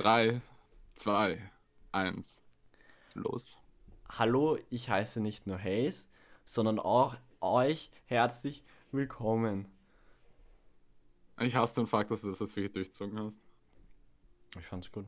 3, 0.00 0.40
2, 0.94 1.38
1. 1.92 2.42
Los. 3.12 3.58
Hallo, 4.08 4.58
ich 4.70 4.88
heiße 4.88 5.20
nicht 5.20 5.46
nur 5.46 5.58
Hayes, 5.58 6.08
sondern 6.46 6.78
auch 6.78 7.16
euch 7.42 7.90
herzlich 8.06 8.64
willkommen. 8.92 9.68
Ich 11.38 11.54
hasse 11.54 11.82
den 11.82 11.86
Fakt, 11.86 12.10
dass 12.10 12.22
du 12.22 12.30
das 12.30 12.38
jetzt 12.40 12.56
wirklich 12.56 12.72
durchzogen 12.72 13.20
hast. 13.20 13.38
Ich 14.58 14.64
fand's 14.64 14.90
gut. 14.90 15.04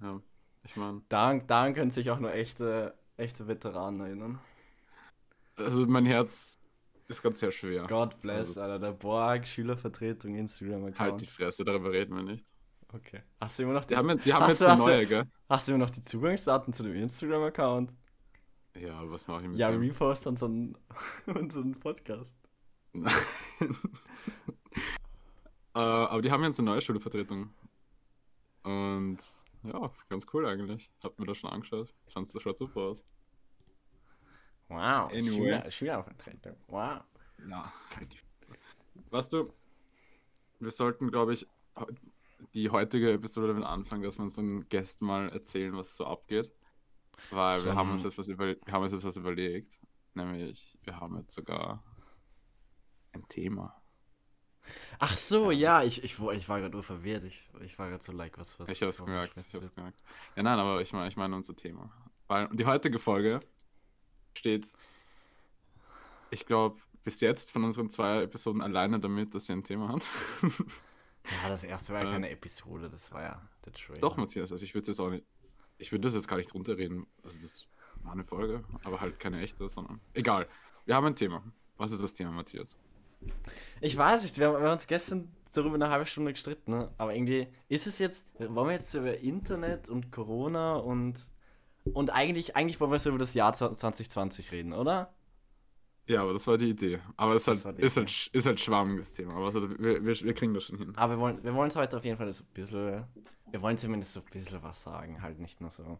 Ja, 0.00 0.20
ich 0.62 0.76
meine, 0.76 1.02
Daran, 1.08 1.44
daran 1.48 1.74
können 1.74 1.90
sich 1.90 2.08
auch 2.12 2.20
nur 2.20 2.32
echte, 2.32 2.94
echte 3.16 3.48
Veteranen 3.48 4.00
erinnern. 4.00 4.40
also 5.56 5.84
mein 5.86 6.06
Herz 6.06 6.56
ist 7.08 7.20
ganz 7.20 7.40
sehr 7.40 7.50
schwer. 7.50 7.88
God 7.88 8.20
bless, 8.20 8.56
Also, 8.56 8.60
Alter. 8.60 8.78
Der 8.78 8.92
Borg, 8.92 9.44
Schülervertretung, 9.44 10.34
Halt 10.34 10.40
Instagram-Account. 10.42 11.20
die 11.20 11.26
Fresse, 11.26 11.64
darüber 11.64 11.90
reden 11.90 12.14
wir 12.14 12.22
nicht. 12.22 12.46
Okay. 12.92 13.22
Hast 13.40 13.58
du 13.58 13.62
immer 13.64 13.72
noch 13.74 13.84
die, 13.84 13.94
Die 13.94 13.96
haben, 13.96 14.18
die 14.20 14.32
haben 14.32 14.48
jetzt 14.48 14.60
du, 14.60 14.66
eine 14.68 14.78
neue, 14.78 15.00
du, 15.02 15.06
gell? 15.06 15.24
hast 15.48 15.68
du 15.68 15.72
immer 15.72 15.84
noch 15.84 15.90
die 15.90 16.02
Zugangsdaten 16.02 16.72
zu 16.72 16.82
dem 16.82 16.94
Instagram-Account? 16.94 17.92
Ja, 18.76 18.98
aber 19.00 19.12
was 19.12 19.26
mache 19.26 19.42
ich 19.42 19.48
mit 19.50 19.58
Ja, 19.58 19.70
dem? 19.70 19.80
repost 19.80 20.26
unseren, 20.26 20.76
unseren 21.26 21.78
Podcast. 21.78 22.34
äh, 25.74 25.78
aber 25.78 26.22
die 26.22 26.30
haben 26.30 26.42
jetzt 26.44 26.58
eine 26.58 26.70
neue 26.70 26.80
Schulvertretung. 26.82 27.50
Und 28.62 29.18
ja, 29.64 29.90
ganz 30.08 30.26
cool 30.32 30.46
eigentlich. 30.46 30.90
Hab 31.02 31.18
mir 31.18 31.26
das 31.26 31.38
schon 31.38 31.50
angeschaut. 31.50 31.92
Schaut, 32.08 32.42
schaut 32.42 32.56
super 32.56 32.80
aus. 32.80 33.04
Wow, 34.68 35.10
Anyway. 35.12 35.30
Schüler, 35.32 35.70
Schülervertretung. 35.70 36.56
Wow. 36.68 37.00
Ja, 37.48 37.72
Weißt 39.10 39.32
du, 39.32 39.52
wir 40.60 40.70
sollten, 40.70 41.10
glaube 41.10 41.34
ich, 41.34 41.46
die 42.54 42.70
heutige 42.70 43.12
Episode 43.12 43.48
damit 43.48 43.64
anfangen, 43.64 44.02
dass 44.02 44.18
wir 44.18 44.22
unseren 44.24 44.68
Gästen 44.68 45.06
mal 45.06 45.28
erzählen, 45.30 45.76
was 45.76 45.96
so 45.96 46.06
abgeht. 46.06 46.52
Weil 47.30 47.60
So 47.60 47.66
wir 47.66 47.74
haben 47.74 47.92
uns 47.92 48.02
jetzt 48.04 48.18
was 48.18 48.28
über, 48.28 48.46
wir 48.46 48.72
haben 48.72 48.82
uns 48.82 48.92
jetzt 48.92 49.04
was 49.04 49.16
überlegt. 49.16 49.78
Nämlich, 50.14 50.78
wir 50.84 50.98
haben 51.00 51.16
jetzt 51.18 51.34
sogar 51.34 51.82
ein 53.12 53.26
Thema. 53.28 53.80
Ach 54.98 55.16
so, 55.16 55.50
ja, 55.50 55.82
ich, 55.82 56.04
ich, 56.04 56.20
wo- 56.20 56.30
ich 56.30 56.48
war 56.48 56.60
gerade 56.60 56.72
nur 56.74 56.82
verwirrt. 56.82 57.24
Ich, 57.24 57.50
ich 57.60 57.78
war 57.78 57.88
gerade 57.88 58.02
so 58.02 58.12
like, 58.12 58.38
was, 58.38 58.58
was. 58.60 58.68
Ich 58.68 58.82
hab's 58.82 59.04
gemerkt, 59.04 59.36
ich 59.36 59.54
hab's 59.54 59.74
gemerkt. 59.74 60.00
Ja, 60.36 60.42
nein, 60.42 60.58
aber 60.58 60.80
ich 60.80 60.92
meine, 60.92 61.08
ich 61.08 61.16
meine 61.16 61.34
unser 61.34 61.56
Thema. 61.56 61.90
Weil 62.28 62.48
die 62.52 62.66
heutige 62.66 62.98
Folge 62.98 63.40
steht, 64.36 64.72
ich 66.30 66.46
glaube, 66.46 66.80
bis 67.02 67.20
jetzt 67.20 67.50
von 67.50 67.64
unseren 67.64 67.90
zwei 67.90 68.22
Episoden 68.22 68.62
alleine 68.62 69.00
damit, 69.00 69.34
dass 69.34 69.46
sie 69.46 69.52
ein 69.54 69.64
Thema 69.64 69.88
hat. 69.88 70.02
Ja, 71.30 71.48
das 71.48 71.64
erste 71.64 71.92
war 71.92 72.02
ja 72.02 72.08
Äh, 72.08 72.12
keine 72.12 72.30
Episode, 72.30 72.88
das 72.88 73.12
war 73.12 73.22
ja 73.22 73.48
der 73.64 73.72
Trailer. 73.72 74.00
Doch, 74.00 74.16
Matthias, 74.16 74.52
also 74.52 74.64
ich 74.64 74.74
würde 74.74 74.88
jetzt 74.88 74.98
auch 75.00 75.10
nicht, 75.10 75.24
ich 75.78 75.92
würde 75.92 76.02
das 76.02 76.14
jetzt 76.14 76.28
gar 76.28 76.36
nicht 76.36 76.52
runterreden. 76.54 77.06
Also 77.22 77.38
das 77.40 77.66
war 78.02 78.12
eine 78.12 78.24
Folge, 78.24 78.64
aber 78.84 79.00
halt 79.00 79.20
keine 79.20 79.40
echte, 79.40 79.68
sondern 79.68 80.00
egal. 80.14 80.48
Wir 80.84 80.94
haben 80.96 81.06
ein 81.06 81.16
Thema. 81.16 81.42
Was 81.76 81.92
ist 81.92 82.02
das 82.02 82.14
Thema, 82.14 82.32
Matthias? 82.32 82.76
Ich 83.80 83.96
weiß 83.96 84.22
nicht, 84.24 84.36
wir 84.38 84.48
haben, 84.48 84.54
wir 84.54 84.64
haben 84.64 84.72
uns 84.72 84.86
gestern 84.86 85.32
darüber 85.52 85.76
eine 85.76 85.90
halbe 85.90 86.06
Stunde 86.06 86.32
gestritten, 86.32 86.72
ne? 86.72 86.90
aber 86.98 87.14
irgendwie 87.14 87.46
ist 87.68 87.86
es 87.86 87.98
jetzt, 87.98 88.26
wollen 88.38 88.68
wir 88.68 88.72
jetzt 88.72 88.94
über 88.94 89.16
Internet 89.18 89.88
und 89.88 90.10
Corona 90.10 90.76
und 90.76 91.20
und 91.84 92.10
eigentlich, 92.10 92.54
eigentlich 92.54 92.80
wollen 92.80 92.92
wir 92.92 92.98
so 93.00 93.10
über 93.10 93.18
das 93.18 93.34
Jahr 93.34 93.52
2020 93.52 94.52
reden, 94.52 94.72
oder? 94.72 95.12
Ja, 96.06 96.22
aber 96.22 96.32
das 96.32 96.46
war 96.46 96.58
die 96.58 96.70
Idee. 96.70 97.00
Aber 97.16 97.34
es 97.34 97.46
ist 97.46 97.64
halt, 97.64 97.78
ist 97.78 97.96
halt, 97.96 98.30
ist 98.32 98.46
halt 98.46 98.60
schwammiges 98.60 99.14
Thema. 99.14 99.34
Aber 99.34 99.46
also 99.46 99.70
wir, 99.78 100.04
wir, 100.04 100.20
wir 100.20 100.34
kriegen 100.34 100.52
das 100.52 100.64
schon 100.64 100.78
hin. 100.78 100.92
Aber 100.96 101.14
wir 101.14 101.20
wollen 101.20 101.44
wir 101.44 101.54
wollen 101.54 101.68
es 101.68 101.76
heute 101.76 101.96
auf 101.96 102.04
jeden 102.04 102.16
Fall 102.16 102.32
so 102.32 102.42
ein 102.42 102.52
bisschen, 102.54 103.04
wir 103.50 103.62
wollen 103.62 103.78
zumindest 103.78 104.12
so 104.12 104.20
ein 104.20 104.26
bisschen 104.30 104.62
was 104.62 104.82
sagen, 104.82 105.22
halt 105.22 105.38
nicht 105.38 105.60
nur 105.60 105.70
so 105.70 105.98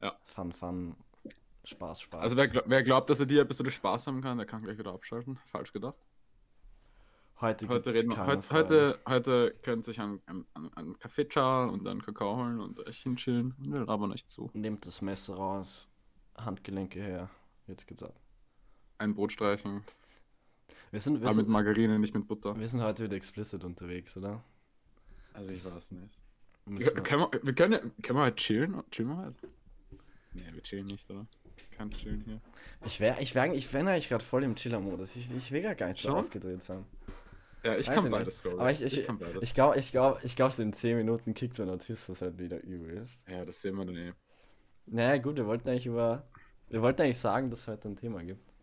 Ja. 0.00 0.16
Fun, 0.22 0.52
Fun, 0.52 0.94
Spaß, 1.64 2.02
Spaß. 2.02 2.22
Also 2.22 2.36
wer, 2.36 2.50
wer 2.66 2.82
glaubt, 2.82 3.10
dass 3.10 3.18
er 3.18 3.26
die 3.26 3.38
Episode 3.38 3.70
Spaß 3.70 4.06
haben 4.06 4.20
kann, 4.20 4.36
der 4.38 4.46
kann 4.46 4.62
gleich 4.62 4.78
wieder 4.78 4.92
abschalten. 4.92 5.38
Falsch 5.46 5.72
gedacht. 5.72 5.96
heute 7.40 7.68
Heute, 7.68 7.92
reden 7.92 8.10
wir, 8.10 8.26
heute, 8.26 8.50
heute, 8.50 9.00
heute 9.08 9.54
können 9.62 9.82
sich 9.82 10.00
einen, 10.00 10.22
einen, 10.26 10.46
einen 10.76 10.98
Kaffee 11.00 11.26
schalen 11.28 11.70
und 11.70 11.86
einen 11.88 12.00
Kakao 12.00 12.36
holen 12.36 12.60
und 12.60 12.78
euch 12.86 12.98
hinchillen 12.98 13.56
und 13.58 13.72
wir 13.72 13.84
labern 13.84 14.12
euch 14.12 14.26
zu. 14.26 14.50
Nehmt 14.52 14.86
das 14.86 15.02
Messer 15.02 15.34
raus, 15.34 15.90
Handgelenke 16.36 17.02
her, 17.02 17.28
jetzt 17.66 17.88
geht's 17.88 18.02
ab. 18.02 18.14
Ein 18.98 19.14
Brot 19.14 19.32
streichen, 19.32 19.82
Wir 20.90 21.00
sind, 21.00 21.20
wir 21.20 21.26
aber 21.28 21.36
mit 21.36 21.46
sind, 21.46 21.52
Margarine, 21.52 21.98
nicht 21.98 22.14
mit 22.14 22.26
Butter. 22.26 22.58
wir 22.58 22.68
sind 22.68 22.82
heute 22.82 23.04
wieder 23.04 23.16
explicit 23.16 23.64
unterwegs, 23.64 24.16
oder? 24.16 24.42
Also 25.32 25.52
ich 25.52 25.64
weiß 25.64 25.90
nicht. 25.92 26.18
Wir, 26.66 26.92
können 26.94 27.22
wir, 27.22 27.40
wir 27.42 27.54
können, 27.54 27.92
können 28.02 28.18
wir 28.18 28.22
halt 28.22 28.36
chillen? 28.36 28.82
Chillen 28.90 29.08
wir 29.10 29.16
halt? 29.18 29.36
Nee, 30.32 30.48
wir 30.52 30.62
chillen 30.62 30.86
nicht, 30.86 31.08
oder? 31.10 31.26
Kein 31.72 31.90
Chillen 31.90 32.22
hier. 32.24 32.40
Ich 32.86 33.00
wäre 33.00 33.20
ich 33.20 33.34
wär, 33.34 33.52
ich 33.52 33.72
wär 33.72 33.80
eigentlich 33.86 34.08
gerade 34.08 34.24
voll 34.24 34.44
im 34.44 34.54
Chiller-Modus. 34.54 35.16
Ich, 35.16 35.28
ich 35.34 35.50
will 35.50 35.62
gar 35.62 35.74
gar 35.74 35.88
nicht 35.88 36.00
so 36.00 36.10
aufgedreht 36.10 36.62
sein. 36.62 36.84
Ja, 37.64 37.76
ich 37.76 37.88
Weiß 37.88 37.94
kann 37.96 38.04
nicht. 38.04 38.12
beides, 38.12 38.42
glaube 38.42 38.60
Aber 38.60 38.70
ich, 38.70 38.80
ich, 38.82 39.04
kann 39.04 39.18
beides. 39.18 39.42
ich 39.42 39.54
glaube, 39.54 39.78
ich 39.78 39.90
glaub, 39.90 40.22
ich 40.22 40.36
glaub, 40.36 40.52
so 40.52 40.62
in 40.62 40.72
10 40.72 40.98
Minuten 40.98 41.34
kickt 41.34 41.58
der 41.58 41.66
Autist 41.68 42.08
das 42.08 42.20
halt 42.22 42.38
wieder 42.38 42.62
übelst. 42.62 43.26
ja, 43.28 43.44
das 43.44 43.60
sehen 43.60 43.74
wir 43.76 43.84
dann 43.86 43.96
eh. 43.96 44.12
Naja, 44.86 45.16
gut, 45.20 45.36
wir 45.36 45.46
wollten 45.46 45.68
eigentlich 45.68 45.86
über. 45.86 46.28
Wir 46.68 46.80
wollten 46.82 47.02
eigentlich 47.02 47.18
sagen, 47.18 47.50
dass 47.50 47.60
es 47.60 47.68
heute 47.68 47.88
ein 47.88 47.96
Thema 47.96 48.22
gibt. 48.22 48.53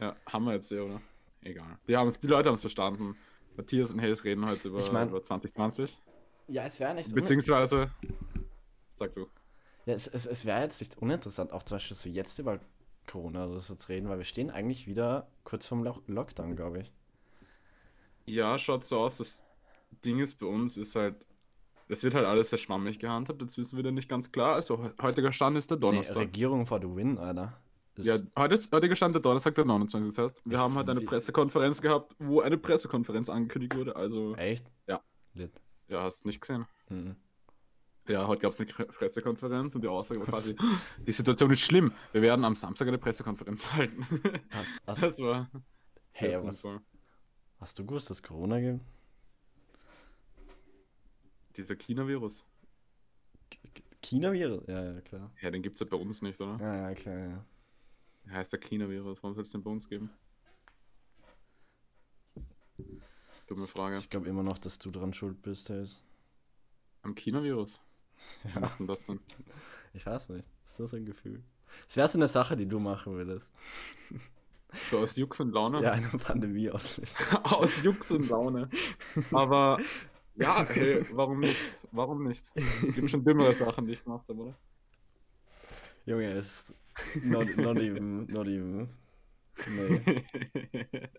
Ja, 0.00 0.16
haben 0.26 0.44
wir 0.44 0.54
jetzt 0.54 0.70
eh, 0.72 0.80
oder? 0.80 1.00
Egal. 1.42 1.78
Die, 1.88 1.96
haben, 1.96 2.12
die 2.22 2.26
Leute 2.26 2.48
haben 2.48 2.54
es 2.56 2.60
verstanden. 2.60 3.16
Matthias 3.56 3.90
und 3.90 4.00
Hayes 4.00 4.22
reden 4.24 4.46
heute 4.48 4.68
über, 4.68 4.78
Ich 4.78 4.92
mein- 4.92 5.08
über 5.08 5.22
2020. 5.22 5.96
Ja, 6.48 6.64
es 6.64 6.78
wäre 6.80 6.94
nicht. 6.94 7.12
Beziehungsweise, 7.14 7.90
sag 8.90 9.14
du. 9.14 9.26
Ja, 9.86 9.94
es, 9.94 10.06
es, 10.06 10.26
es 10.26 10.44
wäre 10.44 10.60
jetzt 10.62 10.80
nicht 10.80 10.96
uninteressant, 10.98 11.52
auch 11.52 11.62
zum 11.62 11.76
Beispiel 11.76 11.96
so 11.96 12.08
jetzt 12.08 12.38
über 12.38 12.60
Corona 13.06 13.46
oder 13.46 13.60
so 13.60 13.74
zu 13.74 13.88
reden, 13.88 14.08
weil 14.08 14.18
wir 14.18 14.24
stehen 14.24 14.50
eigentlich 14.50 14.86
wieder 14.86 15.28
kurz 15.44 15.66
vorm 15.66 15.82
Lo 15.82 16.02
Lockdown, 16.06 16.56
glaube 16.56 16.80
ich. 16.80 16.92
Ja, 18.26 18.58
schaut 18.58 18.84
so 18.84 18.98
aus. 19.00 19.18
Das 19.18 19.44
Ding 20.04 20.18
ist 20.20 20.34
bei 20.38 20.46
uns, 20.46 20.76
ist 20.76 20.94
halt, 20.94 21.26
es 21.88 22.02
wird 22.02 22.14
halt 22.14 22.26
alles 22.26 22.50
sehr 22.50 22.58
schwammig 22.58 22.98
gehandhabt. 22.98 23.40
Jetzt 23.40 23.56
wissen 23.56 23.76
wir 23.76 23.84
wieder 23.84 23.92
nicht 23.92 24.08
ganz 24.08 24.30
klar. 24.30 24.54
Also 24.54 24.82
he- 24.82 24.90
heutiger 25.02 25.32
Stand 25.32 25.56
ist 25.56 25.70
der 25.70 25.78
Nee, 25.78 25.82
Donnerstag. 25.82 26.16
Regierung 26.18 26.66
for 26.66 26.80
the 26.80 26.88
win, 26.94 27.16
Alter. 27.18 27.58
Ja, 28.06 28.18
heute 28.36 28.54
ist, 28.54 28.72
heutiger 28.72 28.94
Stand 28.96 29.14
der 29.14 29.22
Donnerstag, 29.22 29.54
der 29.54 29.64
29. 29.64 30.14
Das 30.14 30.24
heißt, 30.24 30.42
wir 30.44 30.52
Ich- 30.52 30.58
haben 30.58 30.74
heute 30.74 30.90
eine 30.92 31.00
Pressekonferenz 31.00 31.80
gehabt, 31.82 32.14
wo 32.18 32.40
eine 32.40 32.56
Pressekonferenz 32.58 33.28
angekündigt 33.28 33.74
wurde. 33.74 33.96
Also, 33.96 34.34
Echt? 34.36 34.70
Ja. 34.86 35.02
Lit. 35.34 35.52
ja, 35.88 36.02
hast 36.02 36.24
nicht 36.24 36.40
gesehen. 36.40 36.66
Mhm. 36.88 37.16
Ja, 38.08 38.26
heute 38.26 38.42
gab 38.42 38.52
es 38.54 38.60
eine 38.60 38.70
Pre- 38.70 38.86
Pressekonferenz 38.86 39.74
und 39.74 39.82
die 39.82 39.88
Aussage 39.88 40.20
war 40.20 40.26
quasi, 40.26 40.56
die 41.06 41.12
Situation 41.12 41.50
ist 41.50 41.60
schlimm. 41.60 41.92
Wir 42.12 42.22
werden 42.22 42.44
am 42.44 42.56
Samstag 42.56 42.88
eine 42.88 42.98
Pressekonferenz 42.98 43.70
halten. 43.72 44.06
Hast, 44.50 44.80
hast, 44.86 45.02
Das 45.02 45.18
war 45.18 45.50
Hey, 46.12 46.30
sehr 46.30 46.42
was- 46.44 46.60
sinnvoll. 46.62 46.80
hast 47.60 47.78
du 47.78 47.84
gewusst, 47.84 48.08
dass 48.10 48.18
es 48.18 48.22
Corona 48.22 48.60
gibt? 48.60 48.80
Dieser 51.56 51.74
China-Virus. 51.76 52.44
China-Virus? 54.02 54.62
Ja, 54.68 54.92
ja, 54.94 55.00
klar. 55.00 55.30
Ja, 55.42 55.50
den 55.50 55.62
gibt 55.62 55.74
es 55.74 55.80
ja 55.80 55.86
bei 55.86 55.96
uns 55.96 56.22
nicht, 56.22 56.40
oder? 56.40 56.56
Ja, 56.60 56.88
ja, 56.88 56.94
klar, 56.94 57.18
ja. 57.18 57.44
Heißt 58.30 58.52
der 58.52 58.60
China-Virus. 58.60 59.22
Warum 59.22 59.34
soll 59.34 59.44
es 59.44 59.50
den 59.50 59.62
bei 59.62 59.70
uns 59.70 59.88
geben? 59.88 60.10
Dumme 63.46 63.66
Frage. 63.66 63.96
Ich 63.96 64.10
glaube 64.10 64.28
immer 64.28 64.42
noch, 64.42 64.58
dass 64.58 64.78
du 64.78 64.90
dran 64.90 65.14
schuld 65.14 65.40
bist, 65.42 65.70
Hayes. 65.70 66.02
Am 67.02 67.14
China-Virus? 67.14 67.80
Ja. 68.52 68.60
macht 68.60 68.80
denn 68.80 68.88
das 68.88 69.06
denn? 69.06 69.20
Ich 69.94 70.04
weiß 70.04 70.30
nicht. 70.30 70.44
Das 70.64 70.72
ist 70.72 70.78
nur 70.80 70.88
so 70.88 70.96
ein 70.96 71.06
Gefühl. 71.06 71.40
Es 71.88 71.96
wäre 71.96 72.08
so 72.08 72.18
eine 72.18 72.26
Sache, 72.26 72.56
die 72.56 72.66
du 72.66 72.78
machen 72.78 73.14
würdest. 73.14 73.52
So 74.90 74.98
aus 74.98 75.16
Jux 75.16 75.40
und 75.40 75.52
Laune? 75.52 75.82
Ja, 75.82 75.92
eine 75.92 76.08
Pandemie 76.08 76.68
auslösen. 76.70 77.24
aus 77.42 77.82
Jux 77.82 78.10
und 78.10 78.28
Laune. 78.28 78.68
Aber 79.32 79.78
ja, 80.36 80.62
hey, 80.68 81.06
warum 81.12 81.40
nicht? 81.40 81.58
Warum 81.90 82.24
nicht? 82.24 82.44
Gibt 82.94 83.10
schon 83.10 83.24
dümmere 83.24 83.54
Sachen, 83.54 83.86
die 83.86 83.94
ich 83.94 84.04
gemacht 84.04 84.28
habe, 84.28 84.38
oder? 84.38 84.54
Junge, 86.04 86.26
es 86.32 86.68
ist 86.68 86.74
not, 87.22 87.56
not 87.56 87.76
even, 87.78 88.26
not 88.26 88.46
even. 88.46 88.88
Nee. 89.66 90.22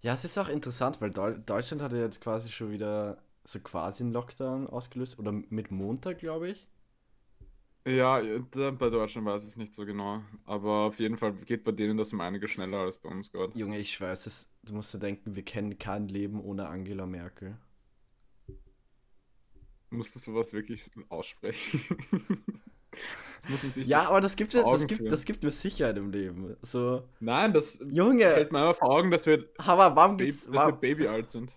Ja, 0.00 0.12
es 0.12 0.24
ist 0.24 0.38
auch 0.38 0.48
interessant, 0.48 1.00
weil 1.00 1.10
Deu 1.10 1.36
Deutschland 1.38 1.82
hat 1.82 1.92
ja 1.92 1.98
jetzt 1.98 2.20
quasi 2.20 2.50
schon 2.52 2.70
wieder 2.70 3.20
so 3.44 3.58
quasi 3.60 4.02
einen 4.04 4.12
Lockdown 4.12 4.66
ausgelöst. 4.68 5.18
Oder 5.18 5.32
mit 5.32 5.70
Montag, 5.70 6.18
glaube 6.18 6.50
ich. 6.50 6.68
Ja, 7.86 8.20
bei 8.52 8.90
Deutschland 8.90 9.26
weiß 9.26 9.42
ich 9.44 9.50
es 9.50 9.56
nicht 9.56 9.74
so 9.74 9.86
genau. 9.86 10.22
Aber 10.44 10.86
auf 10.86 11.00
jeden 11.00 11.16
Fall 11.16 11.32
geht 11.32 11.64
bei 11.64 11.72
denen 11.72 11.96
das 11.96 12.12
um 12.12 12.20
einiges 12.20 12.50
schneller 12.50 12.78
als 12.78 12.98
bei 12.98 13.08
uns 13.08 13.32
gerade. 13.32 13.58
Junge, 13.58 13.78
ich 13.78 14.00
weiß 14.00 14.26
es. 14.26 14.48
Du 14.62 14.74
musst 14.74 14.92
dir 14.94 14.98
denken, 14.98 15.34
wir 15.34 15.42
kennen 15.44 15.78
kein 15.78 16.06
Leben 16.08 16.40
ohne 16.40 16.68
Angela 16.68 17.06
Merkel. 17.06 17.56
Musst 19.90 20.14
du 20.14 20.20
sowas 20.20 20.52
wirklich 20.52 20.90
aussprechen? 21.08 21.80
Ja, 23.76 24.08
aber 24.08 24.20
das 24.20 24.36
gibt, 24.36 24.52
ja- 24.52 24.62
das 24.62 24.86
gibt, 24.86 25.10
das 25.10 25.24
gibt 25.24 25.42
mir 25.42 25.52
Sicherheit 25.52 25.96
im 25.96 26.10
Leben. 26.10 26.56
So, 26.62 27.04
Nein, 27.20 27.52
das 27.52 27.78
Junge, 27.88 28.24
fällt 28.32 28.52
mir 28.52 28.58
einfach 28.60 28.80
vor 28.80 28.90
Augen, 28.90 29.10
dass 29.10 29.24
wir, 29.26 29.48
aber 29.58 29.94
warum 29.96 30.16
Baby, 30.16 30.30
dass 30.30 30.46
wir 30.46 30.54
Warum, 30.54 30.80
Baby 30.80 31.08
alt 31.08 31.32
sind. 31.32 31.54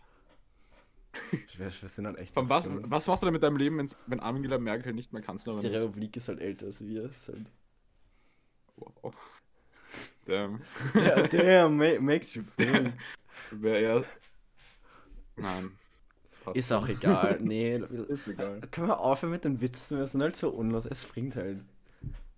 Wir, 1.32 1.42
wir 1.58 1.70
sind 1.90 2.06
halt 2.08 2.18
echt. 2.20 2.34
Von 2.34 2.48
was, 2.48 2.70
was 2.72 3.08
machst 3.08 3.22
du 3.24 3.26
denn 3.26 3.34
mit 3.34 3.44
deinem 3.44 3.58
Leben, 3.58 3.86
wenn 4.08 4.20
Angela 4.22 4.58
Merkel 4.60 4.94
nicht 4.94 5.12
mehr 5.12 5.22
kannst? 5.22 5.46
Die 5.46 5.50
Republik 5.52 6.16
ist 6.16 6.28
halt 6.30 6.40
älter 6.40 6.68
als 6.68 6.80
wir. 6.86 7.06
Ist 7.06 7.28
halt 7.28 7.46
Wow. 8.78 9.14
Damn. 10.26 10.62
ja, 10.94 11.24
damn, 11.28 11.76
ma 11.78 12.00
makes 12.00 12.34
you 12.34 12.42
think. 12.58 12.94
Wäre 13.52 13.80
eher. 13.80 14.06
Nein. 15.36 15.72
Passt 16.44 16.58
Ist 16.58 16.72
auch 16.74 16.88
egal. 16.88 17.38
Nee, 17.42 17.78
Ist 17.78 18.28
egal. 18.28 18.62
können 18.72 18.88
wir 18.88 19.00
aufhören 19.00 19.32
mit 19.32 19.46
den 19.46 19.62
Witzen? 19.62 19.98
Wir 19.98 20.08
sind 20.08 20.22
halt 20.22 20.36
so 20.36 20.50
unlos. 20.50 20.86
Es 20.86 21.06
bringt 21.06 21.36
halt. 21.36 21.60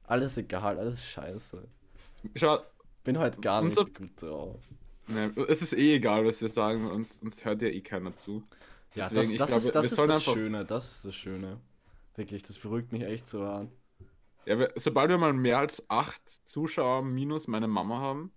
Alles 0.05 0.37
egal, 0.37 0.77
alles 0.77 1.03
scheiße. 1.05 1.63
Schau, 2.35 2.59
Bin 3.03 3.17
heute 3.17 3.39
gar 3.41 3.61
nicht 3.61 3.77
Unser- 3.77 3.91
gut 3.93 4.21
drauf. 4.21 4.59
ne, 5.07 5.31
es 5.47 5.61
ist 5.61 5.73
eh 5.73 5.95
egal, 5.95 6.25
was 6.25 6.41
wir 6.41 6.49
sagen, 6.49 6.89
uns, 6.89 7.19
uns 7.19 7.43
hört 7.45 7.61
ja 7.61 7.69
eh 7.69 7.81
keiner 7.81 8.15
zu. 8.15 8.43
Ja, 8.95 9.09
Deswegen, 9.09 9.15
das, 9.15 9.31
ich 9.31 9.37
das 9.37 9.49
glaube, 9.49 9.65
ist, 9.67 9.75
das, 9.75 9.85
ist 9.85 9.97
das 9.97 10.09
einfach- 10.09 10.33
Schöne. 10.33 10.65
Das 10.65 10.91
ist 10.91 11.05
das 11.05 11.15
Schöne. 11.15 11.57
Wirklich, 12.15 12.43
das 12.43 12.59
beruhigt 12.59 12.91
mich 12.91 13.03
echt 13.03 13.27
so 13.27 13.43
hart. 13.45 13.69
Ja, 14.45 14.59
wir, 14.59 14.71
sobald 14.75 15.09
wir 15.09 15.17
mal 15.17 15.33
mehr 15.33 15.57
als 15.59 15.83
acht 15.89 16.21
Zuschauer 16.47 17.01
minus 17.01 17.47
meine 17.47 17.67
Mama 17.67 17.99
haben, 17.99 18.31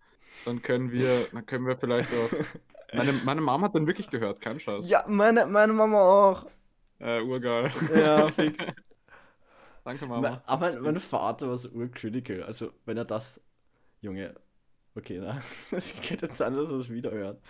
dann 0.45 0.63
können 0.63 0.93
wir, 0.93 1.27
dann 1.33 1.45
können 1.47 1.67
wir 1.67 1.77
vielleicht 1.77 2.11
auch. 2.13 2.31
Meine, 2.95 3.13
meine 3.13 3.41
Mama 3.41 3.67
hat 3.67 3.75
dann 3.75 3.87
wirklich 3.87 4.09
gehört, 4.11 4.41
kein 4.41 4.61
Scheiß. 4.61 4.89
Ja, 4.89 5.05
meine, 5.09 5.47
meine 5.47 5.73
Mama 5.73 6.01
auch. 6.01 6.47
Äh, 6.99 7.21
urgeil. 7.23 7.71
Ja, 7.95 8.29
fix. 8.33 8.73
Danke, 9.85 10.07
Mama. 10.07 10.43
Aber 10.47 10.73
mein, 10.73 10.81
mein 10.83 10.99
Vater 10.99 11.49
war 11.49 11.59
so 11.59 11.69
urcritical. 11.71 12.43
Also, 12.43 12.71
wenn 12.85 12.97
er 12.97 13.05
das. 13.05 13.41
Junge. 14.01 14.35
Okay, 14.95 15.19
na. 15.23 15.41
Das 15.71 15.95
geht 16.01 16.23
jetzt 16.23 16.41
an, 16.41 16.55
dass 16.55 16.71
er 16.71 16.79
es 16.79 16.89
wieder 16.91 17.11
hört. 17.11 17.41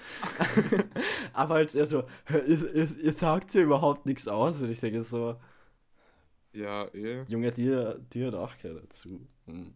Aber 1.33 1.55
als 1.57 1.75
er 1.75 1.87
so, 1.87 2.05
ihr, 2.31 2.75
ihr, 2.75 2.89
ihr 2.99 3.13
sagt 3.13 3.55
ja 3.55 3.63
überhaupt 3.63 4.05
nichts 4.07 4.27
aus. 4.27 4.61
Und 4.61 4.71
ich 4.71 4.81
denke 4.81 5.03
so, 5.05 5.37
Ja, 6.53 6.87
eh. 6.95 7.23
Junge, 7.29 7.53
dir, 7.53 8.01
dir 8.13 8.29
hat 8.29 8.35
auch 8.35 8.57
keiner 8.59 8.81
dazu. 8.81 9.27
Hm. 9.47 9.75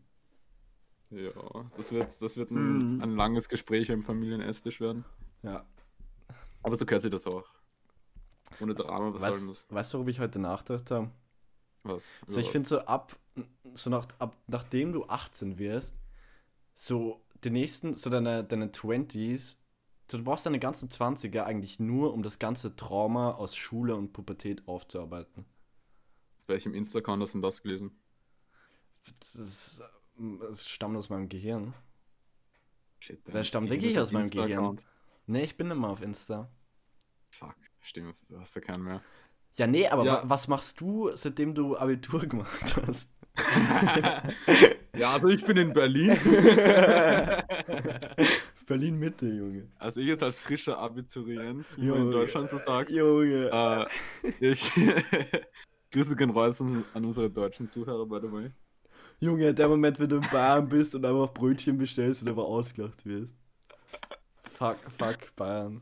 Ja, 1.10 1.30
das 1.76 1.92
wird, 1.92 2.22
das 2.22 2.36
wird 2.36 2.50
ein, 2.50 2.96
Mhm. 2.96 3.02
ein 3.02 3.16
langes 3.16 3.48
Gespräch 3.48 3.88
im 3.90 4.02
Familienesstisch 4.02 4.80
werden. 4.80 5.04
Ja. 5.42 5.64
Aber 6.62 6.76
so 6.76 6.84
gehört 6.84 7.02
sich 7.02 7.10
das 7.10 7.26
auch. 7.26 7.44
Ohne 8.60 8.74
Drama, 8.74 9.14
was 9.14 9.20
soll 9.22 9.30
Weißt, 9.30 9.50
das? 9.50 9.64
weißt 9.74 9.92
du, 9.92 9.98
worüber 9.98 10.10
ich 10.10 10.20
heute 10.20 10.38
nachgedacht 10.38 10.90
habe? 10.90 11.10
Was? 11.82 12.04
So, 12.26 12.40
ich 12.40 12.46
Über 12.46 12.52
finde 12.52 12.68
so 12.68 12.80
ab, 12.80 13.16
so 13.74 13.90
nach, 13.90 14.06
ab, 14.18 14.36
nachdem 14.46 14.92
du 14.92 15.06
18 15.06 15.58
wirst, 15.58 15.96
so 16.74 17.22
die 17.44 17.50
nächsten, 17.50 17.94
so 17.94 18.10
deine, 18.10 18.44
deine 18.44 18.66
20s, 18.66 19.56
so, 20.10 20.18
du 20.18 20.24
brauchst 20.24 20.44
deine 20.44 20.58
ganzen 20.58 20.88
20er 20.90 21.44
eigentlich 21.44 21.78
nur, 21.78 22.12
um 22.12 22.22
das 22.22 22.38
ganze 22.38 22.74
Trauma 22.76 23.32
aus 23.32 23.56
Schule 23.56 23.94
und 23.94 24.12
Pubertät 24.12 24.66
aufzuarbeiten. 24.66 25.46
Auf 26.42 26.48
welchem 26.48 26.74
Insta-Account 26.74 27.22
hast 27.22 27.32
du 27.32 27.38
denn 27.38 27.42
das 27.42 27.62
gelesen? 27.62 27.92
Das, 29.20 29.34
ist, 29.36 29.82
das 30.40 30.68
stammt 30.68 30.96
aus 30.96 31.08
meinem 31.08 31.28
Gehirn. 31.28 31.72
Shit, 32.98 33.20
Das 33.32 33.46
stammt 33.46 33.70
wirklich 33.70 33.98
aus 33.98 34.12
meinem 34.12 34.28
Gehirn. 34.28 34.78
Nee, 35.30 35.44
ich 35.44 35.56
bin 35.56 35.68
mehr 35.68 35.88
auf 35.90 36.02
Insta. 36.02 36.50
Fuck, 37.30 37.54
stimmt, 37.80 38.16
du 38.28 38.40
hast 38.40 38.54
ja 38.56 38.60
keinen 38.60 38.82
mehr. 38.82 39.00
Ja, 39.54 39.66
nee, 39.68 39.86
aber 39.88 40.04
Ja. 40.04 40.14
wa- 40.14 40.22
was 40.26 40.48
machst 40.48 40.80
du, 40.80 41.10
seitdem 41.14 41.54
du 41.54 41.76
Abitur 41.76 42.26
gemacht 42.26 42.76
hast? 42.84 43.10
ja, 44.96 45.12
also 45.12 45.28
ich 45.28 45.44
bin 45.44 45.56
in 45.56 45.72
Berlin. 45.72 46.10
Berlin 48.66 48.98
Mitte, 48.98 49.26
Junge. 49.28 49.68
Also 49.78 50.00
ich 50.00 50.06
jetzt 50.08 50.22
als 50.22 50.38
frischer 50.38 50.78
Abiturient, 50.78 51.66
wie 51.76 51.86
man 51.86 51.96
in 51.98 52.02
Junge. 52.04 52.12
Deutschland 52.12 52.48
so 52.48 52.58
sagt. 52.58 52.90
Junge. 52.90 53.50
Äh, 54.22 54.30
ich 54.40 54.72
Grüße 55.92 56.16
gehen 56.16 56.30
raus 56.30 56.60
an, 56.60 56.84
an 56.94 57.04
unsere 57.04 57.30
deutschen 57.30 57.70
Zuhörer, 57.70 58.06
by 58.06 58.18
the 58.20 58.32
way. 58.32 58.50
Junge, 59.20 59.52
der 59.54 59.68
Moment, 59.68 59.98
wenn 60.00 60.08
du 60.08 60.16
in 60.16 60.22
Bayern 60.30 60.68
bist 60.68 60.94
und 60.94 61.04
einfach 61.04 61.32
Brötchen 61.32 61.78
bestellst 61.78 62.22
und 62.22 62.28
aber 62.28 62.44
ausgelacht 62.46 63.04
wirst. 63.06 63.32
Fuck, 64.60 64.76
fuck 64.98 65.36
Bayern. 65.36 65.80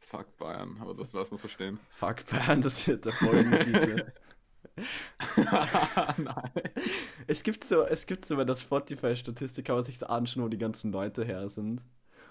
Fuck 0.00 0.36
Bayern, 0.36 0.78
aber 0.80 0.94
das 0.94 1.12
lassen 1.12 1.30
wir 1.30 1.38
so 1.38 1.46
stehen. 1.46 1.78
Fuck 1.90 2.26
Bayern, 2.28 2.60
das 2.60 2.84
wird 2.88 3.04
der 3.04 3.12
Folgentitel. 3.12 4.12
Nein. 6.16 6.50
es 7.28 7.44
gibt 7.44 7.62
so, 7.62 7.84
es 7.84 8.06
gibt 8.06 8.24
so 8.24 8.34
bei 8.34 8.44
der 8.44 8.56
Spotify-Statistik, 8.56 9.66
kann 9.66 9.76
man 9.76 9.84
sich 9.84 10.04
anschauen, 10.04 10.42
wo 10.42 10.48
die 10.48 10.58
ganzen 10.58 10.90
Leute 10.90 11.24
her 11.24 11.48
sind. 11.48 11.84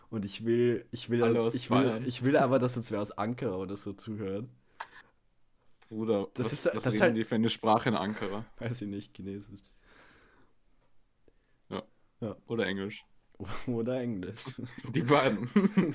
Und 0.10 0.26
ich 0.26 0.44
will, 0.44 0.86
ich 0.92 1.10
will, 1.10 1.24
aus 1.38 1.54
ich 1.54 1.70
will, 1.70 2.04
ich 2.06 2.24
will 2.26 2.36
aber, 2.36 2.60
dass 2.60 2.76
uns 2.76 2.92
wer 2.92 3.00
aus 3.00 3.12
Ankara 3.12 3.56
oder 3.56 3.78
so 3.78 3.94
zuhört. 3.94 4.50
Bruder, 5.88 6.28
Das 6.34 6.48
was, 6.48 6.54
ist- 6.54 6.66
was 6.76 6.84
das 6.84 6.94
reden 6.96 7.02
halt- 7.04 7.16
die 7.16 7.24
für 7.24 7.36
eine 7.36 7.48
Sprache 7.50 7.88
in 7.88 7.96
Ankara? 7.96 8.44
Weiß 8.60 8.82
ich 8.82 8.90
nicht, 8.90 9.16
Chinesisch. 9.16 9.62
Oder 12.48 12.66
Englisch? 12.66 13.06
Oder 13.68 14.02
Englisch. 14.02 14.40
Die 14.94 15.04
beiden. 15.04 15.50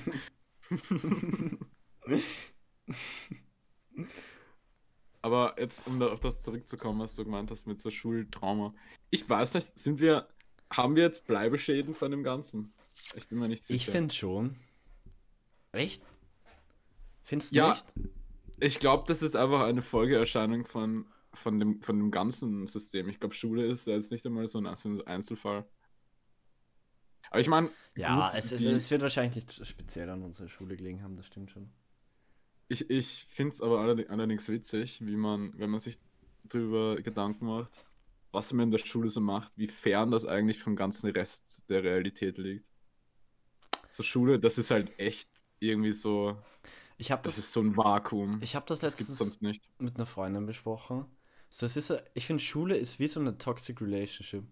Aber 5.21 5.55
jetzt, 5.57 5.87
um 5.87 5.99
da 5.99 6.11
auf 6.11 6.19
das 6.19 6.43
zurückzukommen, 6.43 6.99
was 6.99 7.15
du 7.15 7.23
gemeint 7.23 7.49
hast 7.49 7.65
mit 7.65 7.79
so 7.79 7.89
Schultrauma. 7.89 8.73
Ich 9.09 9.27
weiß 9.29 9.53
nicht, 9.53 9.77
sind 9.79 9.99
wir, 9.99 10.27
haben 10.69 10.95
wir 10.95 11.03
jetzt 11.03 11.25
Bleibeschäden 11.27 11.95
von 11.95 12.11
dem 12.11 12.23
Ganzen? 12.23 12.73
Ich 13.15 13.27
bin 13.27 13.39
mir 13.39 13.47
nicht 13.47 13.65
sicher. 13.65 13.75
Ich 13.75 13.85
finde 13.85 14.13
schon. 14.13 14.57
Echt? 15.71 16.03
Findest 17.23 17.53
du 17.53 17.57
Ja. 17.57 17.69
nicht? 17.69 17.85
Ich 18.59 18.79
glaube, 18.79 19.05
das 19.07 19.21
ist 19.21 19.35
einfach 19.35 19.61
eine 19.61 19.81
Folgeerscheinung 19.81 20.65
von, 20.65 21.05
von, 21.33 21.59
dem, 21.59 21.81
von 21.81 21.97
dem 21.97 22.11
ganzen 22.11 22.67
System. 22.67 23.07
Ich 23.07 23.19
glaube, 23.19 23.33
Schule 23.33 23.65
ist 23.65 23.87
jetzt 23.87 24.11
nicht 24.11 24.25
einmal 24.25 24.47
so 24.47 24.59
ein, 24.59 24.75
so 24.75 24.89
ein 24.89 25.01
Einzelfall. 25.07 25.65
Aber 27.33 27.41
ich 27.41 27.47
meine, 27.47 27.71
Ja, 27.95 28.29
gut, 28.29 28.37
es, 28.37 28.51
es, 28.51 28.63
es 28.63 28.91
wird 28.91 29.01
wahrscheinlich 29.01 29.35
nicht 29.35 29.65
speziell 29.65 30.07
an 30.11 30.21
unserer 30.21 30.47
Schule 30.47 30.77
gelegen 30.77 31.01
haben, 31.01 31.15
das 31.15 31.25
stimmt 31.25 31.49
schon. 31.49 31.71
ich, 32.67 32.89
ich 32.91 33.25
finde 33.29 33.55
es 33.55 33.61
aber 33.61 33.79
allerdings, 33.79 34.47
witzig, 34.49 34.99
wie 35.03 35.15
man, 35.15 35.57
wenn 35.57 35.71
man 35.71 35.79
sich 35.79 35.97
darüber 36.43 36.95
Gedanken 37.01 37.47
macht, 37.47 37.71
was 38.31 38.53
man 38.53 38.65
in 38.67 38.71
der 38.71 38.77
Schule 38.77 39.09
so 39.09 39.19
macht, 39.19 39.57
wie 39.57 39.67
fern 39.67 40.11
das 40.11 40.25
eigentlich 40.25 40.59
vom 40.61 40.75
ganzen 40.75 41.09
Rest 41.09 41.67
der 41.69 41.83
Realität 41.83 42.37
liegt. 42.37 42.65
So 43.89 44.03
Schule, 44.03 44.39
das 44.39 44.59
ist 44.59 44.69
halt 44.69 44.97
echt 44.99 45.29
irgendwie 45.59 45.93
so, 45.93 46.37
Ich 46.97 47.11
habe 47.11 47.23
das 47.23 47.37
das, 47.37 47.45
ist 47.45 47.51
so 47.51 47.61
ein 47.61 47.75
Vakuum. 47.75 48.41
ich 48.41 48.55
hab 48.55 48.67
das 48.67 48.83
letztens 48.83 49.41
mit 49.41 49.95
einer 49.95 50.05
Freundin 50.05 50.45
besprochen. 50.45 51.05
So, 51.49 51.65
es 51.65 51.77
ist, 51.77 51.93
ich 52.13 52.27
finde, 52.27 52.43
Schule 52.43 52.77
ist 52.77 52.99
wie 52.99 53.07
so 53.07 53.19
eine 53.19 53.37
toxic 53.39 53.81
relationship. 53.81 54.43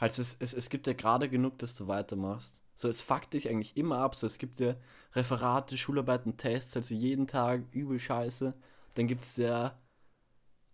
Halt, 0.00 0.18
es, 0.18 0.36
es, 0.38 0.54
es 0.54 0.70
gibt 0.70 0.86
ja 0.86 0.94
gerade 0.94 1.28
genug, 1.28 1.58
dass 1.58 1.74
du 1.76 1.86
weitermachst. 1.86 2.62
So, 2.74 2.88
es 2.88 3.02
fuckt 3.02 3.34
dich 3.34 3.48
eigentlich 3.48 3.76
immer 3.76 3.98
ab. 3.98 4.14
So, 4.14 4.26
es 4.26 4.38
gibt 4.38 4.58
ja 4.58 4.74
Referate, 5.14 5.76
Schularbeiten, 5.76 6.38
Tests, 6.38 6.76
also 6.76 6.94
jeden 6.94 7.26
Tag 7.26 7.64
übel 7.72 8.00
scheiße. 8.00 8.54
Dann 8.94 9.06
gibt 9.06 9.22
es 9.22 9.36
ja 9.36 9.78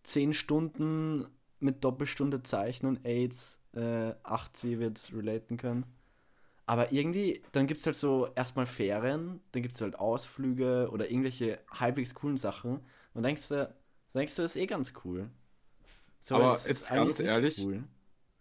10 0.05 0.33
Stunden 0.33 1.27
mit 1.59 1.83
Doppelstunde 1.83 2.43
Zeichnen, 2.45 3.05
AIDS, 3.05 3.61
äh, 3.75 4.13
8C 4.23 4.79
wird 4.79 5.11
relaten 5.13 5.57
können. 5.57 5.85
Aber 6.67 6.93
irgendwie, 6.93 7.43
dann 7.53 7.67
gibt 7.67 7.81
es 7.81 7.87
halt 7.87 7.97
so 7.97 8.29
erstmal 8.35 8.67
Ferien, 8.67 9.41
dann 9.53 9.63
gibt 9.63 9.77
es 9.77 9.81
halt 9.81 9.99
Ausflüge 9.99 10.89
oder 10.93 11.11
irgendwelche 11.11 11.61
halbwegs 11.71 12.15
coolen 12.15 12.37
Sachen. 12.37 12.81
Und 13.15 13.23
denkst 13.23 13.49
du, 13.49 13.75
denkst 14.15 14.37
du, 14.37 14.43
das 14.43 14.57
ist 14.57 14.63
eh 14.63 14.67
ganz 14.67 14.93
cool. 15.05 15.31
So, 16.21 16.37
Aber 16.37 16.59
jetzt 16.67 16.89
ganz 16.89 17.21
ehrlich, 17.21 17.65
cool. 17.65 17.85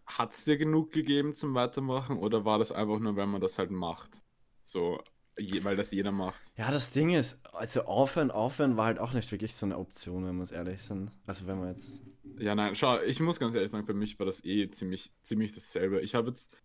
Hat 0.06 0.34
es 0.34 0.44
dir 0.44 0.58
genug 0.58 0.92
gegeben 0.92 1.34
zum 1.34 1.56
Weitermachen 1.56 2.18
oder 2.18 2.46
war 2.46 2.60
das 2.60 2.72
einfach 2.72 3.00
nur, 3.00 3.16
wenn 3.16 3.30
man 3.30 3.42
das 3.42 3.58
halt 3.58 3.72
macht? 3.72 4.22
So, 4.64 5.02
je, 5.38 5.64
weil 5.64 5.76
das 5.76 5.92
jeder 5.92 6.12
macht. 6.12 6.54
Ja, 6.58 6.72
das 6.72 6.92
Ding 6.92 7.10
ist, 7.12 7.40
also 7.54 7.84
aufhören, 7.84 8.32
aufhören 8.32 8.78
war 8.78 8.86
halt 8.86 9.00
auch 9.00 9.14
nicht 9.14 9.32
wirklich 9.32 9.56
so 9.56 9.66
eine 9.66 9.78
Option, 9.78 10.26
wenn 10.26 10.36
wir 10.36 10.44
es 10.44 10.52
ehrlich 10.52 10.82
sind. 10.84 11.12
Also 11.26 11.48
wenn 11.48 11.60
wir 11.60 11.70
jetzt. 11.70 12.02
Ja, 12.38 12.56
nein, 12.56 12.76
schau, 12.76 13.02
ich 13.02 13.20
muss 13.20 13.40
ganz 13.40 13.56
ehrlich 13.56 13.72
sagen, 13.72 13.86
für 13.86 13.94
mich 13.94 14.20
war 14.20 14.26
das 14.26 14.44
eh 14.44 14.70
ziemlich, 14.70 15.12
ziemlich 15.22 15.54
dasselbe. 15.54 16.02
Ich 16.02 16.16
habe 16.16 16.28
jetzt, 16.28 16.56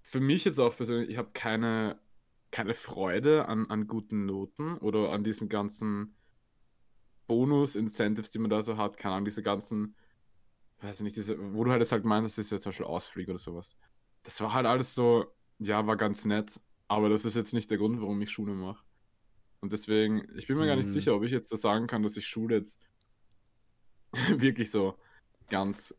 für 0.00 0.20
mich 0.20 0.44
jetzt 0.44 0.58
auch 0.58 0.76
persönlich, 0.76 1.10
ich 1.10 1.16
habe 1.16 1.30
keine, 1.32 1.98
keine 2.50 2.74
Freude 2.74 3.46
an, 3.48 3.66
an 3.70 3.86
guten 3.86 4.26
Noten 4.26 4.76
oder 4.78 5.12
an 5.12 5.22
diesen 5.24 5.48
ganzen 5.48 6.16
Bonus-Incentives, 7.26 8.32
die 8.32 8.40
man 8.40 8.50
da 8.50 8.62
so 8.62 8.76
hat. 8.76 8.96
Keine 8.96 9.14
Ahnung, 9.14 9.26
diese 9.26 9.42
ganzen, 9.44 9.94
weiß 10.80 10.96
ich 10.96 11.02
nicht, 11.04 11.16
diese, 11.16 11.38
wo 11.54 11.64
du 11.64 11.70
halt 11.70 11.80
jetzt 11.80 11.92
halt 11.92 12.04
meinst, 12.04 12.38
das 12.38 12.46
ist 12.46 12.50
ja 12.52 12.60
zum 12.60 12.70
Beispiel 12.70 12.86
Ausflüge 12.86 13.32
oder 13.32 13.38
sowas. 13.38 13.76
Das 14.22 14.40
war 14.40 14.52
halt 14.52 14.66
alles 14.66 14.94
so, 14.94 15.26
ja, 15.58 15.86
war 15.86 15.96
ganz 15.96 16.24
nett, 16.24 16.60
aber 16.88 17.08
das 17.08 17.24
ist 17.24 17.34
jetzt 17.36 17.52
nicht 17.54 17.70
der 17.70 17.78
Grund, 17.78 18.00
warum 18.00 18.20
ich 18.22 18.30
Schule 18.30 18.54
mache. 18.54 18.84
Und 19.62 19.72
deswegen, 19.72 20.26
ich 20.36 20.46
bin 20.46 20.56
mir 20.56 20.66
gar 20.66 20.76
nicht 20.76 20.88
Mhm. 20.88 20.92
sicher, 20.92 21.14
ob 21.14 21.22
ich 21.22 21.32
jetzt 21.32 21.48
so 21.48 21.56
sagen 21.56 21.86
kann, 21.86 22.02
dass 22.02 22.16
ich 22.16 22.26
Schule 22.26 22.56
jetzt 22.56 22.80
wirklich 24.40 24.70
so 24.70 24.98
ganz 25.48 25.94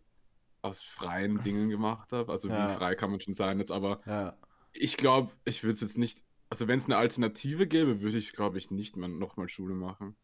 aus 0.64 0.84
freien 0.84 1.42
Dingen 1.44 1.70
gemacht 1.70 2.12
habe. 2.12 2.32
Also 2.32 2.50
Ja. 2.50 2.72
wie 2.72 2.78
frei 2.78 2.96
kann 2.96 3.12
man 3.12 3.20
schon 3.20 3.34
sein 3.34 3.60
jetzt, 3.60 3.72
aber 3.72 4.02
Ja. 4.06 4.38
ich 4.74 4.98
glaube, 4.98 5.32
ich 5.46 5.64
würde 5.64 5.74
es 5.74 5.82
jetzt 5.82 5.98
nicht 5.98 6.24
also 6.52 6.68
wenn 6.68 6.80
es 6.80 6.86
eine 6.86 6.98
Alternative 6.98 7.66
gäbe, 7.66 8.02
würde 8.02 8.18
ich, 8.18 8.34
glaube 8.34 8.58
ich, 8.58 8.72
nicht 8.72 8.98
mehr 8.98 9.08
nochmal 9.08 9.48
Schule 9.48 9.74
machen. 9.74 10.18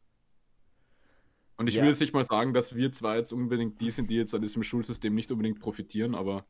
Und 1.58 1.68
ich 1.68 1.76
Ja. 1.76 1.82
will 1.82 1.90
jetzt 1.90 2.00
nicht 2.02 2.14
mal 2.14 2.24
sagen, 2.24 2.54
dass 2.54 2.76
wir 2.76 2.92
zwar 2.92 3.18
jetzt 3.18 3.34
unbedingt 3.34 3.82
die 3.82 3.92
sind, 3.92 4.10
die 4.10 4.16
jetzt 4.16 4.34
an 4.36 4.42
diesem 4.42 4.64
Schulsystem 4.64 5.14
nicht 5.16 5.32
unbedingt 5.32 5.60
profitieren, 5.60 6.16
aber 6.16 6.46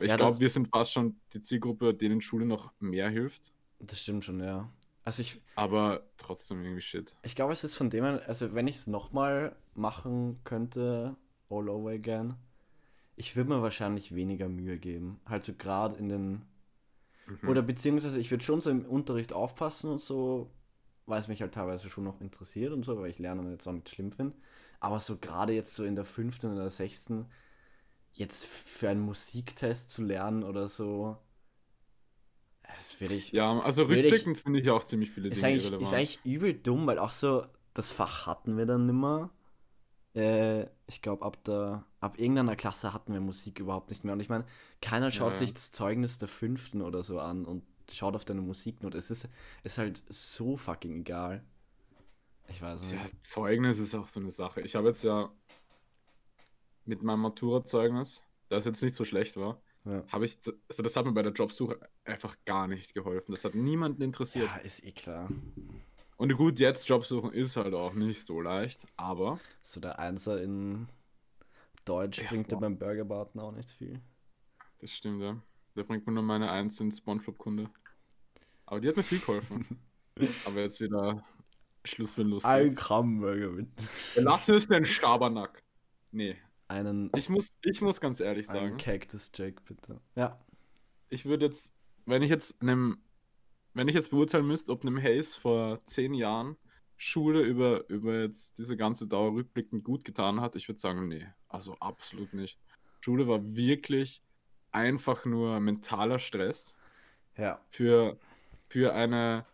ich 0.00 0.10
Ja, 0.10 0.16
glaube, 0.16 0.40
wir 0.40 0.50
sind 0.50 0.68
fast 0.68 0.92
schon 0.92 1.20
die 1.32 1.42
Zielgruppe, 1.42 1.94
denen 1.94 2.20
Schule 2.20 2.46
noch 2.46 2.72
mehr 2.80 3.10
hilft. 3.10 3.52
Das 3.78 4.00
stimmt 4.00 4.24
schon, 4.24 4.40
ja. 4.40 4.70
Also 5.04 5.20
ich, 5.22 5.40
Aber 5.56 6.08
trotzdem 6.16 6.62
irgendwie 6.62 6.80
shit. 6.82 7.14
ich 7.22 7.34
glaube, 7.34 7.52
es 7.52 7.64
ist 7.64 7.74
von 7.74 7.90
dem 7.90 8.04
also 8.04 8.54
wenn 8.54 8.66
ich 8.66 8.76
es 8.76 8.86
nochmal 8.86 9.56
machen 9.74 10.40
könnte, 10.44 11.16
all 11.50 11.68
over 11.68 11.90
again, 11.90 12.34
ich 13.16 13.36
würde 13.36 13.50
mir 13.50 13.62
wahrscheinlich 13.62 14.14
weniger 14.14 14.48
Mühe 14.48 14.78
geben. 14.78 15.20
Halt 15.26 15.44
so 15.44 15.54
gerade 15.54 15.96
in 15.96 16.08
den, 16.08 16.42
Mhm. 17.26 17.48
oder 17.48 17.62
beziehungsweise 17.62 18.18
ich 18.18 18.30
würde 18.30 18.44
schon 18.44 18.60
so 18.60 18.70
im 18.70 18.84
Unterricht 18.86 19.32
aufpassen 19.32 19.90
und 19.90 20.00
so, 20.00 20.50
weil 21.06 21.20
es 21.20 21.28
mich 21.28 21.40
halt 21.42 21.54
teilweise 21.54 21.90
schon 21.90 22.04
noch 22.04 22.20
interessiert 22.20 22.72
und 22.72 22.84
so, 22.84 22.98
weil 22.98 23.10
ich 23.10 23.18
Lernen 23.18 23.50
jetzt 23.50 23.66
auch 23.66 23.72
nicht 23.72 23.88
schlimm 23.88 24.12
finde. 24.12 24.36
Aber 24.80 25.00
so 25.00 25.18
gerade 25.18 25.52
jetzt 25.52 25.74
so 25.74 25.84
in 25.84 25.96
der 25.96 26.04
fünften 26.04 26.52
oder 26.52 26.70
sechsten, 26.70 27.26
jetzt 28.12 28.46
für 28.46 28.88
einen 28.90 29.00
Musiktest 29.00 29.90
zu 29.90 30.02
lernen 30.02 30.44
oder 30.44 30.68
so, 30.68 31.18
das 32.76 33.00
würde 33.00 33.14
ich, 33.14 33.32
Ja, 33.32 33.60
also 33.60 33.84
rückblickend 33.84 34.38
finde 34.38 34.60
ich 34.60 34.70
auch 34.70 34.84
ziemlich 34.84 35.10
viele 35.10 35.28
Ist 35.28 35.42
Dinge 35.42 35.48
eigentlich, 35.52 35.64
irrelevant. 35.64 35.82
ist 35.82 35.94
eigentlich 35.94 36.20
übel 36.24 36.54
dumm, 36.54 36.86
weil 36.86 36.98
auch 36.98 37.10
so, 37.10 37.46
das 37.74 37.90
Fach 37.90 38.26
hatten 38.26 38.56
wir 38.56 38.66
dann 38.66 38.86
nimmer. 38.86 39.30
Äh, 40.14 40.64
ich 40.86 41.02
glaube, 41.02 41.24
ab 41.24 41.42
der, 41.44 41.84
ab 42.00 42.18
irgendeiner 42.18 42.56
Klasse 42.56 42.92
hatten 42.92 43.12
wir 43.12 43.20
Musik 43.20 43.58
überhaupt 43.58 43.90
nicht 43.90 44.04
mehr. 44.04 44.14
Und 44.14 44.20
ich 44.20 44.28
meine, 44.28 44.46
keiner 44.80 45.10
schaut 45.10 45.32
ja. 45.32 45.38
sich 45.38 45.54
das 45.54 45.70
Zeugnis 45.72 46.18
der 46.18 46.28
fünften 46.28 46.82
oder 46.82 47.02
so 47.02 47.18
an 47.20 47.44
und 47.44 47.64
schaut 47.92 48.14
auf 48.16 48.24
deine 48.24 48.40
Musiknote. 48.40 48.98
Es 48.98 49.10
ist, 49.10 49.28
ist 49.62 49.78
halt 49.78 50.02
so 50.08 50.56
fucking 50.56 51.00
egal. 51.00 51.44
Ich 52.48 52.60
weiß 52.60 52.82
nicht. 52.82 52.92
Ja, 52.92 53.06
Zeugnis 53.22 53.78
ist 53.78 53.94
auch 53.94 54.08
so 54.08 54.20
eine 54.20 54.30
Sache. 54.30 54.60
Ich 54.60 54.74
habe 54.74 54.88
jetzt 54.88 55.02
ja 55.04 55.30
mit 56.84 57.02
meinem 57.02 57.20
Matura-Zeugnis, 57.20 58.22
das 58.48 58.64
jetzt 58.66 58.82
nicht 58.82 58.94
so 58.94 59.04
schlecht 59.04 59.36
war, 59.36 59.60
Ja. 59.84 60.04
habe 60.08 60.26
ich, 60.26 60.38
also 60.68 60.82
das 60.82 60.94
hat 60.96 61.06
mir 61.06 61.12
bei 61.12 61.22
der 61.22 61.32
Jobsuche 61.32 61.80
einfach 62.04 62.36
gar 62.44 62.66
nicht 62.68 62.94
geholfen. 62.94 63.32
Das 63.32 63.44
hat 63.44 63.54
niemanden 63.54 64.02
interessiert. 64.02 64.48
Ja, 64.50 64.56
ist 64.58 64.84
eh 64.84 64.92
klar. 64.92 65.30
Und 66.16 66.36
gut, 66.36 66.60
jetzt 66.60 66.86
Jobsuchen 66.88 67.32
ist 67.32 67.56
halt 67.56 67.74
auch 67.74 67.94
nicht 67.94 68.24
so 68.24 68.40
leicht, 68.40 68.86
aber 68.96 69.40
So 69.62 69.80
der 69.80 69.98
Einser 69.98 70.40
in 70.42 70.88
Deutsch 71.84 72.20
Ja, 72.22 72.28
bringt 72.28 72.50
dir 72.52 72.56
beim 72.56 72.78
Burgerbarten 72.78 73.40
auch 73.40 73.52
nicht 73.52 73.70
viel. 73.70 74.00
das 74.78 74.90
stimmt, 74.90 75.22
ja. 75.22 75.40
Da 75.74 75.82
bringt 75.82 76.06
mir 76.06 76.12
nur 76.12 76.22
meine 76.22 76.50
Eins 76.50 76.80
in 76.80 76.92
Spongebob-Kunde. 76.92 77.68
Aber 78.66 78.80
die 78.80 78.88
hat 78.88 78.96
mir 78.96 79.02
viel 79.02 79.18
geholfen. 79.18 79.66
aber 80.44 80.60
jetzt 80.60 80.80
wieder 80.80 81.24
Schluss 81.84 82.16
mit 82.16 82.28
lustig. 82.28 82.50
Ein 82.50 82.74
Gramm 82.74 83.20
Burger 83.20 83.50
mit. 83.50 83.68
Lass 84.14 84.48
es 84.48 84.68
den 84.68 84.86
Schabernack. 84.86 85.62
Nee, 86.12 86.36
Einen, 86.68 87.10
ich 87.16 87.28
muss, 87.28 87.48
ich 87.62 87.80
muss 87.80 88.00
ganz 88.00 88.20
ehrlich 88.20 88.48
einen 88.48 88.60
sagen, 88.60 88.76
Cactus 88.76 89.32
Jack, 89.34 89.64
bitte. 89.64 90.00
Ja. 90.14 90.40
ich 91.08 91.24
würde 91.24 91.46
jetzt, 91.46 91.72
wenn 92.06 92.22
ich 92.22 92.30
jetzt 92.30 92.60
einem, 92.62 92.98
wenn 93.74 93.88
ich 93.88 93.94
jetzt 93.96 94.10
beurteilen 94.10 94.46
müsste, 94.46 94.70
ob 94.70 94.82
einem 94.82 95.02
Hayes 95.02 95.34
vor 95.34 95.84
zehn 95.86 96.14
Jahren 96.14 96.56
Schule 96.96 97.42
über, 97.42 97.88
über 97.90 98.22
jetzt 98.22 98.58
diese 98.58 98.76
ganze 98.76 99.08
Dauer 99.08 99.34
rückblickend 99.34 99.82
gut 99.82 100.04
getan 100.04 100.40
hat, 100.40 100.54
ich 100.54 100.68
würde 100.68 100.80
sagen, 100.80 101.08
nee, 101.08 101.26
also 101.48 101.74
absolut 101.80 102.32
nicht. 102.32 102.60
Schule 103.00 103.26
war 103.26 103.42
wirklich 103.54 104.22
einfach 104.74 105.24
nur 105.24 105.60
mentaler 105.60 106.18
Stress 106.18 106.76
Ja. 107.36 107.60
für, 107.70 108.18
für 108.68 108.94
eine. 108.94 109.44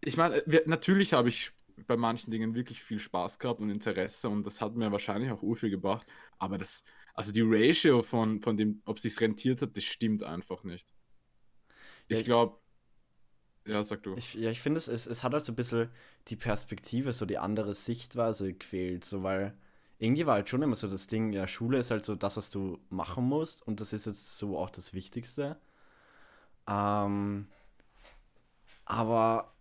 Ich 0.00 0.16
meine, 0.16 0.42
natürlich 0.66 1.12
habe 1.12 1.28
ich 1.28 1.52
bei 1.86 1.96
manchen 1.96 2.30
Dingen 2.30 2.54
wirklich 2.54 2.82
viel 2.82 2.98
Spaß 2.98 3.38
gehabt 3.38 3.60
und 3.60 3.70
Interesse 3.70 4.28
und 4.28 4.44
das 4.44 4.60
hat 4.60 4.74
mir 4.76 4.92
wahrscheinlich 4.92 5.30
auch 5.32 5.42
urviel 5.42 5.70
gebracht, 5.70 6.06
aber 6.38 6.56
das, 6.58 6.84
also 7.14 7.32
die 7.32 7.42
Ratio 7.44 8.02
von, 8.02 8.40
von 8.42 8.56
dem, 8.56 8.82
ob 8.84 8.96
es 8.98 9.02
sich 9.02 9.20
rentiert 9.20 9.62
hat, 9.62 9.76
das 9.76 9.84
stimmt 9.84 10.22
einfach 10.22 10.62
nicht. 10.64 10.86
Ja, 12.08 12.16
Ich 12.16 12.20
ich- 12.20 12.24
glaube, 12.24 12.58
ja, 13.66 13.82
sag 13.84 14.02
du. 14.02 14.14
Ich, 14.16 14.34
ja, 14.34 14.50
ich 14.50 14.60
finde, 14.60 14.78
es, 14.78 14.88
es, 14.88 15.06
es 15.06 15.24
hat 15.24 15.32
halt 15.32 15.44
so 15.44 15.52
ein 15.52 15.56
bisschen 15.56 15.90
die 16.28 16.36
Perspektive, 16.36 17.12
so 17.12 17.26
die 17.26 17.38
andere 17.38 17.74
Sichtweise 17.74 18.54
gefehlt, 18.54 19.04
so 19.04 19.22
weil 19.22 19.56
irgendwie 19.98 20.26
war 20.26 20.34
halt 20.34 20.48
schon 20.48 20.62
immer 20.62 20.76
so 20.76 20.88
das 20.88 21.06
Ding, 21.06 21.32
ja, 21.32 21.46
Schule 21.46 21.78
ist 21.78 21.90
halt 21.90 22.04
so 22.04 22.14
das, 22.14 22.36
was 22.36 22.50
du 22.50 22.78
machen 22.90 23.24
musst 23.24 23.66
und 23.66 23.80
das 23.80 23.92
ist 23.92 24.06
jetzt 24.06 24.36
so 24.38 24.58
auch 24.58 24.70
das 24.70 24.92
Wichtigste. 24.92 25.56
Ähm, 26.68 27.46
aber 28.84 29.52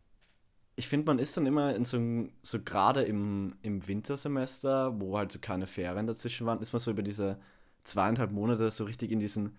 ich 0.76 0.88
finde, 0.88 1.06
man 1.06 1.20
ist 1.20 1.38
dann 1.38 1.46
immer 1.46 1.76
in 1.76 1.86
so, 1.86 2.00
so 2.42 2.60
gerade 2.62 3.04
im, 3.04 3.56
im 3.62 3.88
Wintersemester, 3.88 5.00
wo 5.00 5.18
halt 5.18 5.32
so 5.32 5.40
keine 5.40 5.68
Ferien 5.68 6.08
dazwischen 6.08 6.48
waren, 6.48 6.62
ist 6.62 6.74
man 6.74 6.80
so 6.80 6.92
über 6.92 7.04
diese 7.04 7.38
zweieinhalb 7.84 8.32
Monate 8.32 8.72
so 8.72 8.86
richtig 8.86 9.12
in 9.12 9.20
diesen, 9.20 9.58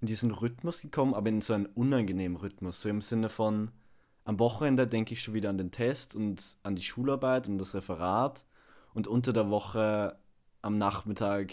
in 0.00 0.06
diesen 0.06 0.30
Rhythmus 0.30 0.80
gekommen, 0.80 1.14
aber 1.14 1.28
in 1.28 1.40
so 1.40 1.54
einen 1.54 1.66
unangenehmen 1.66 2.36
Rhythmus. 2.36 2.80
So 2.80 2.88
im 2.88 3.00
Sinne 3.00 3.28
von, 3.28 3.72
am 4.24 4.38
Wochenende 4.38 4.86
denke 4.86 5.14
ich 5.14 5.22
schon 5.22 5.34
wieder 5.34 5.50
an 5.50 5.58
den 5.58 5.72
Test 5.72 6.14
und 6.14 6.56
an 6.62 6.76
die 6.76 6.82
Schularbeit 6.82 7.48
und 7.48 7.58
das 7.58 7.74
Referat. 7.74 8.44
Und 8.94 9.06
unter 9.06 9.32
der 9.32 9.50
Woche 9.50 10.18
am 10.62 10.78
Nachmittag 10.78 11.52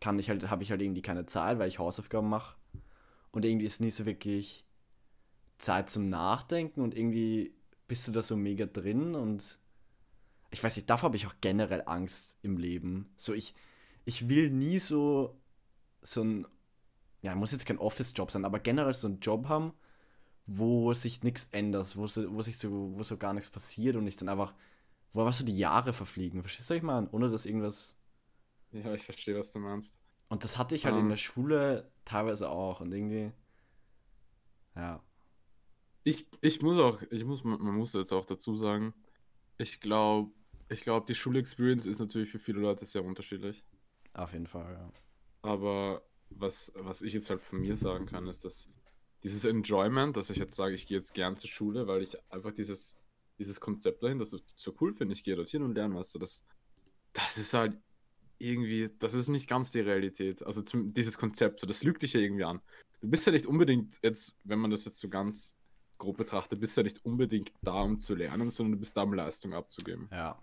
kann 0.00 0.18
ich 0.18 0.28
halt, 0.28 0.50
habe 0.50 0.62
ich 0.62 0.70
halt 0.70 0.82
irgendwie 0.82 1.02
keine 1.02 1.26
Zeit, 1.26 1.58
weil 1.58 1.68
ich 1.68 1.78
Hausaufgaben 1.78 2.28
mache. 2.28 2.56
Und 3.30 3.44
irgendwie 3.44 3.66
ist 3.66 3.80
nie 3.80 3.90
so 3.90 4.06
wirklich 4.06 4.64
Zeit 5.58 5.90
zum 5.90 6.08
Nachdenken 6.08 6.80
und 6.80 6.96
irgendwie 6.96 7.54
bist 7.86 8.08
du 8.08 8.12
da 8.12 8.22
so 8.22 8.36
mega 8.36 8.66
drin 8.66 9.14
und 9.14 9.58
ich 10.50 10.64
weiß 10.64 10.74
nicht, 10.76 10.90
davor 10.90 11.08
habe 11.08 11.16
ich 11.16 11.26
auch 11.26 11.34
generell 11.40 11.82
Angst 11.86 12.38
im 12.42 12.56
Leben. 12.56 13.12
So, 13.16 13.34
ich, 13.34 13.54
ich 14.04 14.28
will 14.28 14.50
nie 14.50 14.80
so, 14.80 15.38
so 16.02 16.24
ein, 16.24 16.46
ja, 17.22 17.34
muss 17.34 17.52
jetzt 17.52 17.66
kein 17.66 17.78
Office-Job 17.78 18.30
sein, 18.30 18.44
aber 18.44 18.58
generell 18.58 18.94
so 18.94 19.06
einen 19.06 19.20
Job 19.20 19.48
haben, 19.48 19.72
wo 20.46 20.92
sich 20.92 21.22
nichts 21.22 21.48
ändert, 21.52 21.96
wo, 21.96 22.02
wo 22.02 22.42
sich 22.42 22.58
so, 22.58 22.92
wo 22.96 23.02
so 23.04 23.16
gar 23.16 23.32
nichts 23.32 23.50
passiert 23.50 23.94
und 23.94 24.06
ich 24.06 24.16
dann 24.16 24.28
einfach, 24.28 24.54
wo 25.12 25.20
einfach 25.20 25.34
so 25.34 25.44
die 25.44 25.56
Jahre 25.56 25.92
verfliegen. 25.92 26.42
Verstehst 26.42 26.70
du, 26.70 26.74
was 26.74 26.78
ich 26.78 26.82
meine? 26.82 27.08
Ohne 27.10 27.28
dass 27.30 27.46
irgendwas. 27.46 27.98
Ja, 28.72 28.94
ich 28.94 29.04
verstehe, 29.04 29.36
was 29.38 29.52
du 29.52 29.58
meinst. 29.58 29.98
Und 30.28 30.44
das 30.44 30.56
hatte 30.58 30.74
ich 30.76 30.84
halt 30.86 30.94
in 30.96 31.02
Ähm. 31.02 31.08
der 31.08 31.16
Schule 31.16 31.90
teilweise 32.04 32.48
auch 32.48 32.80
und 32.80 32.92
irgendwie. 32.92 33.32
Ja. 34.76 35.02
Ich, 36.04 36.26
ich 36.40 36.62
muss 36.62 36.78
auch, 36.78 37.02
ich 37.10 37.24
muss, 37.24 37.44
man 37.44 37.60
man 37.60 37.74
muss 37.74 37.92
jetzt 37.92 38.12
auch 38.12 38.24
dazu 38.24 38.56
sagen, 38.56 38.94
ich 39.58 39.80
glaube, 39.80 40.30
ich 40.68 40.80
glaube, 40.80 41.06
die 41.06 41.14
Schulexperience 41.14 41.84
ist 41.84 41.98
natürlich 41.98 42.30
für 42.30 42.38
viele 42.38 42.60
Leute 42.60 42.86
sehr 42.86 43.04
unterschiedlich. 43.04 43.64
Auf 44.14 44.32
jeden 44.32 44.46
Fall, 44.46 44.72
ja. 44.72 44.90
Aber 45.42 46.02
was, 46.30 46.72
was 46.76 47.02
ich 47.02 47.12
jetzt 47.12 47.28
halt 47.28 47.42
von 47.42 47.60
mir 47.60 47.76
sagen 47.76 48.06
kann, 48.06 48.28
ist, 48.28 48.44
dass 48.44 48.68
dieses 49.24 49.44
Enjoyment, 49.44 50.16
dass 50.16 50.30
ich 50.30 50.38
jetzt 50.38 50.56
sage, 50.56 50.74
ich 50.74 50.86
gehe 50.86 50.96
jetzt 50.96 51.12
gern 51.12 51.36
zur 51.36 51.50
Schule, 51.50 51.86
weil 51.86 52.02
ich 52.02 52.16
einfach 52.32 52.52
dieses, 52.52 52.96
dieses 53.40 53.58
Konzept 53.58 54.02
dahin, 54.02 54.18
das 54.18 54.36
so 54.54 54.74
cool 54.80 54.94
finde, 54.94 55.14
ich 55.14 55.24
gehe 55.24 55.34
dorthin 55.34 55.62
und 55.62 55.74
lerne 55.74 55.96
was, 55.96 56.12
so 56.12 56.18
das, 56.18 56.44
das 57.12 57.38
ist 57.38 57.54
halt 57.54 57.76
irgendwie, 58.38 58.90
das 58.98 59.14
ist 59.14 59.28
nicht 59.28 59.48
ganz 59.48 59.72
die 59.72 59.80
Realität. 59.80 60.42
Also 60.44 60.62
zum, 60.62 60.94
dieses 60.94 61.18
Konzept, 61.18 61.60
so 61.60 61.66
das 61.66 61.82
lügt 61.82 62.02
dich 62.02 62.12
ja 62.12 62.20
irgendwie 62.20 62.44
an. 62.44 62.60
Du 63.00 63.08
bist 63.08 63.26
ja 63.26 63.32
nicht 63.32 63.46
unbedingt 63.46 63.98
jetzt, 64.02 64.36
wenn 64.44 64.58
man 64.58 64.70
das 64.70 64.84
jetzt 64.84 65.00
so 65.00 65.08
ganz 65.08 65.56
grob 65.98 66.16
betrachtet, 66.16 66.60
bist 66.60 66.76
ja 66.76 66.82
nicht 66.82 67.04
unbedingt 67.04 67.52
da, 67.62 67.82
um 67.82 67.98
zu 67.98 68.14
lernen, 68.14 68.50
sondern 68.50 68.72
du 68.72 68.78
bist 68.78 68.96
da, 68.96 69.02
um 69.02 69.12
Leistung 69.12 69.54
abzugeben. 69.54 70.08
Ja. 70.12 70.38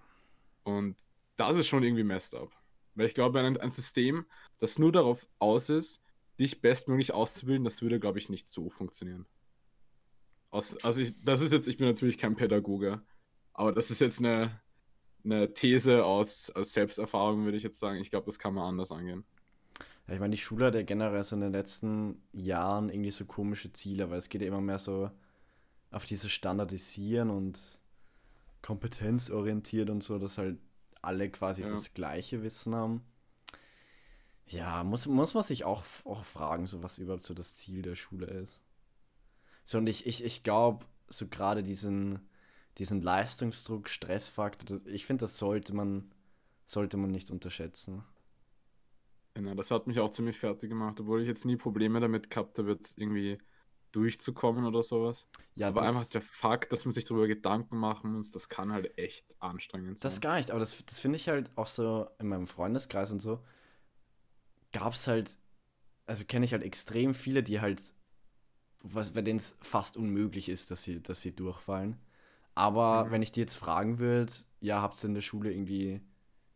Und 0.64 0.98
das 1.38 1.58
ist 1.58 1.68
schon 1.68 1.84
irgendwie 1.84 2.04
messed 2.04 2.36
up. 2.36 2.52
Weil 2.96 3.08
ich 3.08 3.14
glaube, 3.14 3.40
ein, 3.40 3.58
ein 3.58 3.72
System, 3.72 4.26
das 4.60 4.80
nur 4.80 4.92
darauf 4.92 5.28
aus 5.40 5.70
ist, 5.70 6.02
dich 6.40 6.62
bestmöglich 6.62 7.14
auszubilden, 7.14 7.64
das 7.64 7.82
würde, 7.82 8.00
glaube 8.00 8.20
ich, 8.20 8.30
nicht 8.30 8.48
so 8.48 8.70
funktionieren. 8.70 9.26
Aus, 10.50 10.76
also 10.84 11.02
ich, 11.02 11.14
das 11.24 11.42
ist 11.42 11.52
jetzt, 11.52 11.68
ich 11.68 11.78
bin 11.78 11.88
natürlich 11.88 12.18
kein 12.18 12.36
Pädagoge, 12.36 13.02
aber 13.54 13.72
das 13.74 13.92
ist 13.92 14.02
jetzt 14.02 14.20
eine, 14.20 14.62
eine 15.24 15.54
These 15.54 16.06
aus, 16.06 16.50
aus 16.52 16.74
Selbsterfahrung, 16.74 17.46
würde 17.46 17.58
ich 17.58 17.64
jetzt 17.64 17.80
sagen. 17.80 18.00
Ich 18.00 18.10
glaube, 18.10 18.26
das 18.28 18.40
kann 18.40 18.54
man 18.54 18.66
anders 18.66 18.92
angehen. 18.92 19.26
Ja, 20.08 20.14
ich 20.14 20.20
meine, 20.20 20.32
die 20.36 20.42
Schule 20.42 20.66
hat 20.68 20.76
ja 20.76 20.84
generell 20.84 21.24
so 21.24 21.36
in 21.36 21.42
den 21.42 21.52
letzten 21.52 22.22
Jahren 22.34 22.90
irgendwie 22.90 23.12
so 23.12 23.26
komische 23.26 23.72
Ziele, 23.74 24.10
weil 24.10 24.18
es 24.20 24.30
geht 24.30 24.42
ja 24.42 24.48
immer 24.48 24.62
mehr 24.62 24.80
so 24.80 25.12
auf 25.92 26.06
dieses 26.06 26.32
Standardisieren 26.32 27.30
und 27.30 27.60
kompetenzorientiert 28.62 29.90
und 29.90 30.04
so, 30.04 30.20
dass 30.20 30.38
halt 30.38 30.60
alle 31.02 31.30
quasi 31.30 31.64
Ja. 31.64 31.70
das 31.70 31.94
gleiche 31.94 32.44
Wissen 32.44 32.76
haben. 32.76 33.04
Ja, 34.48 34.84
muss, 34.84 35.06
muss 35.06 35.34
man 35.34 35.44
sich 35.44 35.64
auch, 35.66 35.84
auch 36.06 36.24
fragen, 36.26 36.66
so 36.68 36.82
was 36.82 36.98
überhaupt 37.00 37.24
so 37.26 37.34
das 37.34 37.56
Ziel 37.56 37.82
der 37.82 37.96
Schule 37.96 38.26
ist. 38.28 38.62
So, 39.68 39.80
und 39.80 39.90
ich, 39.90 40.08
ich, 40.08 40.24
ich 40.24 40.44
glaube, 40.44 40.86
so 41.10 41.28
gerade 41.28 41.62
diesen, 41.62 42.22
diesen 42.78 43.02
Leistungsdruck, 43.02 43.90
Stressfaktor, 43.90 44.66
das, 44.66 44.86
ich 44.86 45.06
finde, 45.06 45.26
das 45.26 45.38
sollte 45.38 45.76
man, 45.76 46.10
sollte 46.64 46.96
man 46.96 47.12
nicht 47.12 47.32
unterschätzen. 47.32 48.02
Genau, 49.34 49.56
das 49.56 49.70
hat 49.70 49.86
mich 49.86 50.00
auch 50.00 50.10
ziemlich 50.10 50.40
fertig 50.40 50.70
gemacht, 50.70 51.02
obwohl 51.02 51.22
ich 51.22 51.28
jetzt 51.28 51.44
nie 51.44 51.58
Probleme 51.58 52.00
damit 52.00 52.30
gehabt 52.30 52.58
habe, 52.58 52.72
jetzt 52.72 52.98
irgendwie 52.98 53.40
durchzukommen 53.92 54.64
oder 54.64 54.84
sowas. 54.84 55.28
Ja, 55.56 55.68
aber 55.68 55.82
einfach 55.82 56.06
der 56.06 56.22
Fakt, 56.22 56.72
dass 56.72 56.86
man 56.86 56.94
sich 56.94 57.04
darüber 57.04 57.28
Gedanken 57.28 57.76
machen 57.76 58.14
muss, 58.14 58.32
das 58.32 58.48
kann 58.48 58.72
halt 58.72 58.98
echt 58.98 59.36
anstrengend 59.42 60.00
sein. 60.00 60.10
das 60.10 60.22
gar 60.22 60.38
nicht, 60.38 60.50
aber 60.50 60.62
das, 60.62 60.82
das 60.86 61.00
finde 61.00 61.18
ich 61.18 61.28
halt 61.28 61.52
auch 61.58 61.68
so 61.68 62.08
in 62.20 62.30
meinem 62.30 62.48
Freundeskreis 62.48 63.12
und 63.12 63.22
so, 63.22 63.44
gab 64.72 64.94
es 64.94 65.08
halt, 65.08 65.38
also 66.06 66.24
kenne 66.24 66.46
ich 66.46 66.54
halt 66.54 66.64
extrem 66.64 67.14
viele, 67.14 67.44
die 67.44 67.60
halt, 67.60 67.82
was, 68.84 69.12
bei 69.14 69.22
denen 69.22 69.40
es 69.40 69.58
fast 69.62 69.98
unmöglich 69.98 70.50
ist, 70.50 70.72
dass 70.72 70.84
sie, 70.84 71.02
dass 71.02 71.22
sie 71.22 71.36
durchfallen. 71.36 71.98
Aber 72.56 73.08
Mhm. 73.08 73.12
wenn 73.12 73.22
ich 73.22 73.32
die 73.32 73.42
jetzt 73.42 73.56
fragen 73.56 74.00
würde, 74.00 74.34
ja, 74.62 74.82
habt 74.82 75.04
ihr 75.04 75.10
in 75.10 75.16
der 75.16 75.22
Schule 75.22 75.52
irgendwie 75.54 76.02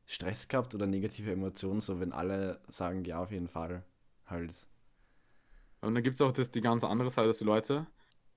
Stress 0.07 0.47
gehabt 0.49 0.75
oder 0.75 0.87
negative 0.87 1.31
Emotionen, 1.31 1.81
so 1.81 1.99
wenn 1.99 2.13
alle 2.13 2.61
sagen, 2.69 3.05
ja, 3.05 3.21
auf 3.21 3.31
jeden 3.31 3.49
Fall, 3.49 3.85
halt. 4.27 4.53
Und 5.81 5.95
dann 5.95 6.03
gibt 6.03 6.15
es 6.15 6.21
auch 6.21 6.31
das, 6.31 6.51
die 6.51 6.61
ganz 6.61 6.83
andere 6.83 7.09
Seite, 7.09 7.27
dass 7.29 7.39
die 7.39 7.43
Leute 7.45 7.87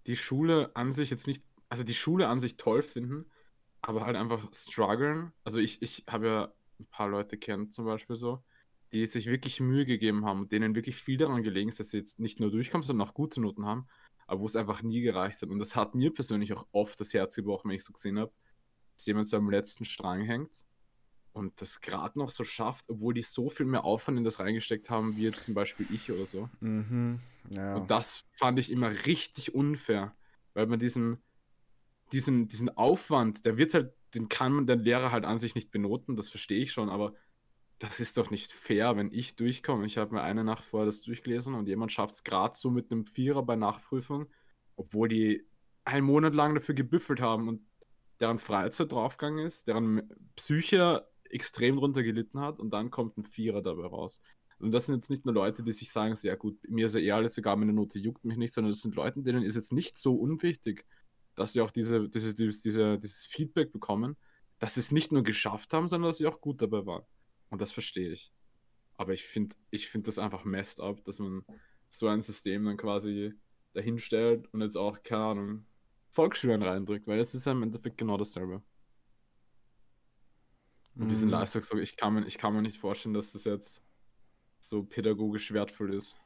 die 0.06 0.16
Schule 0.16 0.70
an 0.74 0.92
sich 0.92 1.10
jetzt 1.10 1.26
nicht, 1.26 1.44
also 1.68 1.84
die 1.84 1.94
Schule 1.94 2.28
an 2.28 2.40
sich 2.40 2.56
toll 2.56 2.82
finden, 2.82 3.26
aber 3.82 4.04
halt 4.06 4.16
einfach 4.16 4.48
strugglen. 4.52 5.32
Also 5.44 5.60
ich, 5.60 5.82
ich 5.82 6.04
habe 6.08 6.26
ja 6.26 6.54
ein 6.80 6.86
paar 6.86 7.08
Leute 7.08 7.38
kennt 7.38 7.72
zum 7.74 7.84
Beispiel 7.86 8.16
so, 8.16 8.42
die 8.94 9.06
sich 9.06 9.26
wirklich 9.26 9.58
Mühe 9.58 9.84
gegeben 9.84 10.24
haben 10.24 10.42
und 10.42 10.52
denen 10.52 10.76
wirklich 10.76 10.94
viel 10.94 11.18
daran 11.18 11.42
gelegen 11.42 11.68
ist, 11.68 11.80
dass 11.80 11.90
sie 11.90 11.96
jetzt 11.96 12.20
nicht 12.20 12.38
nur 12.38 12.52
durchkommen, 12.52 12.86
sondern 12.86 13.08
auch 13.08 13.12
gute 13.12 13.40
Noten 13.40 13.66
haben, 13.66 13.88
aber 14.28 14.40
wo 14.40 14.46
es 14.46 14.54
einfach 14.54 14.82
nie 14.82 15.00
gereicht 15.00 15.42
hat. 15.42 15.48
Und 15.48 15.58
das 15.58 15.74
hat 15.74 15.96
mir 15.96 16.14
persönlich 16.14 16.52
auch 16.52 16.68
oft 16.70 17.00
das 17.00 17.12
Herz 17.12 17.34
gebrochen, 17.34 17.68
wenn 17.68 17.76
ich 17.76 17.82
so 17.82 17.92
gesehen 17.92 18.20
habe, 18.20 18.32
dass 18.94 19.04
jemand 19.06 19.26
so 19.26 19.36
am 19.36 19.50
letzten 19.50 19.84
Strang 19.84 20.22
hängt 20.22 20.64
und 21.32 21.60
das 21.60 21.80
gerade 21.80 22.16
noch 22.16 22.30
so 22.30 22.44
schafft, 22.44 22.88
obwohl 22.88 23.14
die 23.14 23.22
so 23.22 23.50
viel 23.50 23.66
mehr 23.66 23.84
Aufwand 23.84 24.16
in 24.16 24.22
das 24.22 24.38
reingesteckt 24.38 24.90
haben, 24.90 25.16
wie 25.16 25.24
jetzt 25.24 25.44
zum 25.44 25.54
Beispiel 25.54 25.88
ich 25.90 26.12
oder 26.12 26.24
so. 26.24 26.48
Mhm, 26.60 27.18
ja. 27.50 27.74
Und 27.74 27.90
das 27.90 28.24
fand 28.30 28.60
ich 28.60 28.70
immer 28.70 28.90
richtig 29.06 29.56
unfair, 29.56 30.14
weil 30.52 30.68
man 30.68 30.78
diesen, 30.78 31.18
diesen, 32.12 32.46
diesen 32.46 32.68
Aufwand, 32.76 33.44
der 33.44 33.56
wird 33.56 33.74
halt, 33.74 33.92
den 34.14 34.28
kann 34.28 34.52
man 34.52 34.68
der 34.68 34.76
Lehrer 34.76 35.10
halt 35.10 35.24
an 35.24 35.40
sich 35.40 35.56
nicht 35.56 35.72
benoten, 35.72 36.14
das 36.14 36.28
verstehe 36.28 36.62
ich 36.62 36.70
schon, 36.70 36.88
aber 36.88 37.14
das 37.84 38.00
ist 38.00 38.16
doch 38.16 38.30
nicht 38.30 38.52
fair, 38.52 38.96
wenn 38.96 39.12
ich 39.12 39.36
durchkomme. 39.36 39.84
Ich 39.86 39.98
habe 39.98 40.14
mir 40.14 40.22
eine 40.22 40.42
Nacht 40.42 40.64
vorher 40.64 40.86
das 40.86 41.02
durchgelesen 41.02 41.54
und 41.54 41.68
jemand 41.68 41.92
schafft 41.92 42.14
es 42.14 42.24
gerade 42.24 42.56
so 42.56 42.70
mit 42.70 42.90
einem 42.90 43.04
Vierer 43.04 43.42
bei 43.42 43.56
Nachprüfung, 43.56 44.26
obwohl 44.76 45.08
die 45.08 45.46
einen 45.84 46.06
Monat 46.06 46.34
lang 46.34 46.54
dafür 46.54 46.74
gebüffelt 46.74 47.20
haben 47.20 47.48
und 47.48 47.60
deren 48.20 48.38
Freizeit 48.38 48.92
draufgegangen 48.92 49.44
ist, 49.44 49.66
deren 49.68 50.08
Psyche 50.36 51.06
extrem 51.24 51.76
drunter 51.76 52.02
gelitten 52.02 52.40
hat 52.40 52.58
und 52.58 52.70
dann 52.70 52.90
kommt 52.90 53.18
ein 53.18 53.24
Vierer 53.24 53.60
dabei 53.60 53.86
raus. 53.86 54.20
Und 54.58 54.72
das 54.72 54.86
sind 54.86 54.94
jetzt 54.94 55.10
nicht 55.10 55.26
nur 55.26 55.34
Leute, 55.34 55.62
die 55.62 55.72
sich 55.72 55.90
sagen, 55.90 56.16
sehr 56.16 56.36
gut, 56.36 56.56
mir 56.68 56.86
ist 56.86 56.94
ja 56.94 57.00
eh 57.00 57.10
alles 57.12 57.36
egal, 57.36 57.56
meine 57.56 57.72
Note 57.72 57.98
juckt 57.98 58.24
mich 58.24 58.38
nicht, 58.38 58.54
sondern 58.54 58.70
das 58.70 58.80
sind 58.80 58.94
Leute, 58.94 59.22
denen 59.22 59.42
ist 59.42 59.56
jetzt 59.56 59.72
nicht 59.72 59.96
so 59.96 60.14
unwichtig, 60.14 60.86
dass 61.34 61.52
sie 61.52 61.60
auch 61.60 61.70
diese, 61.70 62.08
diese, 62.08 62.34
diese, 62.34 62.62
diese, 62.62 62.98
dieses 62.98 63.26
Feedback 63.26 63.72
bekommen, 63.72 64.16
dass 64.58 64.74
sie 64.74 64.80
es 64.80 64.92
nicht 64.92 65.12
nur 65.12 65.24
geschafft 65.24 65.74
haben, 65.74 65.88
sondern 65.88 66.10
dass 66.10 66.18
sie 66.18 66.26
auch 66.26 66.40
gut 66.40 66.62
dabei 66.62 66.86
waren. 66.86 67.04
Und 67.54 67.60
das 67.60 67.70
verstehe 67.70 68.10
ich. 68.10 68.32
Aber 68.96 69.12
ich 69.12 69.26
finde 69.26 69.54
ich 69.70 69.86
find 69.88 70.08
das 70.08 70.18
einfach 70.18 70.44
messed 70.44 70.80
up, 70.80 71.04
dass 71.04 71.20
man 71.20 71.44
so 71.88 72.08
ein 72.08 72.20
System 72.20 72.64
dann 72.64 72.76
quasi 72.76 73.32
dahinstellt 73.74 74.52
und 74.52 74.60
jetzt 74.60 74.76
auch, 74.76 75.04
keine 75.04 75.24
Ahnung, 75.24 75.66
Volksschülern 76.08 76.64
reindrückt, 76.64 77.06
weil 77.06 77.18
das 77.18 77.32
ist 77.32 77.46
ja 77.46 77.52
im 77.52 77.62
Endeffekt 77.62 77.96
genau 77.96 78.16
dasselbe. 78.16 78.60
Und 80.96 81.08
diesen 81.12 81.26
Mhm. 81.26 81.30
Leistungsdruck, 81.30 81.78
ich 81.78 81.96
kann, 81.96 82.14
mir, 82.14 82.26
ich 82.26 82.38
kann 82.38 82.54
mir 82.54 82.62
nicht 82.62 82.78
vorstellen, 82.78 83.14
dass 83.14 83.30
das 83.30 83.44
jetzt 83.44 83.84
so 84.58 84.82
pädagogisch 84.82 85.52
wertvoll 85.52 85.94
ist. 85.94 86.16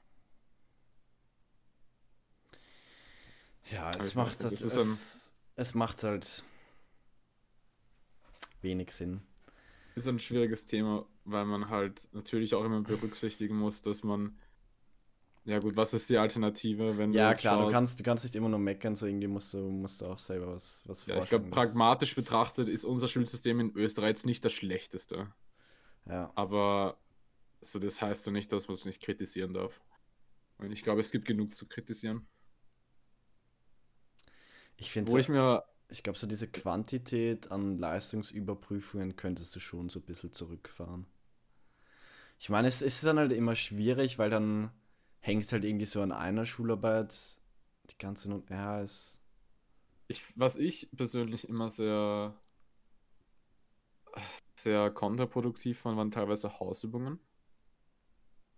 Ja, 3.71 3.91
es 3.99 4.15
macht 4.15 4.43
weiß 4.43 4.51
das, 4.51 4.61
das 4.61 4.75
es, 4.77 5.35
es 5.57 5.75
macht 5.75 6.05
halt 6.05 6.43
wenig 8.63 8.93
Sinn. 8.93 9.28
Ist 9.99 10.07
ein 10.07 10.19
schwieriges 10.21 10.65
Thema, 10.67 11.07
weil 11.25 11.45
man 11.45 11.71
halt 11.71 12.09
natürlich 12.13 12.55
auch 12.55 12.65
immer 12.65 12.83
berücksichtigen 12.83 13.57
muss, 13.57 13.83
dass 13.83 14.05
man, 14.05 14.39
ja 15.45 15.59
gut, 15.59 15.77
was 15.77 15.93
ist 15.93 16.09
die 16.09 16.19
Alternative, 16.19 16.97
wenn 16.99 17.13
du 17.13 17.19
Ja, 17.19 17.31
jetzt 17.31 17.41
klar, 17.41 17.57
du 17.57 17.63
schaust- 17.63 17.73
kannst, 17.73 17.99
du 18.01 18.05
kannst 18.05 18.25
nicht 18.25 18.37
immer 18.37 18.49
nur 18.49 18.61
meckern, 18.61 18.95
so 18.95 19.07
irgendwie 19.07 19.27
musst 19.27 19.55
du, 19.55 19.59
musst 19.59 20.01
du 20.01 20.07
auch 20.07 20.19
selber 20.19 20.53
was, 20.55 20.83
was 20.87 21.05
Ja, 21.07 21.21
ich 21.23 21.29
glaube, 21.29 21.51
pragmatisch 21.51 22.15
betrachtet 22.15 22.69
ist 22.69 22.85
unser 22.85 23.09
Schulsystem 23.09 23.59
in 23.61 23.75
Österreich 23.77 24.11
jetzt 24.11 24.27
nicht 24.27 24.45
das 24.45 24.53
schlechteste. 24.53 25.33
Ja, 26.07 26.31
Aber 26.37 26.99
also 27.61 27.79
das 27.81 28.01
heißt 28.01 28.27
ja 28.27 28.33
nicht, 28.33 28.53
dass 28.53 28.69
man 28.69 28.77
es 28.77 28.85
nicht 28.85 29.03
kritisieren 29.03 29.53
darf. 29.53 29.81
Und 30.59 30.71
ich 30.71 30.83
glaube, 30.83 31.01
es 31.01 31.11
gibt 31.11 31.27
genug 31.27 31.55
zu 31.55 31.67
kritisieren. 31.67 32.27
ich 34.77 34.91
finde 34.93 35.11
Wo 35.11 35.15
so, 35.15 35.19
ich 35.19 35.29
mir, 35.29 35.65
ich 35.91 36.03
glaube, 36.03 36.19
so 36.19 36.27
diese 36.27 36.49
Quantität 36.49 37.51
an 37.51 37.79
Leistungsüberprüfungen 37.79 39.17
könntest 39.17 39.57
du 39.57 39.61
schon 39.61 39.89
so 39.89 40.01
ein 40.01 40.05
bisschen 40.05 40.33
zurückfahren. 40.33 41.07
Ich 42.39 42.51
meine, 42.51 42.69
es, 42.69 42.83
ist 42.83 43.05
dann 43.05 43.19
halt 43.19 43.33
immer 43.33 43.57
schwierig, 43.57 44.19
weil 44.19 44.31
dann 44.31 44.71
hängst 45.21 45.53
halt 45.53 45.65
irgendwie 45.65 45.87
so 45.87 46.03
an 46.03 46.13
einer 46.13 46.47
Schularbeit 46.47 47.39
die 47.91 47.99
ganze 47.99 48.29
Not. 48.31 48.49
Ja, 48.51 48.81
es. 48.81 49.19
ich, 50.09 50.25
was 50.37 50.57
ich 50.57 50.91
persönlich 50.97 51.49
immer 51.49 51.71
sehr, 51.71 52.35
sehr 54.57 54.91
kontraproduktiv 54.91 55.81
fand, 55.81 55.97
waren 55.97 56.11
teilweise 56.11 56.61
Hausübungen. 56.61 57.19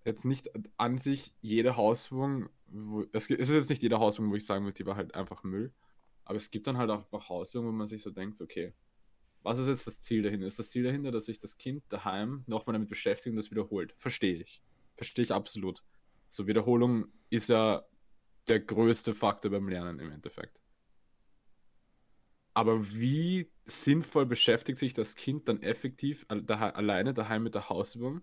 Jetzt 0.05 0.25
nicht 0.25 0.51
an 0.79 0.99
sich 0.99 1.33
jede 1.41 1.77
Hausübung, 1.77 2.49
wo, 2.67 3.05
es 3.13 3.31
ist 3.31 3.51
jetzt 3.51 3.71
nicht 3.71 3.83
jede 3.83 3.99
Hausübung, 3.99 4.31
wo 4.31 4.37
ich 4.37 4.47
sagen 4.47 4.65
würde, 4.65 4.75
die 4.75 4.87
war 4.87 4.97
halt 4.97 5.15
einfach 5.15 5.43
Müll. 5.45 5.73
Aber 6.31 6.37
es 6.37 6.53
gibt 6.53 6.69
dann 6.69 6.79
halt 6.79 6.91
auch 6.91 7.29
Hausübungen, 7.29 7.73
wo 7.73 7.77
man 7.77 7.89
sich 7.89 8.03
so 8.05 8.11
denkt, 8.13 8.41
okay, 8.41 8.73
was 9.43 9.59
ist 9.59 9.67
jetzt 9.67 9.89
das 9.89 10.01
Ziel 10.01 10.23
dahinter? 10.23 10.47
Ist 10.47 10.61
das 10.61 10.71
Ziel 10.71 10.85
dahinter, 10.85 11.11
dass 11.11 11.27
sich 11.27 11.41
das 11.41 11.59
Kind 11.59 11.83
daheim 11.89 12.45
nochmal 12.47 12.75
damit 12.75 12.89
beschäftigt 12.89 13.33
und 13.33 13.37
das 13.37 13.51
wiederholt? 13.51 13.95
Verstehe 13.97 14.37
ich. 14.37 14.63
Verstehe 14.95 15.25
ich 15.25 15.33
absolut. 15.33 15.83
So, 16.31 16.47
Wiederholung 16.47 17.09
ist 17.31 17.49
ja 17.49 17.85
der 18.47 18.61
größte 18.61 19.13
Faktor 19.13 19.51
beim 19.51 19.69
Lernen 19.69 19.99
im 19.99 20.13
Endeffekt. 20.13 20.61
Aber 22.55 22.93
wie 22.95 23.51
sinnvoll 23.65 24.25
beschäftigt 24.25 24.79
sich 24.79 24.95
das 24.95 25.17
Kind 25.17 25.49
dann 25.49 25.65
effektiv 25.65 26.27
al- 26.29 26.43
dahe- 26.45 26.77
alleine 26.77 27.13
daheim 27.13 27.43
mit 27.43 27.57
der 27.57 27.69
Hausübung, 27.71 28.23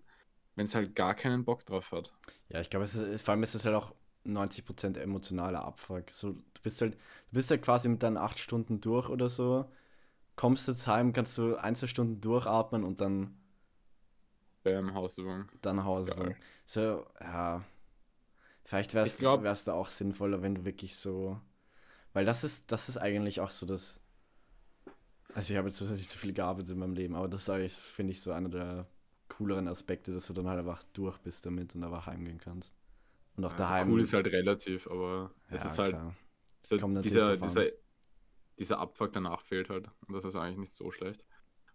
wenn 0.54 0.64
es 0.64 0.74
halt 0.74 0.94
gar 0.94 1.14
keinen 1.14 1.44
Bock 1.44 1.66
drauf 1.66 1.92
hat? 1.92 2.14
Ja, 2.48 2.60
ich 2.60 2.70
glaube, 2.70 2.86
vor 2.86 3.32
allem 3.32 3.42
ist 3.42 3.54
es 3.54 3.64
halt 3.64 3.74
auch 3.76 3.94
90% 4.24 4.96
emotionaler 4.96 5.64
Abfuck. 5.64 6.10
So, 6.10 6.36
du 6.58 6.62
bist 6.62 6.80
halt, 6.82 6.94
du 6.94 6.98
bist 7.34 7.50
halt 7.50 7.62
quasi 7.62 7.88
mit 7.88 8.02
deinen 8.02 8.16
acht 8.16 8.38
Stunden 8.38 8.80
durch 8.80 9.08
oder 9.08 9.28
so, 9.28 9.70
kommst 10.36 10.68
jetzt 10.68 10.86
heim, 10.86 11.12
kannst 11.12 11.36
du 11.38 11.56
ein, 11.56 11.74
zwei 11.74 11.86
Stunden 11.88 12.20
durchatmen 12.20 12.84
und 12.84 13.00
dann, 13.00 13.34
Beim 14.64 14.92
Hausübung. 14.94 15.46
dann 15.62 15.84
Geil. 16.16 16.34
gehen. 16.34 16.36
So, 16.64 17.06
ja. 17.20 17.64
Vielleicht 18.64 18.92
wär's, 18.94 19.14
Ich 19.14 19.18
glaub- 19.18 19.42
wär's 19.42 19.64
da 19.64 19.72
auch 19.72 19.88
sinnvoller, 19.88 20.42
wenn 20.42 20.54
du 20.56 20.64
wirklich 20.64 20.96
so. 20.96 21.40
Weil 22.12 22.24
das 22.24 22.44
ist, 22.44 22.70
das 22.70 22.88
ist 22.88 22.98
eigentlich 22.98 23.40
auch 23.40 23.50
so 23.50 23.64
das. 23.66 24.00
Also 25.34 25.52
ich 25.52 25.58
habe 25.58 25.68
jetzt 25.68 25.80
nicht 25.80 26.10
so 26.10 26.18
viel 26.18 26.32
gearbeitet 26.32 26.70
in 26.72 26.78
meinem 26.78 26.94
Leben, 26.94 27.14
aber 27.14 27.28
das 27.28 27.42
ist 27.42 27.50
eigentlich, 27.50 27.74
finde 27.74 28.12
ich, 28.12 28.20
so 28.20 28.32
einer 28.32 28.48
der 28.48 28.86
cooleren 29.28 29.68
Aspekte, 29.68 30.12
dass 30.12 30.26
du 30.26 30.32
dann 30.32 30.48
halt 30.48 30.58
einfach 30.58 30.82
durch 30.94 31.18
bist 31.18 31.46
damit 31.46 31.74
und 31.74 31.84
einfach 31.84 32.06
heimgehen 32.06 32.38
kannst. 32.38 32.74
Und 33.36 33.44
auch 33.44 33.52
Also 33.52 33.62
daheim. 33.62 33.90
cool 33.90 34.00
ist 34.00 34.12
halt 34.12 34.26
relativ, 34.26 34.86
aber 34.90 35.30
es 35.48 35.62
ja, 35.62 35.70
ist 35.70 35.78
halt 35.78 35.90
klar. 35.90 36.14
Dieser, 36.68 36.80
Kommt 36.80 37.04
dieser, 37.04 37.36
dieser, 37.36 37.70
dieser 38.58 38.78
Abfuck 38.78 39.12
danach 39.12 39.40
fehlt 39.40 39.70
halt. 39.70 39.90
Und 40.06 40.14
das 40.14 40.24
ist 40.24 40.36
eigentlich 40.36 40.58
nicht 40.58 40.72
so 40.72 40.90
schlecht. 40.90 41.24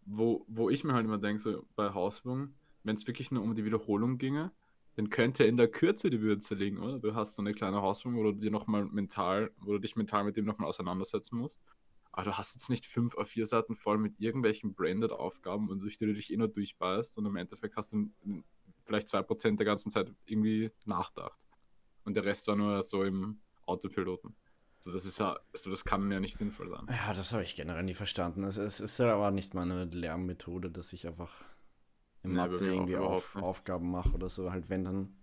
Wo, 0.06 0.46
wo 0.48 0.70
ich 0.70 0.84
mir 0.84 0.94
halt 0.94 1.06
immer 1.06 1.18
denke, 1.18 1.42
so 1.42 1.66
bei 1.76 1.94
Hausübungen, 1.94 2.56
wenn 2.84 2.96
es 2.96 3.08
wirklich 3.08 3.32
nur 3.32 3.44
um 3.44 3.56
die 3.56 3.66
Wiederholung 3.66 4.18
ginge, 4.18 4.52
dann 4.96 5.10
könnte 5.10 5.44
in 5.44 5.58
der 5.58 5.70
Kürze 5.70 6.10
die 6.10 6.22
Würze 6.22 6.56
liegen, 6.56 6.78
oder? 6.78 7.00
Du 7.00 7.16
hast 7.16 7.36
so 7.36 7.42
eine 7.42 7.54
kleine 7.54 7.82
Hausübung, 7.82 8.18
wo 8.18 8.24
du 8.24 8.34
dir 8.34 8.52
nochmal 8.52 8.86
mental, 8.86 9.52
wo 9.58 9.72
du 9.72 9.80
dich 9.80 9.96
mental 9.96 10.24
mit 10.24 10.38
dem 10.38 10.46
nochmal 10.46 10.68
auseinandersetzen 10.68 11.38
musst. 11.38 11.64
Aber 12.12 12.26
du 12.26 12.38
hast 12.38 12.54
jetzt 12.54 12.70
nicht 12.70 12.86
fünf 12.86 13.16
auf 13.16 13.30
vier 13.30 13.48
Seiten 13.48 13.76
voll 13.76 13.98
mit 13.98 14.20
irgendwelchen 14.20 14.76
Branded-Aufgaben 14.76 15.70
und 15.70 15.80
durch 15.80 15.98
die 15.98 16.06
du 16.06 16.14
dich 16.14 16.32
eh 16.32 16.38
nur 16.38 16.48
durchbeißt 16.48 17.18
und 17.18 17.26
im 17.26 17.36
Endeffekt 17.36 17.76
hast 17.76 17.94
du 17.94 18.12
vielleicht 18.84 19.08
zwei 19.08 19.24
Prozent 19.24 19.60
der 19.60 19.66
ganzen 19.66 19.90
Zeit 19.90 20.14
irgendwie 20.26 20.70
nachgedacht. 20.86 21.40
Und 22.04 22.14
der 22.14 22.26
Rest 22.26 22.48
war 22.48 22.56
nur 22.56 22.84
so 22.84 23.04
im 23.04 23.40
Autopiloten. 23.66 24.36
Also 24.86 24.92
das 24.98 25.06
ist 25.06 25.18
ja, 25.20 25.40
also 25.54 25.70
das 25.70 25.86
kann 25.86 26.12
ja 26.12 26.20
nicht 26.20 26.38
sinnvoll 26.38 26.70
sein. 26.70 26.86
Ja, 26.90 27.14
das 27.14 27.32
habe 27.32 27.44
ich 27.44 27.56
generell 27.56 27.84
nie 27.84 27.94
verstanden. 27.94 28.44
Es, 28.44 28.58
es 28.58 28.82
ist 28.82 28.98
ja 28.98 29.14
aber 29.14 29.32
nicht 29.32 29.54
meine 29.54 29.86
Lernmethode, 29.86 30.70
dass 30.70 30.92
ich 30.92 31.08
einfach 31.08 31.46
im 32.24 32.32
Nee, 32.32 32.38
Mathe 32.38 32.56
auch 32.56 32.62
irgendwie 32.62 32.98
auf. 32.98 33.36
Aufgaben 33.38 33.90
mache 33.92 34.12
oder 34.12 34.28
so. 34.28 34.52
Halt, 34.52 34.70
wenn, 34.70 34.84
dann 34.84 35.16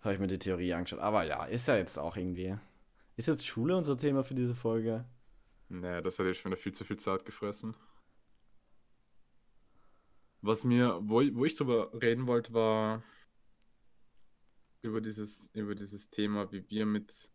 habe 0.00 0.14
ich 0.14 0.20
mir 0.20 0.26
die 0.26 0.40
Theorie 0.40 0.72
angeschaut. 0.74 0.98
Aber 0.98 1.22
ja, 1.22 1.44
ist 1.44 1.68
ja 1.68 1.76
jetzt 1.76 1.98
auch 1.98 2.16
irgendwie. 2.16 2.56
Ist 3.14 3.28
jetzt 3.28 3.46
Schule 3.46 3.76
unser 3.76 3.96
Thema 3.96 4.24
für 4.24 4.34
diese 4.34 4.56
Folge? 4.56 5.04
Nee, 5.68 6.02
das 6.02 6.18
hat 6.18 6.26
jetzt 6.26 6.38
schon 6.40 6.50
wieder 6.50 6.60
viel 6.60 6.72
zu 6.72 6.82
viel 6.84 6.98
Zeit 6.98 7.24
gefressen. 7.24 7.76
Was 10.40 10.64
mir, 10.64 10.98
wo, 11.02 11.20
ich- 11.20 11.34
wo 11.34 11.44
ich 11.44 11.54
drüber 11.54 11.92
reden 12.02 12.26
wollte, 12.26 12.52
war 12.52 13.04
über 14.82 15.00
dieses, 15.00 15.48
über 15.54 15.76
dieses 15.76 16.10
Thema, 16.10 16.50
wie 16.50 16.68
wir 16.68 16.86
mit 16.86 17.30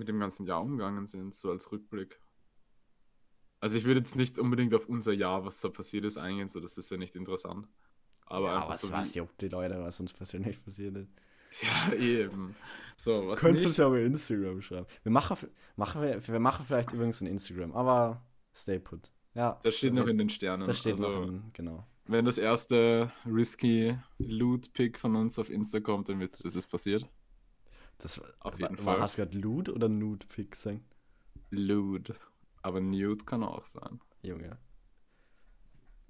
mit 0.00 0.08
dem 0.08 0.18
ganzen 0.18 0.46
Jahr 0.46 0.62
umgegangen 0.62 1.06
sind, 1.06 1.34
so 1.34 1.50
als 1.50 1.70
Rückblick. 1.70 2.20
Also 3.60 3.76
ich 3.76 3.84
würde 3.84 4.00
jetzt 4.00 4.16
nicht 4.16 4.38
unbedingt 4.38 4.74
auf 4.74 4.88
unser 4.88 5.12
Jahr, 5.12 5.44
was 5.44 5.60
da 5.60 5.68
passiert 5.68 6.06
ist, 6.06 6.16
eingehen, 6.16 6.48
so 6.48 6.58
das 6.58 6.78
ist 6.78 6.90
ja 6.90 6.96
nicht 6.96 7.14
interessant. 7.14 7.68
Aber 8.24 8.46
ja, 8.46 8.68
was 8.68 8.80
so 8.80 8.90
weiß 8.90 9.14
wie, 9.14 9.18
juckt 9.18 9.40
die 9.42 9.48
Leute, 9.48 9.78
was 9.80 10.00
uns 10.00 10.12
persönlich 10.12 10.62
passiert 10.64 10.96
ist. 10.96 11.12
Ja, 11.62 11.92
eben. 11.94 12.54
So, 12.96 13.26
was 13.26 13.40
Könntest 13.40 13.66
nicht, 13.66 13.78
ja 13.78 13.88
bei 13.88 14.04
Instagram 14.04 14.62
schreiben. 14.62 14.86
Wir 15.02 15.10
machen, 15.10 15.36
machen 15.74 16.00
wir, 16.00 16.28
wir 16.28 16.38
machen 16.38 16.64
vielleicht 16.64 16.92
übrigens 16.92 17.20
ein 17.22 17.26
Instagram, 17.26 17.72
aber 17.72 18.22
stay 18.54 18.78
put. 18.78 19.10
Ja. 19.34 19.58
das 19.64 19.74
steht 19.74 19.92
noch 19.92 20.06
in 20.06 20.16
den 20.16 20.28
Sternen. 20.28 20.64
Das 20.64 20.78
steht 20.78 20.92
also, 20.92 21.08
noch 21.08 21.26
in, 21.26 21.42
genau. 21.52 21.84
Wenn 22.06 22.24
das 22.24 22.38
erste 22.38 23.10
risky 23.26 23.98
Loot-Pick 24.18 24.96
von 24.96 25.16
uns 25.16 25.40
auf 25.40 25.50
Insta 25.50 25.80
kommt, 25.80 26.08
dann 26.08 26.20
wisst 26.20 26.44
ihr, 26.44 26.54
es 26.54 26.66
passiert. 26.68 27.04
Das, 28.02 28.18
war- 28.18 28.26
Auf 28.40 28.58
jeden 28.58 28.76
war- 28.78 28.84
Fall. 28.84 29.00
Hast 29.00 29.16
du 29.18 29.22
gerade 29.22 29.38
Loot 29.38 29.68
oder 29.68 29.88
Nude 29.88 30.26
Pick 30.26 30.52
gesagt? 30.52 30.80
Loot. 31.50 32.14
Aber 32.62 32.80
Nude 32.80 33.24
kann 33.24 33.42
auch 33.42 33.66
sein. 33.66 34.00
Junge. 34.22 34.58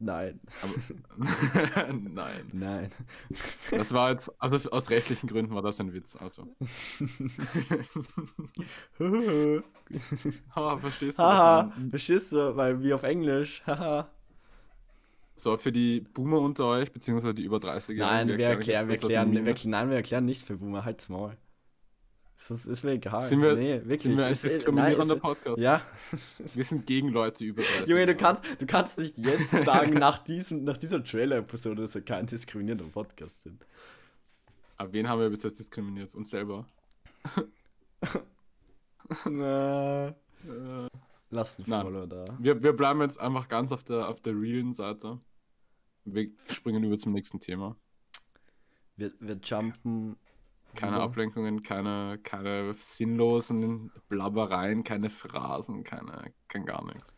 Nein. 0.02 0.40
Aber 0.62 0.72
Nein. 1.92 2.48
Nein. 2.52 2.88
Das 3.70 3.92
war 3.92 4.10
jetzt, 4.12 4.30
also 4.40 4.56
aus 4.70 4.88
rechtlichen 4.88 5.26
Gründen 5.28 5.54
war 5.54 5.60
das 5.62 5.78
ein 5.78 5.92
Witz. 5.92 6.16
Also. 6.16 6.56
ha, 10.54 10.78
verstehst 10.78 11.18
du? 11.18 11.22
Haha, 11.22 11.72
verstehst 11.90 12.32
du? 12.32 12.56
Weil 12.56 12.82
wie 12.82 12.92
auf 12.94 13.02
Englisch. 13.02 13.62
Haha. 13.66 14.08
So, 15.36 15.56
für 15.56 15.72
die 15.72 16.00
Boomer 16.00 16.38
unter 16.40 16.66
euch, 16.66 16.92
beziehungsweise 16.92 17.32
die 17.34 17.44
über 17.44 17.56
30er. 17.58 17.96
Nein, 17.98 18.28
wir 18.28 18.38
erklären, 18.46 18.88
wir 18.88 18.94
was 18.96 19.04
ein 19.04 19.10
erklären, 19.10 19.44
wir, 19.46 19.52
ist. 19.52 19.64
nein, 19.64 19.88
wir 19.88 19.96
erklären 19.96 20.24
nicht 20.26 20.42
für 20.42 20.56
Boomer, 20.58 20.84
halt's 20.84 21.08
Maul. 21.08 21.36
Das 22.48 22.64
ist, 22.66 22.84
mir 22.84 22.92
egal. 22.92 23.20
Sind 23.22 23.42
wir- 23.42 23.54
nee, 23.54 23.74
wirklich. 23.80 24.02
Sind 24.02 24.16
wir 24.16 24.26
ein 24.26 24.32
diskriminierender 24.34 25.16
Podcast? 25.16 25.58
Ja, 25.58 25.82
Wir 26.54 26.64
sind 26.64 26.86
gegen 26.86 27.08
Leute 27.10 27.44
über 27.44 27.62
30. 27.62 27.86
Junge, 27.88 28.06
du 28.06 28.14
kannst, 28.16 28.42
du 28.58 28.66
kannst 28.66 28.98
nicht 28.98 29.18
jetzt 29.18 29.50
sagen, 29.64 29.92
nach, 29.94 30.18
diesem, 30.18 30.64
nach 30.64 30.78
dieser 30.78 31.04
Trailer-Episode, 31.04 31.82
dass 31.82 31.94
wir 31.94 32.02
kein 32.02 32.26
diskriminierender 32.26 32.86
Podcast 32.90 33.42
sind. 33.42 33.64
Aber 34.78 34.92
wen 34.92 35.08
haben 35.08 35.20
wir 35.20 35.28
bis 35.28 35.42
jetzt 35.42 35.58
diskriminiert? 35.58 36.14
Uns 36.14 36.30
selber. 36.30 36.66
Na, 39.28 40.08
Äh, 40.08 40.88
lass 41.30 41.58
einen 41.58 41.68
Nein. 41.68 41.82
Follow 41.82 42.06
da. 42.06 42.24
wir, 42.38 42.62
wir 42.62 42.72
bleiben 42.72 43.02
jetzt 43.02 43.20
einfach 43.20 43.48
ganz 43.48 43.72
auf 43.72 43.84
der, 43.84 44.08
auf 44.08 44.20
der 44.22 44.32
realen 44.32 44.72
Seite. 44.72 45.20
Wir 46.06 46.30
springen 46.50 46.82
über 46.82 46.96
zum 46.96 47.12
nächsten 47.12 47.38
Thema. 47.40 47.76
Wir, 48.96 49.12
wir 49.20 49.36
jumpen. 49.44 50.16
Keine 50.74 50.92
rüber. 50.96 51.04
Ablenkungen, 51.04 51.62
keine, 51.62 52.18
keine 52.22 52.74
sinnlosen 52.78 53.90
Blabbereien, 54.08 54.84
keine 54.84 55.10
Phrasen, 55.10 55.84
keine, 55.84 56.32
kein 56.48 56.64
gar 56.66 56.84
nichts. 56.84 57.16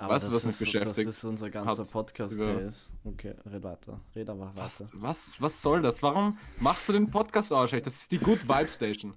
Aber 0.00 0.14
Weißt 0.14 0.28
du, 0.28 0.32
was 0.32 0.44
mich 0.44 0.52
ist, 0.52 0.58
beschäftigt 0.60 1.08
Das 1.08 1.16
ist 1.18 1.24
unser 1.24 1.50
ganzer 1.50 1.82
hat 1.82 1.90
Podcast 1.90 2.34
über- 2.36 2.60
ist. 2.62 2.92
Okay, 3.04 3.34
red 3.46 3.64
weiter. 3.64 4.00
Red 4.14 4.30
aber 4.30 4.52
Was, 4.54 4.80
weiter. 4.80 4.90
was, 4.94 5.40
was 5.42 5.60
soll 5.60 5.82
das? 5.82 6.00
Warum 6.04 6.38
machst 6.60 6.88
du 6.88 6.92
den 6.92 7.10
Podcast 7.10 7.52
aus? 7.52 7.70
Das 7.72 7.86
ist 7.96 8.12
die 8.12 8.18
Good 8.18 8.48
Vibe 8.48 8.68
Station. 8.68 9.14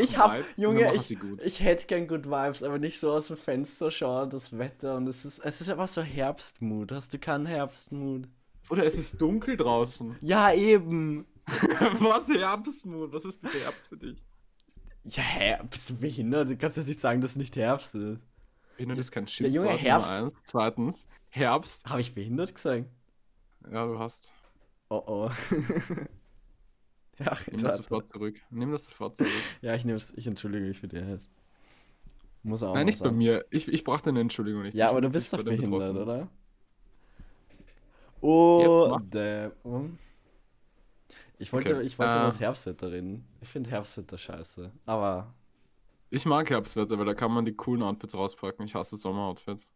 Ich 0.00 0.16
hab, 0.18 0.32
Vibe 0.32 0.46
Junge, 0.56 0.94
ich, 0.94 1.16
ich 1.44 1.62
hätte 1.62 1.86
gern 1.86 2.06
Good 2.08 2.26
Vibes, 2.26 2.62
aber 2.64 2.78
nicht 2.78 2.98
so 2.98 3.12
aus 3.12 3.28
dem 3.28 3.36
Fenster 3.36 3.90
schauen, 3.92 4.30
das 4.30 4.56
Wetter 4.56 4.96
und 4.96 5.06
es 5.08 5.24
ist, 5.24 5.38
es 5.44 5.60
ist 5.60 5.68
einfach 5.70 5.88
so 5.88 6.02
Herbstmut. 6.02 6.90
Hast 6.92 7.14
du 7.14 7.18
keinen 7.18 7.46
Herbstmut? 7.46 8.28
Oder 8.68 8.84
es 8.84 8.94
ist 8.94 9.20
dunkel 9.20 9.56
draußen. 9.56 10.16
Ja, 10.22 10.52
eben. 10.52 11.24
was 12.00 12.28
Herbstmut? 12.28 13.12
Was 13.12 13.24
ist 13.24 13.40
bitte 13.40 13.60
Herbst 13.60 13.88
für 13.88 13.96
dich? 13.96 14.22
Ja, 15.04 15.22
hä, 15.22 15.58
bist 15.70 15.90
du 15.90 15.96
behindert? 15.96 16.48
Du 16.48 16.56
kannst 16.56 16.76
jetzt 16.76 16.88
nicht 16.88 17.00
sagen, 17.00 17.20
dass 17.20 17.32
es 17.32 17.36
nicht 17.36 17.54
Herbst 17.56 17.94
ist. 17.94 18.20
Behindert 18.76 18.98
ist 18.98 19.12
kein 19.12 19.24
Ja, 19.24 19.28
Schimpfwort. 19.28 19.54
Junge, 19.54 19.68
Nummer 19.68 19.78
Herbst-. 19.78 20.36
Zweitens, 20.44 21.06
Herbst. 21.30 21.84
Habe 21.88 22.00
ich 22.00 22.14
behindert 22.14 22.54
gesagt? 22.54 22.86
Ja, 23.70 23.86
du 23.86 23.98
hast. 23.98 24.32
Oh 24.88 25.02
oh. 25.06 25.30
ja, 27.18 27.36
Nimm 27.50 27.62
das 27.62 27.76
sofort 27.76 28.10
zurück. 28.12 28.40
Nimm 28.50 28.72
das 28.72 28.84
sofort 28.84 29.16
zurück. 29.16 29.30
ja, 29.62 29.74
ich 29.74 29.84
nehm's, 29.84 30.12
ich 30.16 30.26
entschuldige 30.26 30.66
mich 30.66 30.78
für 30.80 30.88
dich 30.88 31.06
jetzt. 31.06 31.30
Muss 32.42 32.62
auch 32.62 32.74
Nein, 32.74 32.86
nicht 32.86 32.98
bei 33.00 33.06
sagen. 33.06 33.18
mir. 33.18 33.44
Ich, 33.50 33.68
ich 33.68 33.82
brauche 33.84 34.02
deine 34.02 34.20
Entschuldigung 34.20 34.62
nicht. 34.62 34.74
Ja, 34.74 34.90
aber 34.90 35.00
du 35.00 35.10
bist 35.10 35.32
doch 35.32 35.38
bei 35.38 35.44
den 35.44 35.56
behindert, 35.56 35.94
Betroffenen. 35.94 36.02
oder? 36.02 36.28
Oh, 38.20 38.88
mach. 38.90 39.02
Ich 41.38 41.52
wollte, 41.52 41.76
Okay, 41.76 41.86
ich 41.86 41.98
wollte 41.98 42.16
äh, 42.16 42.18
über 42.18 42.26
das 42.26 42.40
Herbstwetter 42.40 42.92
reden. 42.92 43.26
Ich 43.40 43.48
finde 43.48 43.70
Herbstwetter 43.70 44.18
scheiße. 44.18 44.72
Aber 44.86 45.34
Ich 46.10 46.24
mag 46.26 46.50
Herbstwetter, 46.50 46.98
weil 46.98 47.06
da 47.06 47.14
kann 47.14 47.30
man 47.32 47.44
die 47.44 47.54
coolen 47.54 47.82
Outfits 47.82 48.14
rauspacken. 48.14 48.64
Ich 48.66 48.74
hasse 48.74 48.96
Sommeroutfits. 48.96 49.72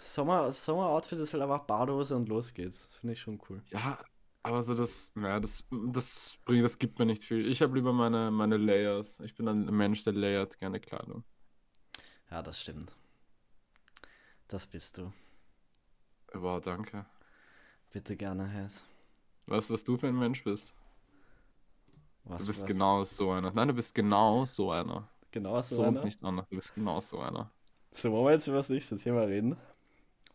Sommer, 0.00 0.52
Sommeroutfit 0.52 1.18
ist 1.18 1.32
halt 1.34 1.42
einfach 1.42 1.64
Badehose 1.66 2.16
und 2.16 2.28
los 2.28 2.54
geht's. 2.54 2.86
Finde 3.00 3.12
ich 3.14 3.20
schon 3.20 3.40
cool. 3.48 3.62
Ja, 3.70 3.98
aber 4.42 4.62
so 4.62 4.74
das, 4.74 5.10
naja, 5.14 5.40
das, 5.40 5.64
das 5.70 6.38
bringt, 6.44 6.64
das 6.64 6.78
gibt 6.78 6.98
mir 6.98 7.06
nicht 7.06 7.24
viel. 7.24 7.46
Ich 7.46 7.62
habe 7.62 7.74
lieber 7.74 7.92
meine, 7.92 8.30
meine 8.30 8.56
Layers. 8.56 9.20
Ich 9.20 9.34
bin 9.34 9.48
ein 9.48 9.64
Mensch, 9.66 10.04
der 10.04 10.12
layert 10.12 10.58
gerne 10.58 10.80
Kleidung. 10.80 11.24
Ja, 12.30 12.42
das 12.42 12.60
stimmt. 12.60 12.94
Das 14.48 14.66
bist 14.66 14.98
du. 14.98 15.12
Wow, 16.34 16.60
danke. 16.60 17.06
Bitte 17.92 18.16
gerne, 18.16 18.46
Hess. 18.46 18.84
Weißt 19.46 19.68
du, 19.70 19.74
was 19.74 19.84
du 19.84 19.96
für 19.96 20.08
ein 20.08 20.18
Mensch 20.18 20.42
bist? 20.44 20.74
Was, 22.24 22.42
Du 22.42 22.46
bist 22.48 22.62
was? 22.62 22.66
genau 22.66 23.04
so 23.04 23.30
einer. 23.32 23.52
Nein, 23.52 23.68
du 23.68 23.74
bist 23.74 23.94
genau 23.94 24.44
so 24.46 24.70
einer. 24.70 25.08
Genau 25.30 25.60
so. 25.62 25.76
So 25.76 25.82
und 25.82 25.88
einer? 25.96 26.04
nicht 26.04 26.22
anders. 26.24 26.48
Du 26.48 26.56
bist 26.56 26.74
genau 26.74 27.00
so 27.00 27.20
einer. 27.20 27.50
So, 27.92 28.10
wollen 28.12 28.24
wir 28.26 28.32
jetzt 28.32 28.46
über 28.46 28.56
das 28.58 28.70
nächste 28.70 28.96
Thema 28.96 29.22
reden? 29.22 29.56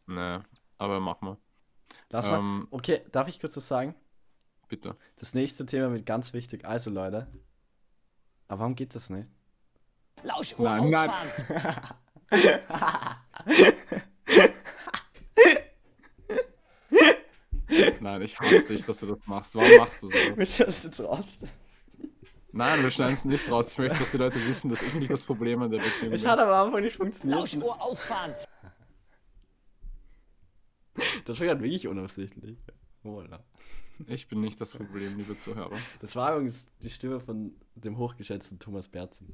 Nee, 0.06 0.40
aber 0.78 1.00
mach 1.00 1.20
mal. 1.22 1.38
Lass 2.10 2.28
mal. 2.28 2.40
Ähm, 2.40 2.68
Okay, 2.72 3.02
darf 3.12 3.28
ich 3.28 3.40
kurz 3.40 3.56
was 3.58 3.68
sagen? 3.68 3.96
bitte. 4.68 4.96
Das 5.16 5.34
nächste 5.34 5.66
Thema 5.66 5.92
wird 5.92 6.06
ganz 6.06 6.32
wichtig. 6.34 6.64
Also, 6.64 6.92
Leute. 6.92 7.26
Aber 8.48 8.60
warum 8.60 8.76
geht 8.76 8.94
das 8.94 9.10
nicht? 9.10 9.32
Lauschuhr 10.22 10.66
Nein, 10.66 10.90
nein. 10.92 11.10
ausfahren. 11.10 11.94
Nein, 12.30 12.60
ich 18.22 18.40
hasse 18.40 18.68
dich, 18.68 18.84
dass 18.86 19.00
du 19.00 19.08
das 19.08 19.20
machst. 19.26 19.56
Warum 19.56 19.78
machst 19.78 20.04
du 20.04 20.08
so? 20.10 20.14
Willst 20.36 20.60
du 20.60 20.64
das 20.66 20.84
jetzt 20.84 21.00
rausstellen? 21.02 21.54
Nein, 22.52 22.82
wir 22.82 22.90
schneiden 22.90 23.14
es 23.14 23.26
nicht 23.26 23.50
raus. 23.52 23.72
Ich 23.74 23.78
möchte, 23.78 24.00
dass 24.00 24.12
die 24.12 24.18
Leute 24.18 24.48
wissen, 24.48 24.70
dass 24.70 24.82
ich 24.82 24.94
nicht 24.96 25.12
das 25.12 25.24
Problem 25.24 25.62
an 25.62 25.70
der 25.70 25.78
Beziehung 25.80 26.14
Es 26.14 26.24
bin. 26.24 26.32
hat 26.32 26.40
aber 26.40 26.56
am 26.56 26.68
Anfang 26.68 26.82
nicht 26.84 26.96
funktioniert. 26.96 27.40
Lauschuhr 27.40 27.80
ausfahren. 27.82 28.34
Das 31.26 31.40
war 31.40 31.46
gerade 31.48 31.62
wirklich 31.62 31.88
unabsichtlich. 31.88 32.58
Voilà. 33.04 33.40
Ich 34.08 34.28
bin 34.28 34.42
nicht 34.42 34.60
das 34.60 34.72
Problem, 34.72 35.18
liebe 35.18 35.38
Zuhörer. 35.38 35.78
Das 36.00 36.16
war 36.16 36.34
übrigens 36.34 36.72
die 36.82 36.90
Stimme 36.90 37.20
von 37.20 37.54
dem 37.76 37.98
hochgeschätzten 37.98 38.58
Thomas 38.60 38.88
Berzen. 38.88 39.34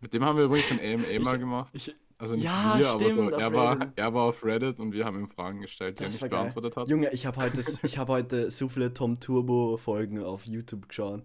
Mit 0.00 0.14
dem 0.14 0.24
haben 0.24 0.38
wir 0.38 0.44
übrigens 0.44 0.70
ein 0.72 0.80
AMA 0.80 1.24
mal 1.24 1.38
gemacht. 1.38 1.70
Ich, 1.74 1.94
Also 2.18 2.34
nicht 2.34 2.44
Ja, 2.44 2.74
wir, 2.78 2.84
stimmt, 2.84 3.18
aber 3.18 3.30
so, 3.32 3.38
er, 3.38 3.52
war, 3.52 3.92
er 3.96 4.14
war 4.14 4.22
auf 4.24 4.44
Reddit 4.44 4.78
und 4.78 4.92
wir 4.92 5.04
haben 5.04 5.18
ihm 5.18 5.28
Fragen 5.28 5.60
gestellt, 5.60 5.98
die 5.98 6.04
er 6.04 6.06
das 6.06 6.14
nicht 6.14 6.22
war 6.22 6.28
geil. 6.28 6.40
beantwortet 6.40 6.76
hat. 6.76 6.88
Junge, 6.88 7.10
ich 7.12 7.26
habe 7.26 7.40
heute, 7.40 7.60
ich 7.82 7.98
hab 7.98 8.08
heute 8.08 8.50
so 8.50 8.68
viele 8.68 8.92
Tom 8.92 9.20
Turbo 9.20 9.76
Folgen 9.76 10.22
auf 10.22 10.46
YouTube 10.46 10.88
geschaut. 10.88 11.22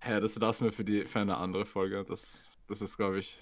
Hä, 0.00 0.20
das 0.20 0.36
lassen 0.36 0.64
wir 0.64 0.72
für, 0.72 0.84
die, 0.84 1.04
für 1.04 1.20
eine 1.20 1.36
andere 1.36 1.64
Folge. 1.64 2.04
Das, 2.08 2.48
das 2.66 2.82
ist, 2.82 2.96
glaube 2.96 3.18
ich, 3.20 3.38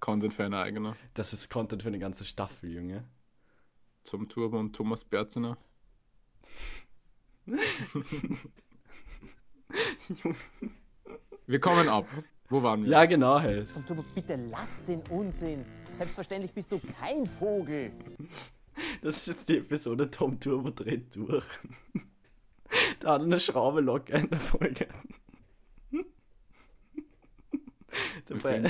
Content 0.00 0.34
für 0.34 0.44
eine 0.44 0.58
eigene. 0.58 0.96
Das 1.14 1.32
ist 1.32 1.50
Content 1.50 1.82
für 1.82 1.88
eine 1.88 1.98
ganze 1.98 2.24
Staffel, 2.24 2.70
Junge. 2.70 3.04
Zum 4.04 4.28
Turbo 4.28 4.58
und 4.58 4.74
Thomas 4.76 5.04
Berziner. 5.04 5.56
wir 11.46 11.60
kommen 11.60 11.88
ab. 11.88 12.06
Wo 12.48 12.62
waren 12.62 12.84
wir? 12.84 12.90
Ja, 12.90 13.04
genau, 13.06 13.40
Hels. 13.40 13.72
Und 13.72 13.88
du 13.88 14.04
bitte 14.14 14.36
lass 14.50 14.82
den 14.84 15.00
Unsinn. 15.10 15.64
Selbstverständlich 15.96 16.52
bist 16.52 16.70
du 16.72 16.80
kein 17.00 17.26
Vogel. 17.26 17.92
Das 19.02 19.18
ist 19.18 19.26
jetzt 19.28 19.48
die 19.48 19.58
Episode 19.58 20.10
Tom 20.10 20.38
Turbo 20.40 20.70
dreht 20.70 21.14
durch. 21.16 21.44
Da 22.98 23.12
hat 23.14 23.22
eine 23.22 23.38
Schraube 23.38 23.80
locker 23.80 24.14
in 24.14 24.28
der 24.30 24.40
Folge. 24.40 24.88
Da, 28.26 28.36
fehlen- 28.36 28.68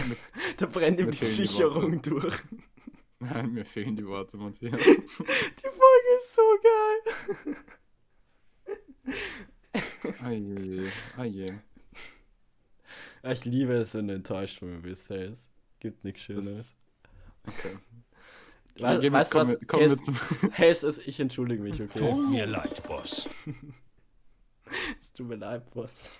da 0.58 0.66
brennt 0.66 1.00
ihm 1.00 1.10
die 1.10 1.16
fehlen 1.16 1.30
die 1.36 1.46
Sicherung 1.46 2.02
durch. 2.02 2.34
Nein, 3.20 3.52
mir 3.54 3.64
fehlen 3.64 3.96
die 3.96 4.06
Worte, 4.06 4.36
Matthias. 4.36 4.78
Die 4.84 5.70
Folge 5.70 6.10
ist 6.18 6.34
so 6.34 6.42
geil. 6.62 7.56
Aje, 10.22 10.92
aje. 11.16 11.62
Ich 13.26 13.44
liebe 13.46 13.72
es, 13.74 13.94
wenn 13.94 14.08
du 14.08 14.14
enttäuscht 14.14 14.58
von 14.58 14.70
mir 14.70 14.80
bist, 14.80 15.08
hey. 15.08 15.28
Es 15.28 15.48
gibt 15.80 16.04
nichts 16.04 16.22
Schönes. 16.22 16.76
Okay. 17.46 17.78
Dann 18.76 19.12
weißt 19.12 19.34
du 19.34 19.38
was? 19.38 19.56
Komm, 19.66 19.80
hey, 19.80 19.96
hey, 20.52 20.70
es 20.70 20.82
ist, 20.82 21.06
ich 21.06 21.20
entschuldige 21.20 21.62
mich, 21.62 21.80
okay? 21.80 22.10
Tut 22.10 22.30
mir 22.30 22.46
leid, 22.46 22.82
Boss. 22.86 23.28
es 25.00 25.12
tut 25.12 25.28
mir 25.28 25.36
leid, 25.36 25.70
Boss. 25.70 26.12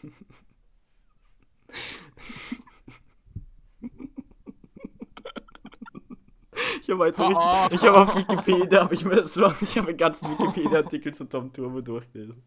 Ich 6.81 6.91
habe 6.91 7.05
heute 7.05 7.23
richtig, 7.23 7.81
ich 7.81 7.89
habe 7.89 8.03
auf 8.03 8.15
Wikipedia, 8.15 8.83
habe 8.83 8.95
ich 8.95 9.05
mir 9.05 9.17
das 9.17 9.37
war, 9.39 9.57
ich 9.61 9.77
habe 9.77 9.89
den 9.89 9.97
ganzen 9.97 10.31
Wikipedia-Artikel 10.31 11.13
zu 11.13 11.25
Tom 11.25 11.53
Turbo 11.53 11.81
durchgelesen. 11.81 12.43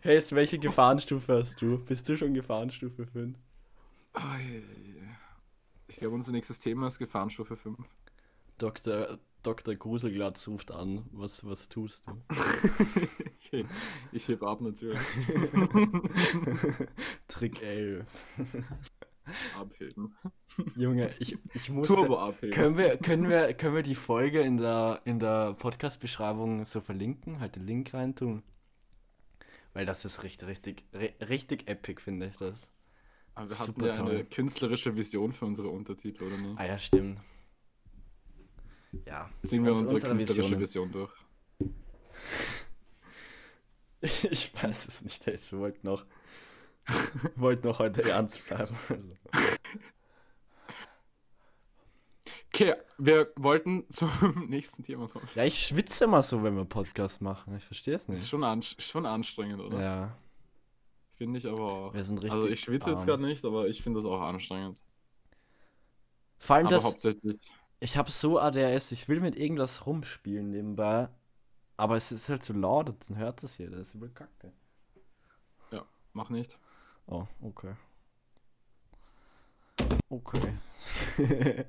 Hey, 0.00 0.22
welche 0.30 0.58
Gefahrenstufe 0.58 1.38
hast 1.38 1.60
du? 1.60 1.78
Bist 1.84 2.08
du 2.08 2.16
schon 2.16 2.34
Gefahrenstufe 2.34 3.06
5? 3.06 3.36
Ich 5.88 5.96
glaube, 5.96 6.14
unser 6.14 6.32
nächstes 6.32 6.60
Thema 6.60 6.86
ist 6.88 6.98
Gefahrenstufe 6.98 7.56
5. 7.56 7.78
Dr. 8.58 9.18
Dr. 9.42 9.74
Gruselglatz 9.74 10.46
ruft 10.46 10.70
an. 10.70 11.04
Was, 11.12 11.44
was 11.44 11.68
tust 11.68 12.06
du? 12.06 12.12
ich, 13.40 13.52
heb, 13.52 13.66
ich 14.12 14.28
heb 14.28 14.42
ab 14.42 14.60
natürlich. 14.60 15.00
Trick 17.28 17.60
11. 17.62 18.06
Abheben. 19.58 20.14
Junge, 20.76 21.14
ich, 21.18 21.38
ich 21.54 21.70
muss. 21.70 21.86
Turbo 21.86 22.18
abheben. 22.18 22.52
Können 22.52 22.76
wir, 22.76 22.96
können, 22.98 23.28
wir, 23.28 23.54
können 23.54 23.74
wir 23.74 23.82
die 23.82 23.94
Folge 23.94 24.40
in 24.40 24.56
der, 24.58 25.00
in 25.04 25.18
der 25.18 25.54
Podcast-Beschreibung 25.54 26.64
so 26.64 26.80
verlinken? 26.80 27.40
Halt 27.40 27.56
den 27.56 27.66
Link 27.66 27.94
reintun? 27.94 28.42
Weil 29.74 29.86
das 29.86 30.04
ist 30.04 30.22
richtig, 30.22 30.48
richtig, 30.48 30.84
ri- 30.92 31.28
richtig 31.28 31.68
epic, 31.68 32.00
finde 32.02 32.26
ich 32.26 32.36
das. 32.36 32.68
Aber 33.34 33.48
wir 33.50 33.58
hatten 33.58 33.66
Super 33.74 33.86
ja 33.86 33.92
eine 33.94 34.02
toll. 34.10 34.24
künstlerische 34.24 34.94
Vision 34.96 35.32
für 35.32 35.46
unsere 35.46 35.68
Untertitel, 35.68 36.24
oder 36.24 36.36
nicht? 36.36 36.58
Ah 36.58 36.66
ja, 36.66 36.78
stimmt. 36.78 37.20
Ja. 39.06 39.30
Ziehen 39.44 39.64
wir 39.64 39.72
uns- 39.72 39.80
unsere, 39.82 39.94
unsere 40.12 40.16
künstlerische 40.16 40.60
Visionen. 40.60 40.90
Vision 40.92 40.92
durch. 40.92 41.12
Ich 44.30 44.52
weiß 44.60 44.88
es 44.88 45.02
nicht, 45.04 45.24
ey, 45.28 45.34
ich 45.34 45.52
wollte 45.52 45.86
noch, 45.86 46.04
wollte 47.36 47.68
noch 47.68 47.78
heute 47.78 48.02
ernst 48.02 48.44
bleiben. 48.48 48.76
Also. 48.88 49.08
Okay, 52.54 52.74
wir 52.98 53.32
wollten 53.36 53.88
zum 53.90 54.10
nächsten 54.48 54.82
Thema 54.82 55.08
kommen. 55.08 55.26
Ja, 55.34 55.44
ich 55.44 55.58
schwitze 55.66 56.04
immer 56.04 56.22
so, 56.22 56.42
wenn 56.42 56.56
wir 56.56 56.64
Podcast 56.64 57.22
machen. 57.22 57.56
Ich 57.56 57.64
verstehe 57.64 57.94
es 57.94 58.02
Ist 58.02 58.08
nicht. 58.08 58.28
schon, 58.28 58.44
an, 58.44 58.62
schon 58.62 59.06
anstrengend, 59.06 59.60
oder? 59.60 59.80
Ja, 59.80 60.16
Finde 61.22 61.38
ich 61.38 61.46
aber 61.46 61.94
wir 61.94 62.02
sind 62.02 62.18
richtig. 62.18 62.32
Also 62.32 62.48
ich 62.48 62.58
schwitze 62.58 62.90
jetzt 62.90 63.06
gerade 63.06 63.22
nicht, 63.22 63.44
aber 63.44 63.68
ich 63.68 63.80
finde 63.80 64.00
das 64.00 64.10
auch 64.10 64.20
anstrengend. 64.22 64.76
Vor 66.38 66.56
allem 66.56 66.66
Aber 66.66 66.74
das, 66.74 66.84
hauptsächlich. 66.84 67.38
ich 67.78 67.96
habe 67.96 68.10
so 68.10 68.40
ADHS, 68.40 68.90
ich 68.90 69.08
will 69.08 69.20
mit 69.20 69.36
irgendwas 69.36 69.86
rumspielen 69.86 70.50
nebenbei, 70.50 71.08
aber 71.76 71.94
es 71.94 72.10
ist 72.10 72.28
halt 72.28 72.42
so 72.42 72.54
laut, 72.54 72.88
und 72.88 73.08
dann 73.08 73.18
hört 73.18 73.40
das 73.44 73.56
jeder, 73.56 73.76
das 73.76 73.90
ist 73.90 73.94
übel 73.94 74.10
kacke. 74.10 74.52
Ja, 75.70 75.86
mach 76.12 76.28
nicht. 76.28 76.58
Oh, 77.06 77.28
okay. 77.40 77.76
Okay. 80.08 80.56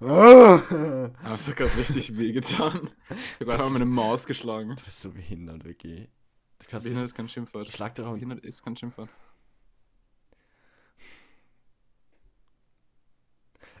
Das 0.00 1.46
hat 1.46 1.56
gerade 1.56 1.76
richtig 1.76 2.16
wehgetan. 2.16 2.90
Ich 3.08 3.40
habe 3.40 3.52
einfach 3.52 3.70
meine 3.70 3.84
Maus 3.84 4.26
geschlagen. 4.26 4.76
Du 4.76 4.84
bist 4.84 5.02
so 5.02 5.10
behindert, 5.10 5.64
wirklich. 5.64 6.08
Behindert 6.84 7.04
ist 7.06 7.14
kein 7.14 7.28
Schimpfwort. 7.28 7.68
Schlag 7.68 7.98
auch. 8.00 8.12
Behindert 8.14 8.44
ist 8.44 8.62
kein 8.62 8.76
Schimpfwort. 8.76 9.08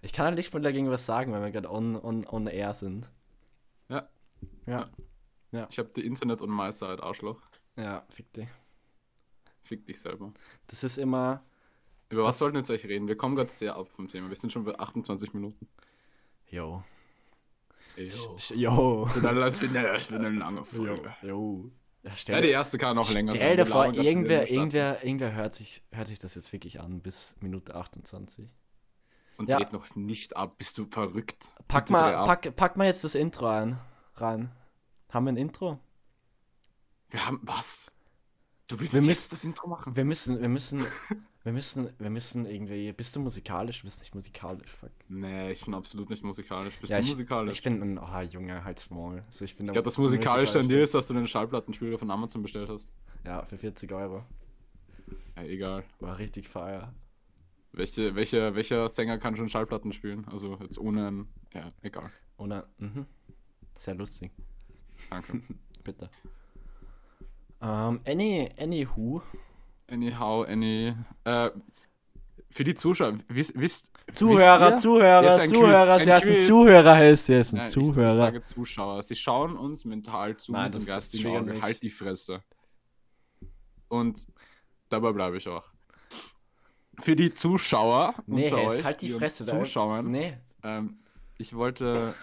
Ich 0.02 0.12
kann 0.12 0.26
halt 0.26 0.36
nicht 0.36 0.52
mal 0.52 0.60
dagegen 0.60 0.90
was 0.90 1.06
sagen, 1.06 1.32
weil 1.32 1.42
wir 1.42 1.50
gerade 1.50 1.70
on, 1.70 1.96
on, 1.96 2.26
on 2.26 2.46
air 2.46 2.72
sind. 2.74 3.10
Ja. 4.66 4.88
Ja. 5.50 5.66
Ich 5.70 5.78
habe 5.78 5.88
die 5.96 6.04
Internet 6.06 6.40
on 6.42 6.50
my 6.54 6.70
side, 6.70 7.02
Arschloch. 7.02 7.40
Ja, 7.76 8.04
fick 8.10 8.32
dich. 8.32 8.48
Fick 9.62 9.86
dich 9.86 10.00
selber. 10.00 10.32
Das 10.68 10.84
ist 10.84 10.98
immer. 10.98 11.42
Über 12.10 12.24
was 12.24 12.38
sollten 12.38 12.54
wir 12.54 12.60
jetzt 12.60 12.70
eigentlich 12.70 12.86
reden? 12.86 13.08
Wir 13.08 13.16
kommen 13.16 13.34
gerade 13.36 13.52
sehr 13.52 13.74
ab 13.76 13.88
vom 13.88 14.08
Thema. 14.08 14.28
Wir 14.28 14.36
sind 14.36 14.52
schon 14.52 14.64
bei 14.64 14.78
28 14.78 15.34
Minuten. 15.34 15.68
Ey, 17.96 18.08
Sch- 18.08 18.54
Yo. 18.54 19.04
Das 19.06 19.60
wird 20.12 20.20
eine, 20.24 20.30
lange. 20.38 20.64
Folge. 20.64 21.16
Yo. 21.22 21.70
Ja, 22.02 22.10
Ja, 22.10 22.16
stell, 22.16 22.42
die 22.42 22.48
erste 22.48 22.78
kann 22.78 22.94
noch 22.96 23.12
länger 23.12 23.32
stell 23.34 23.56
dir 23.56 23.66
vor, 23.66 23.86
irgendwer, 23.92 24.48
irgendwer, 24.50 25.02
irgendwer 25.04 25.32
hört 25.32 25.54
sich, 25.54 25.82
hört 25.90 26.06
sich 26.08 26.18
das 26.18 26.34
jetzt 26.36 26.52
wirklich 26.52 26.80
an 26.80 27.00
bis 27.00 27.34
Minute 27.40 27.74
28. 27.74 28.44
Straße. 28.46 28.50
Und 29.36 29.48
Ja. 29.48 29.58
dreht 29.58 29.72
noch 29.72 29.94
nicht 29.94 30.36
ab. 30.36 30.58
Bist 30.58 30.78
du 30.78 30.86
verrückt? 30.86 31.52
Pack 31.68 31.90
mal, 31.90 32.24
pack, 32.26 32.54
pack 32.56 32.76
mal 32.76 32.86
jetzt 32.86 33.04
das 33.04 33.14
Intro 33.14 33.46
ein, 33.48 33.78
rein. 34.16 34.50
Haben 35.10 35.26
wir 35.26 35.32
ein 35.32 35.36
Intro? 35.36 35.78
Wir 37.10 37.24
haben 37.26 37.40
was? 37.42 37.90
Du 38.66 38.78
willst 38.80 38.92
Wir 38.94 39.02
müssen- 39.02 39.30
das 39.30 39.44
Intro 39.44 39.66
machen? 39.68 39.96
Wir 39.96 40.04
müssen, 40.04 40.40
wir 40.40 40.48
müssen, 40.48 40.84
wir 41.48 41.54
müssen, 41.54 41.88
wir 41.98 42.10
müssen 42.10 42.44
irgendwie. 42.44 42.92
Bist 42.92 43.16
du 43.16 43.20
musikalisch? 43.20 43.80
Du 43.80 43.86
bist 43.86 44.00
nicht 44.00 44.14
musikalisch, 44.14 44.70
fuck. 44.70 44.90
Nee, 45.08 45.52
ich 45.52 45.64
bin 45.64 45.72
absolut 45.72 46.10
nicht 46.10 46.22
musikalisch. 46.22 46.78
Bist 46.78 46.90
Ja, 46.90 46.98
du 46.98 47.04
ich, 47.04 47.10
musikalisch? 47.12 47.56
Ich 47.56 47.62
bin 47.62 47.80
ein, 47.80 47.98
oh 47.98 48.20
Junge, 48.20 48.62
halt's 48.64 48.90
Maul. 48.90 49.22
Also 49.28 49.46
ich 49.46 49.56
bin 49.56 49.64
Ich 49.64 49.72
glaube, 49.72 49.86
das 49.86 49.96
Musikalischste 49.96 50.60
an 50.60 50.68
dir 50.68 50.82
ist, 50.82 50.92
dass 50.92 51.06
du 51.06 51.14
den 51.14 51.26
Schallplattenspieler 51.26 51.98
von 51.98 52.10
Amazon 52.10 52.42
bestellt 52.42 52.68
hast. 52.68 52.90
Ja, 53.24 53.46
für 53.46 53.56
40 53.56 53.90
Euro. 53.92 54.26
Ja, 55.36 55.42
egal. 55.44 55.84
War 56.00 56.18
richtig 56.18 56.50
feier. 56.50 56.92
Welche, 57.72 58.14
welche, 58.14 58.54
welcher 58.54 58.86
Sänger 58.90 59.16
kann 59.16 59.34
schon 59.34 59.48
Schallplatten 59.48 59.94
spielen? 59.94 60.26
Also 60.28 60.58
jetzt 60.60 60.78
ohne 60.78 61.06
ein. 61.06 61.28
Ja, 61.54 61.72
egal. 61.80 62.10
Oder, 62.36 62.68
mhm. 62.76 63.06
Sehr 63.76 63.94
lustig. 63.94 64.32
Danke. 65.08 65.40
Bitte. 65.82 66.10
Ähm, 67.62 68.00
any, 68.04 68.50
anywho. 68.58 69.22
Anyhow, 69.90 70.44
any. 70.46 70.94
Äh, 71.24 71.50
für 72.50 72.64
die 72.64 72.74
Zuschauer, 72.74 73.14
wisst. 73.28 73.58
wisst 73.58 73.90
Zuhörer, 74.14 74.72
wisst? 74.72 74.82
Zuhörer, 74.82 75.44
Zuhörer, 75.46 76.00
sie 76.00 76.12
heißen. 76.12 76.46
Zuhörer, 76.46 76.94
heißt 76.96 77.26
sie 77.26 77.36
heißen 77.36 77.58
Nein, 77.58 77.68
ich, 77.68 77.76
ich 77.76 77.82
Zuhörer. 77.84 78.16
sage 78.16 78.42
Zuschauer. 78.42 79.02
Sie 79.02 79.16
schauen 79.16 79.56
uns 79.56 79.84
mental 79.84 80.36
zu 80.36 80.52
Nein, 80.52 80.64
mit 80.66 80.74
das- 80.74 80.84
dem 80.84 80.88
geistigen 80.94 81.36
Auge. 81.36 81.62
Halt 81.62 81.82
die 81.82 81.90
Fresse. 81.90 82.42
Und 83.88 84.26
dabei 84.88 85.12
bleibe 85.12 85.36
ich 85.36 85.48
auch. 85.48 85.64
Für 87.00 87.14
die 87.16 87.32
Zuschauer 87.32 88.14
Nee, 88.26 88.44
unter 88.44 88.62
euch, 88.62 88.82
halt 88.84 89.00
die 89.02 89.12
uns 89.12 89.18
Fresse 89.20 89.44
da. 89.44 89.58
zuschauen, 89.58 90.10
Nee, 90.10 90.36
ähm, 90.64 90.98
ich 91.38 91.54
wollte, 91.54 92.14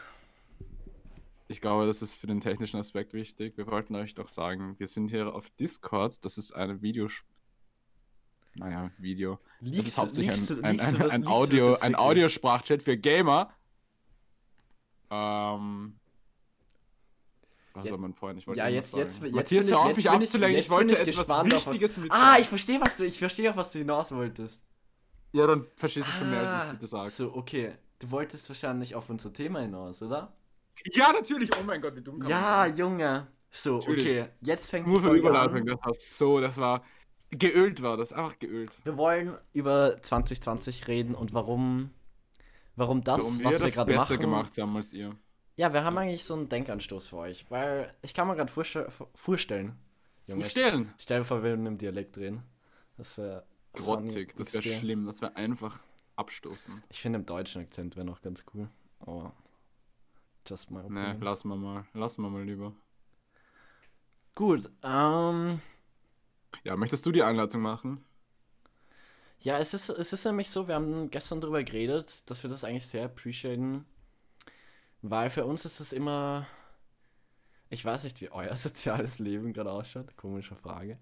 ich 1.48 1.62
glaube, 1.62 1.86
das 1.88 2.02
ist 2.02 2.16
für 2.16 2.28
den 2.28 2.42
technischen 2.42 2.78
Aspekt 2.80 3.14
wichtig. 3.14 3.58
Wir 3.58 3.68
wollten 3.68 3.96
euch 3.96 4.16
doch 4.16 4.28
sagen, 4.28 4.76
wir 4.78 4.88
sind 4.88 5.10
hier 5.10 5.34
auf 5.34 5.50
Discord. 5.52 6.26
Das 6.26 6.38
ist 6.38 6.52
eine 6.54 6.82
Video, 6.82 7.08
naja, 8.56 8.92
Video. 8.98 9.40
Das 9.62 9.70
liegst 9.70 9.88
ist 9.88 9.98
du, 9.98 10.02
hauptsächlich 10.02 10.36
liegst 10.36 10.52
ein, 10.52 10.66
ein, 10.66 10.78
du 10.78 10.84
ein, 10.84 11.00
das, 11.00 11.12
ein 11.12 11.22
das 11.24 11.32
Audio, 11.32 11.76
ein? 11.76 11.96
Audiosprachchat 11.96 12.82
für 12.82 12.98
Gamer. 12.98 13.52
Ähm, 15.12 16.00
was 17.74 17.86
Ja- 17.86 17.90
soll 17.90 18.00
man 18.00 18.14
vorhin? 18.14 18.38
Ich 18.38 18.48
wollte 18.48 18.60
Ja, 18.60 18.68
jetzt, 18.68 18.96
jetzt, 18.96 19.22
jetzt 19.22 19.34
Matthias, 19.34 19.70
hör 19.70 19.80
auf, 19.80 19.88
jetzt 19.90 19.98
mich 19.98 20.10
abzulenken. 20.10 20.60
Ich 20.60 20.70
wollte 20.70 20.94
ich 20.94 21.00
etwas 21.02 21.46
Wichtiges 21.46 21.98
mit. 21.98 22.12
Ah, 22.12 22.38
ich 22.40 22.48
verstehe, 22.48 22.80
was 22.82 22.98
du, 22.98 23.06
ich 23.06 23.20
verstehe, 23.20 23.50
auf 23.50 23.58
was 23.58 23.72
du 23.72 23.80
hinaus 23.80 24.12
wolltest. 24.12 24.64
Ja, 25.34 25.48
dann 25.48 25.66
verstehst 25.76 26.08
du 26.08 26.12
schon 26.12 26.30
mehr, 26.30 26.40
als 26.40 26.50
Ah, 26.50 26.66
ich 26.68 26.72
bitte 26.72 26.88
sage. 26.88 27.10
So, 27.10 27.36
okay. 27.36 27.74
Du 28.00 28.12
wolltest 28.12 28.48
wahrscheinlich 28.50 28.96
auf 28.96 29.10
unser 29.10 29.32
Thema 29.34 29.60
hinaus, 29.62 30.02
oder? 30.02 30.34
Ja, 30.94 31.12
natürlich. 31.12 31.50
Oh 31.60 31.64
mein 31.66 31.82
Gott, 31.82 31.96
wie 31.96 32.02
dumm 32.02 32.22
Ja? 32.28 32.66
Junge. 32.66 33.28
So, 33.52 33.78
Natürlich. 33.78 34.06
okay. 34.06 34.26
Jetzt 34.42 34.70
fängt 34.70 34.88
Nur 34.88 35.02
für 35.02 35.14
Überleitung. 35.14 35.60
an. 35.62 35.66
Das 35.66 35.80
war 35.86 35.94
so, 35.94 36.42
das 36.42 36.58
war 36.58 36.84
geölt 37.38 37.82
war 37.82 37.98
das, 37.98 38.14
einfach 38.14 38.38
geölt. 38.40 38.72
Wir 38.84 38.98
wollen 38.98 39.38
über 39.54 40.02
2020 40.02 40.88
reden 40.88 41.16
und 41.16 41.34
warum, 41.34 41.92
warum 42.76 43.04
das, 43.04 43.22
Warum 43.22 43.40
wir 43.40 43.46
was 43.46 43.62
wir 43.62 43.72
gerade 43.72 43.92
besser 43.94 44.14
machen. 44.14 44.20
gemacht 44.22 44.58
haben 44.58 44.76
als 44.76 44.94
ihr. 44.94 45.16
Ja, 45.58 45.72
wir 45.74 45.84
haben 45.84 45.98
eigentlich 45.98 46.26
so 46.26 46.34
einen 46.34 46.50
Denkanstoß 46.50 47.08
für 47.08 47.18
euch, 47.18 47.46
weil 47.50 47.94
ich 48.02 48.14
kann 48.14 48.28
mir 48.28 48.36
gerade 48.36 48.52
vorstell 48.52 48.88
vorstellen. 49.14 49.78
Junge, 50.28 50.50
Stellen. 50.50 50.94
stell 50.98 51.20
dir 51.20 51.26
vor, 51.26 51.44
wir 51.44 51.52
würden 51.52 51.66
im 51.66 51.78
Dialekt 51.78 52.18
reden. 52.18 52.44
Das 52.98 53.18
wäre 53.18 53.46
Grottig, 53.74 54.36
das 54.38 54.54
wäre 54.54 54.80
schlimm, 54.80 55.06
das 55.06 55.22
wäre 55.22 55.36
einfach 55.36 55.80
abstoßen. 56.16 56.82
Ich 56.90 57.02
finde 57.02 57.20
im 57.20 57.26
deutschen 57.26 57.62
Akzent 57.62 57.96
wäre 57.96 58.06
noch 58.06 58.22
ganz 58.22 58.44
cool. 58.54 58.70
Aber 59.00 59.34
just 60.48 60.72
my 60.72 60.78
Ne, 60.80 60.86
opinion. 60.86 61.22
lassen 61.22 61.48
wir 61.50 61.56
mal, 61.58 61.86
lassen 61.94 62.22
wir 62.24 62.30
mal 62.30 62.44
lieber. 62.44 62.74
Gut, 64.34 64.70
ähm, 64.84 65.62
Ja, 66.64 66.76
möchtest 66.76 67.06
du 67.06 67.12
die 67.14 67.24
Einleitung 67.24 67.62
machen? 67.62 68.04
ja, 69.40 69.60
es 69.60 69.74
ist, 69.74 69.90
es 69.90 70.12
ist 70.14 70.26
nämlich 70.26 70.50
so, 70.50 70.68
wir 70.68 70.76
haben 70.76 71.10
gestern 71.12 71.40
darüber 71.42 71.64
geredet, 71.64 72.30
dass 72.30 72.44
wir 72.44 72.50
das 72.50 72.64
eigentlich 72.64 72.88
sehr 72.88 73.06
appreciaten, 73.06 73.86
weil 75.02 75.30
für 75.30 75.46
uns 75.46 75.66
ist 75.66 75.80
es 75.80 75.94
immer, 75.94 76.48
ich 77.70 77.84
weiß 77.84 78.04
nicht, 78.04 78.22
wie 78.22 78.30
euer 78.32 78.56
soziales 78.58 79.20
Leben 79.20 79.54
gerade 79.54 79.72
ausschaut, 79.72 80.16
komische 80.18 80.56
Frage. 80.56 81.00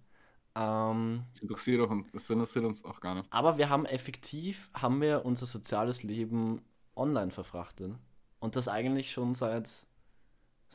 Ähm, 0.56 1.26
Das 1.34 1.42
interessiert, 1.42 1.82
uns, 1.82 2.10
das 2.12 2.30
interessiert 2.30 2.66
uns 2.66 2.84
auch 2.86 3.00
gar 3.00 3.16
nicht. 3.16 3.30
aber 3.30 3.58
wir 3.58 3.70
haben 3.70 3.86
effektiv, 3.86 4.70
haben 4.74 5.02
wir 5.02 5.26
unser 5.26 5.46
soziales 5.46 6.04
Leben 6.04 6.62
online 6.96 7.32
verfrachtet. 7.32 7.94
Und 8.40 8.56
das 8.56 8.68
eigentlich 8.68 9.12
schon 9.12 9.34
seit, 9.36 9.70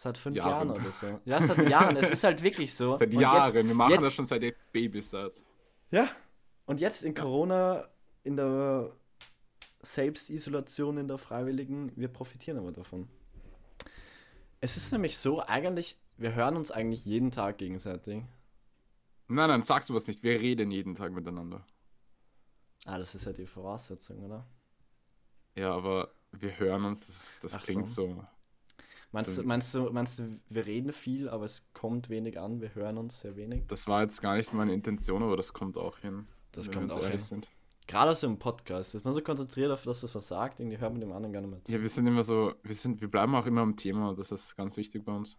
seit 0.00 0.18
fünf 0.18 0.36
Jahren. 0.36 0.68
Jahren 0.68 0.80
oder 0.80 0.92
so. 0.92 1.20
Ja, 1.24 1.42
seit 1.42 1.68
Jahren. 1.68 1.96
es 1.96 2.10
ist 2.10 2.24
halt 2.24 2.42
wirklich 2.42 2.74
so. 2.74 2.92
Seit 2.98 3.12
Und 3.14 3.20
Jahren, 3.20 3.44
Jetzt, 3.54 3.54
wir 3.66 3.74
machen 3.74 3.92
jetzt- 3.92 4.04
das 4.06 4.14
schon 4.14 4.26
seit 4.26 4.42
ihr 4.42 4.54
Babys 4.72 5.10
seid. 5.10 5.32
Ja. 5.90 6.08
Und 6.66 6.80
jetzt 6.80 7.02
in 7.04 7.14
Corona, 7.14 7.88
in 8.24 8.36
der 8.36 8.92
Selbstisolation 9.82 10.98
in 10.98 11.08
der 11.08 11.18
Freiwilligen, 11.18 11.92
wir 11.96 12.08
profitieren 12.08 12.58
aber 12.58 12.72
davon. 12.72 13.08
Es 14.60 14.76
ist 14.76 14.92
nämlich 14.92 15.18
so, 15.18 15.40
eigentlich, 15.40 15.98
wir 16.16 16.34
hören 16.34 16.56
uns 16.56 16.70
eigentlich 16.70 17.04
jeden 17.04 17.30
Tag 17.30 17.58
gegenseitig. 17.58 18.24
Nein, 19.28 19.48
nein, 19.48 19.62
sagst 19.62 19.88
du 19.88 19.94
was 19.94 20.06
nicht. 20.08 20.22
Wir 20.22 20.40
reden 20.40 20.70
jeden 20.70 20.94
Tag 20.94 21.12
miteinander. 21.12 21.64
Ah, 22.84 22.98
das 22.98 23.14
ist 23.14 23.24
ja 23.24 23.32
die 23.32 23.46
Voraussetzung, 23.46 24.24
oder? 24.24 24.46
Ja, 25.54 25.72
aber 25.72 26.12
wir 26.32 26.58
hören 26.58 26.84
uns, 26.84 27.06
das, 27.40 27.52
das 27.52 27.62
klingt 27.62 27.88
so. 27.88 28.24
Meinst, 29.12 29.34
So- 29.36 29.42
du, 29.42 29.48
meinst, 29.48 29.74
du, 29.74 29.90
meinst 29.90 30.18
du, 30.18 30.38
wir 30.50 30.66
reden 30.66 30.92
viel, 30.92 31.28
aber 31.28 31.44
es 31.46 31.72
kommt 31.72 32.10
wenig 32.10 32.38
an, 32.38 32.60
wir 32.60 32.74
hören 32.74 32.98
uns 32.98 33.20
sehr 33.20 33.36
wenig? 33.36 33.64
Das 33.68 33.88
war 33.88 34.02
jetzt 34.02 34.20
gar 34.20 34.36
nicht 34.36 34.52
meine 34.52 34.74
Intention, 34.74 35.22
aber 35.22 35.36
das 35.36 35.52
kommt 35.52 35.76
auch 35.78 35.98
hin. 35.98 36.26
Das 36.52 36.66
wenn 36.68 36.74
kommt 36.74 36.88
wir 36.90 36.96
auch 36.96 37.06
hin. 37.08 37.18
Sind. 37.18 37.48
Gerade 37.86 38.14
so 38.14 38.26
im 38.26 38.38
Podcast 38.38 38.94
ist 38.94 39.04
man 39.04 39.14
so 39.14 39.22
konzentriert 39.22 39.70
auf 39.70 39.82
das, 39.84 40.02
was 40.02 40.12
man 40.12 40.22
sagt, 40.22 40.60
irgendwie 40.60 40.76
hört 40.78 40.92
man 40.92 41.00
dem 41.00 41.12
anderen 41.12 41.32
gar 41.32 41.40
nicht 41.40 41.50
mehr 41.50 41.64
zu. 41.64 41.72
Ja, 41.72 41.80
wir 41.80 41.88
sind 41.88 42.06
immer 42.06 42.22
so, 42.22 42.52
wir 42.62 42.74
sind, 42.74 43.00
wir 43.00 43.08
bleiben 43.10 43.34
auch 43.34 43.46
immer 43.46 43.62
am 43.62 43.76
Thema, 43.76 44.14
das 44.14 44.30
ist 44.30 44.54
ganz 44.56 44.76
wichtig 44.76 45.06
bei 45.06 45.12
uns. 45.12 45.38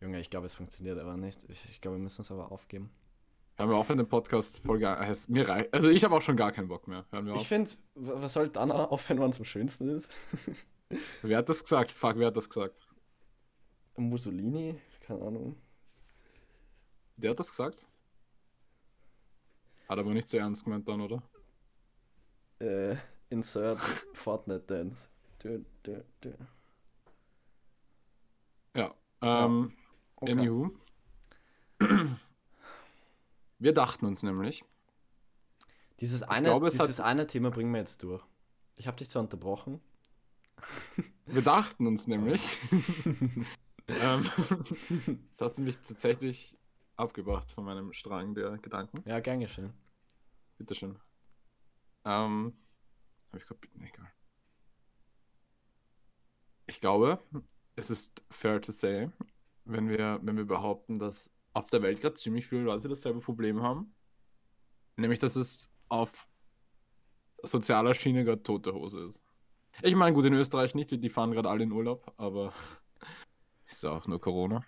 Junge, 0.00 0.20
ich 0.20 0.30
glaube, 0.30 0.46
es 0.46 0.54
funktioniert 0.54 0.98
aber 0.98 1.16
nicht. 1.16 1.44
Ich, 1.48 1.64
ich 1.70 1.80
glaube, 1.80 1.96
wir 1.96 2.02
müssen 2.02 2.22
es 2.22 2.30
aber 2.30 2.52
aufgeben. 2.52 2.90
Hören 3.56 3.68
wir 3.70 3.76
auf, 3.76 3.88
wenn 3.88 3.98
der 3.98 4.04
Podcast 4.04 4.60
Folge 4.64 4.88
heißt, 4.88 5.28
mir 5.28 5.48
reicht. 5.48 5.74
Also 5.74 5.88
ich 5.90 6.04
habe 6.04 6.14
auch 6.14 6.22
schon 6.22 6.36
gar 6.36 6.52
keinen 6.52 6.68
Bock 6.68 6.86
mehr. 6.88 7.04
Hören 7.10 7.26
wir 7.26 7.34
Ich 7.34 7.40
auf. 7.42 7.46
finde, 7.48 7.70
was 7.96 8.32
soll 8.32 8.48
dann 8.48 8.70
aufhören, 8.72 9.18
wann 9.20 9.30
es 9.30 9.38
am 9.38 9.44
schönsten 9.44 9.88
ist? 9.88 10.08
Wer 11.22 11.38
hat 11.38 11.48
das 11.48 11.62
gesagt? 11.62 11.90
Fuck, 11.90 12.14
wer 12.18 12.26
hat 12.28 12.36
das 12.36 12.48
gesagt? 12.50 12.80
Mussolini? 13.96 14.80
Keine 15.06 15.22
Ahnung. 15.22 15.56
Der 17.16 17.30
hat 17.30 17.38
das 17.40 17.50
gesagt? 17.50 17.86
Hat 19.88 19.98
aber 19.98 20.12
nicht 20.14 20.28
so 20.28 20.36
ernst 20.38 20.64
gemeint 20.64 20.88
dann, 20.88 21.00
oder? 21.00 21.22
Äh, 22.58 22.96
insert 23.28 23.80
Fortnite 24.14 24.60
Dance. 24.66 25.08
Du, 25.40 25.64
du, 25.82 26.04
du. 26.20 26.34
Ja. 28.74 28.94
Ähm, 29.20 29.72
Okay. 30.16 30.32
Anywho. 30.32 30.70
Wir 33.58 33.72
dachten 33.74 34.06
uns 34.06 34.22
nämlich, 34.22 34.64
Dieses, 35.98 36.22
eine, 36.22 36.48
glaube, 36.48 36.68
es 36.68 36.78
hat- 36.78 36.86
dieses 36.86 37.00
eine 37.00 37.26
Thema 37.26 37.50
bringen 37.50 37.72
wir 37.72 37.78
jetzt 37.80 38.02
durch. 38.04 38.22
Ich 38.76 38.86
habe 38.86 38.96
dich 38.96 39.08
zwar 39.10 39.22
unterbrochen. 39.22 39.80
wir 41.26 41.42
dachten 41.42 41.88
uns 41.88 42.06
nämlich, 42.06 42.58
ähm, 43.88 44.24
das 45.36 45.50
hast 45.50 45.58
du 45.58 45.62
mich 45.62 45.78
tatsächlich 45.78 46.58
abgebracht 46.96 47.50
von 47.52 47.64
meinem 47.64 47.92
Strang 47.92 48.34
der 48.34 48.58
Gedanken. 48.58 49.02
Ja, 49.08 49.20
gern 49.20 49.40
geschehen. 49.40 49.72
Bitteschön. 50.58 50.98
Ähm, 52.04 52.52
hab 53.32 53.40
ich 53.40 53.46
grad, 53.46 53.58
nee, 53.74 53.88
egal. 53.88 54.10
Ich 56.66 56.80
glaube, 56.80 57.18
es 57.76 57.90
ist 57.90 58.22
fair 58.30 58.60
to 58.60 58.72
say, 58.72 59.10
wenn 59.64 59.88
wir, 59.88 60.20
wenn 60.22 60.36
wir 60.36 60.46
behaupten, 60.46 60.98
dass 60.98 61.30
auf 61.52 61.66
der 61.66 61.82
Welt 61.82 62.00
gerade 62.00 62.14
ziemlich 62.14 62.46
viele 62.46 62.62
Leute 62.62 62.88
dasselbe 62.88 63.20
Problem 63.20 63.62
haben. 63.62 63.94
Nämlich, 64.96 65.18
dass 65.18 65.36
es 65.36 65.70
auf 65.88 66.28
sozialer 67.42 67.94
Schiene 67.94 68.24
gerade 68.24 68.42
tote 68.42 68.72
Hose 68.72 69.00
ist. 69.06 69.22
Ich 69.82 69.94
meine, 69.94 70.14
gut, 70.14 70.24
in 70.24 70.34
Österreich 70.34 70.74
nicht, 70.74 70.90
die 70.90 71.08
fahren 71.08 71.32
gerade 71.32 71.48
alle 71.48 71.64
in 71.64 71.72
Urlaub, 71.72 72.12
aber 72.16 72.52
ist 73.72 73.82
ja 73.82 73.90
auch 73.90 74.06
nur 74.06 74.20
Corona. 74.20 74.64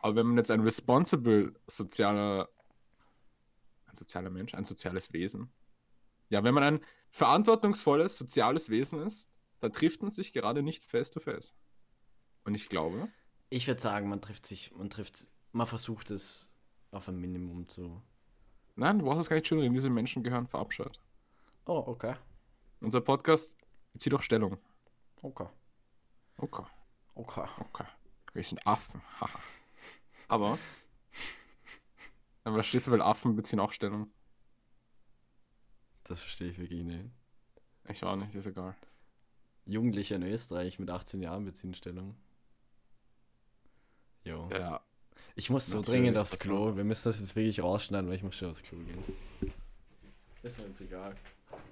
Aber 0.00 0.16
wenn 0.16 0.26
man 0.26 0.38
jetzt 0.38 0.50
ein 0.50 0.60
responsible 0.60 1.54
sozialer 1.66 2.48
ein 3.90 3.96
sozialer 3.96 4.30
Mensch, 4.30 4.54
ein 4.54 4.64
soziales 4.64 5.12
Wesen. 5.12 5.52
Ja, 6.28 6.44
wenn 6.44 6.54
man 6.54 6.62
ein 6.62 6.80
verantwortungsvolles 7.10 8.16
soziales 8.16 8.70
Wesen 8.70 9.02
ist, 9.02 9.28
dann 9.60 9.72
trifft 9.72 10.02
man 10.02 10.10
sich 10.10 10.32
gerade 10.32 10.62
nicht 10.62 10.82
face 10.84 11.10
to 11.10 11.20
face. 11.20 11.54
Und 12.44 12.54
ich 12.54 12.68
glaube, 12.68 13.08
Ich 13.50 13.66
würde 13.66 13.80
sagen, 13.80 14.08
man 14.08 14.20
trifft 14.22 14.46
sich, 14.46 14.72
man 14.74 14.90
trifft, 14.90 15.26
man 15.52 15.66
versucht 15.66 16.10
es 16.10 16.52
auf 16.92 17.08
ein 17.08 17.18
Minimum 17.18 17.68
zu. 17.68 18.00
nein, 18.76 18.98
du 18.98 19.04
brauchst 19.04 19.22
es 19.22 19.28
gar 19.28 19.36
nicht 19.36 19.48
schön 19.48 19.58
reden, 19.58 19.74
diese 19.74 19.90
Menschen 19.90 20.22
gehören 20.22 20.46
verabscheut. 20.46 21.00
Oh, 21.66 21.82
okay. 21.86 22.14
Unser 22.80 23.00
Podcast 23.00 23.52
bezieht 23.92 24.14
auch 24.14 24.22
Stellung. 24.22 24.56
Okay. 25.20 25.48
Okay, 26.38 26.64
Okay. 27.14 27.46
okay. 27.58 27.86
Wir 28.32 28.44
sind 28.44 28.66
Affen. 28.66 29.02
haha. 29.20 29.38
Aber, 30.28 30.58
aber 32.44 32.54
verstehst 32.54 32.86
du, 32.86 32.92
weil 32.92 33.02
Affen 33.02 33.34
beziehen 33.34 33.58
auch 33.60 33.72
Stellung. 33.72 34.10
Das 36.04 36.20
verstehe 36.20 36.50
ich 36.50 36.58
wirklich 36.58 36.82
nicht. 36.84 37.10
Ich 37.88 38.04
auch 38.04 38.16
nicht, 38.16 38.34
ist 38.34 38.46
egal. 38.46 38.76
Jugendliche 39.66 40.14
in 40.14 40.22
Österreich 40.22 40.78
mit 40.78 40.90
18 40.90 41.20
Jahren 41.20 41.44
beziehen 41.44 41.74
Stellung. 41.74 42.16
Jo. 44.24 44.48
Ja, 44.52 44.80
Ich 45.34 45.50
muss 45.50 45.66
so 45.66 45.78
Natürlich, 45.78 46.00
dringend 46.00 46.18
aufs 46.18 46.38
Klo. 46.38 46.68
schon. 46.68 46.76
Wir 46.76 46.84
müssen 46.84 47.08
das 47.08 47.18
jetzt 47.20 47.34
wirklich 47.34 47.60
rausschneiden, 47.60 48.08
weil 48.08 48.16
ich 48.16 48.22
muss 48.22 48.36
schon 48.36 48.50
aufs 48.50 48.62
Klo 48.62 48.78
gehen. 48.78 49.02
Ist 50.42 50.58
mir 50.58 50.66
jetzt 50.66 50.80
egal. 50.80 51.16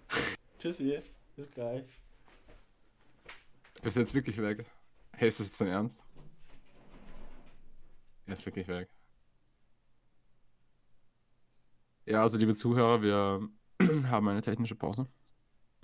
Tschüssi. 0.59 1.01
Bis 1.37 1.51
gleich. 1.51 1.85
bist 3.83 3.97
du 3.97 4.01
jetzt 4.01 4.15
wirklich 4.15 4.37
weg? 4.39 4.67
Hey, 5.21 5.31
ist 5.31 5.41
das 5.41 5.49
jetzt 5.49 5.61
dein 5.61 5.67
Ernst? 5.67 6.01
Er 8.27 8.35
ist 8.35 8.47
wirklich 8.47 8.69
weg. 8.69 8.89
Ja, 12.07 12.23
also 12.23 12.39
liebe 12.39 12.55
Zuhörer, 12.55 13.03
wir 13.03 13.49
haben 14.11 14.29
eine 14.29 14.43
technische 14.43 14.77
Pause. 14.77 15.09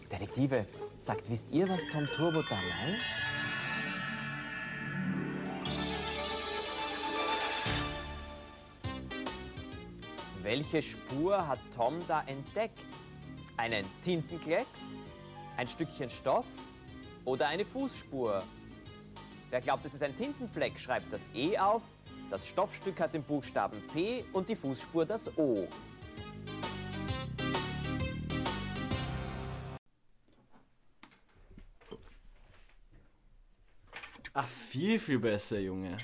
Detektive, 0.08 0.64
sagt, 1.00 1.28
wisst 1.28 1.50
ihr, 1.50 1.68
was 1.68 1.84
Tom 1.90 2.06
Turbo 2.14 2.42
da 2.42 2.54
meint? 2.54 3.00
Welche 10.42 10.80
Spur 10.80 11.44
hat 11.44 11.58
Tom 11.74 11.98
da 12.06 12.22
entdeckt? 12.28 12.86
Einen 13.56 13.84
Tintenklecks? 14.04 15.02
Ein 15.56 15.66
Stückchen 15.66 16.08
Stoff? 16.08 16.46
Oder 17.24 17.48
eine 17.48 17.64
Fußspur? 17.64 18.44
Wer 19.54 19.60
glaubt, 19.60 19.84
es 19.84 19.94
ist 19.94 20.02
ein 20.02 20.16
Tintenfleck, 20.16 20.76
schreibt 20.80 21.12
das 21.12 21.30
E 21.32 21.56
auf. 21.56 21.80
Das 22.28 22.48
Stoffstück 22.48 22.98
hat 22.98 23.14
den 23.14 23.22
Buchstaben 23.22 23.80
P 23.92 24.24
und 24.32 24.48
die 24.48 24.56
Fußspur 24.56 25.06
das 25.06 25.30
O. 25.38 25.68
Ach, 34.32 34.48
viel, 34.48 34.98
viel 34.98 35.20
besser, 35.20 35.60
Junge. 35.60 35.98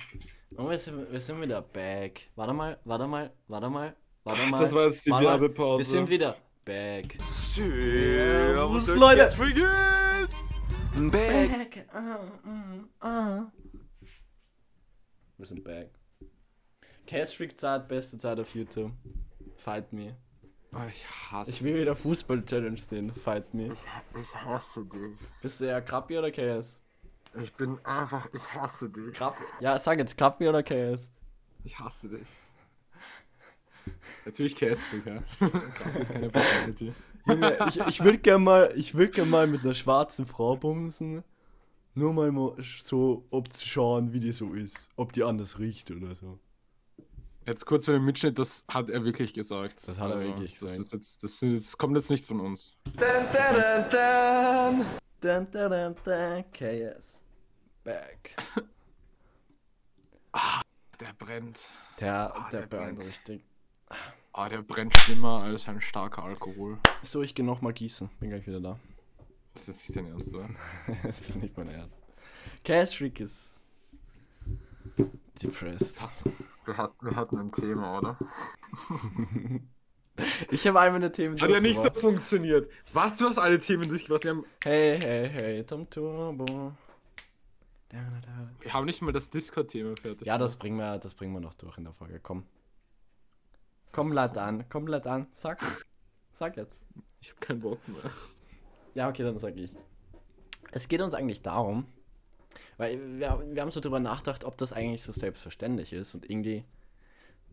Und 0.57 0.71
wir 0.71 0.79
sind, 0.79 1.11
wir 1.11 1.21
sind 1.21 1.41
wieder 1.41 1.61
back. 1.61 2.31
Warte 2.37 2.53
mal, 2.53 2.79
warte 2.85 3.09
mal, 3.09 3.33
warte 3.49 3.69
mal, 3.69 3.97
warte 4.23 4.47
mal. 4.47 4.61
das 4.61 4.73
war 4.73 4.85
jetzt 4.85 5.05
die. 5.05 5.11
Werbepause. 5.11 5.79
Wir 5.79 5.85
sind 5.85 6.09
wieder 6.09 6.37
back. 6.65 7.19
Servus, 7.27 8.87
Leute. 8.95 9.29
Back. 10.97 11.11
Back. 11.11 11.87
Ah, 11.93 12.19
mm, 12.45 12.89
ah. 13.01 13.53
Wir 15.37 15.47
sind 15.47 15.65
back. 15.65 15.91
Castrick-Zeit, 17.07 17.89
beste 17.89 18.19
Zeit 18.19 18.39
auf 18.41 18.55
YouTube. 18.55 18.93
Fight 19.57 19.93
me. 19.93 20.17
Oh, 20.73 20.79
ich 20.89 21.05
hasse 21.31 21.51
Ich 21.51 21.63
will 21.63 21.81
wieder 21.81 21.97
Fußball-Challenge 21.97 22.77
sehen. 22.77 23.13
Fight 23.15 23.53
me. 23.55 23.73
Ich, 23.73 24.21
ich 24.21 24.35
hasse 24.35 24.85
dich. 24.85 25.17
Bist 25.41 25.61
du 25.61 25.65
eher 25.65 25.81
Krappi 25.83 26.19
oder 26.19 26.31
KS? 26.31 26.79
Ich 27.41 27.53
bin 27.55 27.79
einfach, 27.85 28.29
ich 28.33 28.55
hasse 28.55 28.89
dich. 28.89 29.15
Krappi. 29.15 29.43
Ja, 29.61 29.79
sag 29.79 29.99
jetzt 29.99 30.17
Krappi 30.19 30.49
oder 30.49 30.63
KS? 30.63 31.11
Ich 31.65 31.79
hasse 31.79 32.09
dich. 32.09 32.29
Natürlich 34.25 34.57
Castring, 34.57 35.03
ja. 35.07 35.23
Gerade 35.49 36.05
keine 36.07 36.31
Personality. 36.31 36.93
Junge, 37.27 37.59
ich, 37.69 37.81
ich 37.81 38.05
würde 38.05 38.19
gerne 38.19 38.45
mal, 38.45 38.73
ich 38.77 38.95
würd 38.95 39.15
gern 39.15 39.29
mal 39.31 39.47
mit 39.47 39.63
einer 39.63 39.75
schwarzen 39.75 40.27
Frau 40.27 40.57
bumsen. 40.57 41.23
Nur 41.95 42.13
mal 42.13 42.55
so, 42.81 43.27
ob 43.31 43.53
zu 43.53 43.67
schauen, 43.67 44.13
wie 44.13 44.21
die 44.21 44.33
so 44.33 44.55
ist. 44.55 44.89
Ob 44.97 45.13
die 45.13 45.23
anders 45.25 45.59
riecht 45.59 45.91
oder 45.91 46.15
so. 46.15 46.39
Jetzt 47.47 47.67
kurz 47.67 47.87
für 47.87 47.93
den 47.93 48.05
Mitschnitt, 48.05 48.39
das 48.39 48.65
hat 48.69 48.91
er 48.91 49.03
wirklich 49.05 49.35
gesagt. 49.35 49.75
Also, 49.81 49.87
Das 49.89 49.99
hat 50.01 50.11
er 50.13 50.21
wirklich 50.21 50.53
das 50.53 50.61
gesagt. 50.61 50.81
Ist 50.81 50.93
jetzt, 50.93 51.25
das, 51.25 51.41
das 51.41 51.79
kommt 51.79 51.97
jetzt 51.97 52.11
nicht 52.11 52.27
von 52.27 52.39
uns. 52.41 52.77
Dun, 52.85 52.95
dun, 53.01 54.85
dun, 55.21 55.97
dun, 56.05 56.45
KS. 56.53 57.23
Back. 57.83 58.37
Der 61.01 61.13
brennt. 61.19 61.61
Der, 61.99 62.35
Ah, 62.37 62.49
der 62.51 62.61
der 62.61 62.67
brennt 62.69 62.97
brennt. 62.99 63.09
richtig. 63.09 63.43
Ah, 64.33 64.49
der 64.49 64.63
brennt 64.63 64.97
schlimmer 64.97 65.43
als 65.43 65.67
ein 65.67 65.81
starker 65.81 66.23
Alkohol. 66.23 66.79
So, 67.03 67.23
ich 67.23 67.35
gehe 67.35 67.45
nochmal 67.45 67.73
gießen. 67.73 68.09
Bin 68.21 68.31
gleich 68.31 68.47
wieder 68.47 68.61
da. 68.61 68.79
Das 69.55 69.69
ist 69.69 69.79
nicht 69.79 69.97
dein 69.97 70.07
Ernst, 70.07 70.33
oder? 70.35 70.49
das 71.03 71.21
ist 71.21 71.37
nicht 71.37 71.57
mein 71.57 71.69
Ernst. 71.69 71.99
Castrick 72.65 73.21
ist 73.21 73.53
depressed. 75.43 76.05
Wir, 76.65 76.77
hat, 76.77 76.93
wir 77.01 77.17
hatten 77.17 77.39
ein 77.39 77.53
Thema, 77.53 77.99
oder? 77.99 78.19
Ich 80.51 80.67
habe 80.67 80.79
einmal 80.81 81.01
eine 81.01 81.11
Themen 81.11 81.41
Hat 81.41 81.49
ja 81.49 81.61
nicht 81.61 81.81
so 81.81 81.91
funktioniert. 81.91 82.71
Was, 82.93 83.17
du 83.17 83.27
hast 83.27 83.39
alle 83.39 83.59
Themen 83.59 83.89
durchgebracht? 83.89 84.25
Wir 84.25 84.33
haben, 84.33 84.45
Hey, 84.63 85.01
hey, 85.01 85.31
hey, 85.31 85.65
Tom 85.65 85.89
Turbo. 85.89 86.75
Da, 87.89 87.99
da, 87.99 88.21
da. 88.21 88.51
wir 88.61 88.73
haben 88.75 88.85
nicht 88.85 89.01
mal 89.01 89.13
das 89.13 89.31
Discord-Thema 89.31 89.97
fertig. 89.97 90.27
Ja, 90.27 90.37
das 90.37 90.57
bringen 90.57 90.77
wir, 90.77 90.99
das 90.99 91.15
bringen 91.15 91.33
wir 91.33 91.41
noch 91.41 91.55
durch 91.55 91.79
in 91.79 91.85
der 91.85 91.95
Folge. 91.95 92.21
Komm. 92.23 92.45
Komm, 93.93 94.13
lad 94.13 94.39
an. 94.39 94.65
Komm, 94.69 94.87
lad 94.87 95.07
an. 95.07 95.27
Sag. 95.35 95.61
Sag 96.33 96.57
jetzt. 96.57 96.81
Ich 97.21 97.31
habe 97.31 97.41
keinen 97.41 97.61
Bock 97.61 97.87
mehr. 97.89 98.11
Ja, 98.95 99.09
okay, 99.09 99.23
dann 99.23 99.39
sag 99.39 99.57
ich. 99.57 99.75
Es 100.73 100.89
geht 100.89 101.01
uns 101.01 101.15
eigentlich 101.15 101.43
darum, 101.43 101.87
weil 102.77 103.19
wir, 103.19 103.43
wir 103.45 103.63
haben 103.63 103.71
so 103.71 103.81
drüber 103.81 104.01
nachgedacht, 104.01 104.45
ob 104.45 104.57
das 104.57 104.73
eigentlich 104.73 105.03
so 105.03 105.13
selbstverständlich 105.13 105.93
ist 105.93 106.15
und 106.15 106.29
irgendwie, 106.29 106.65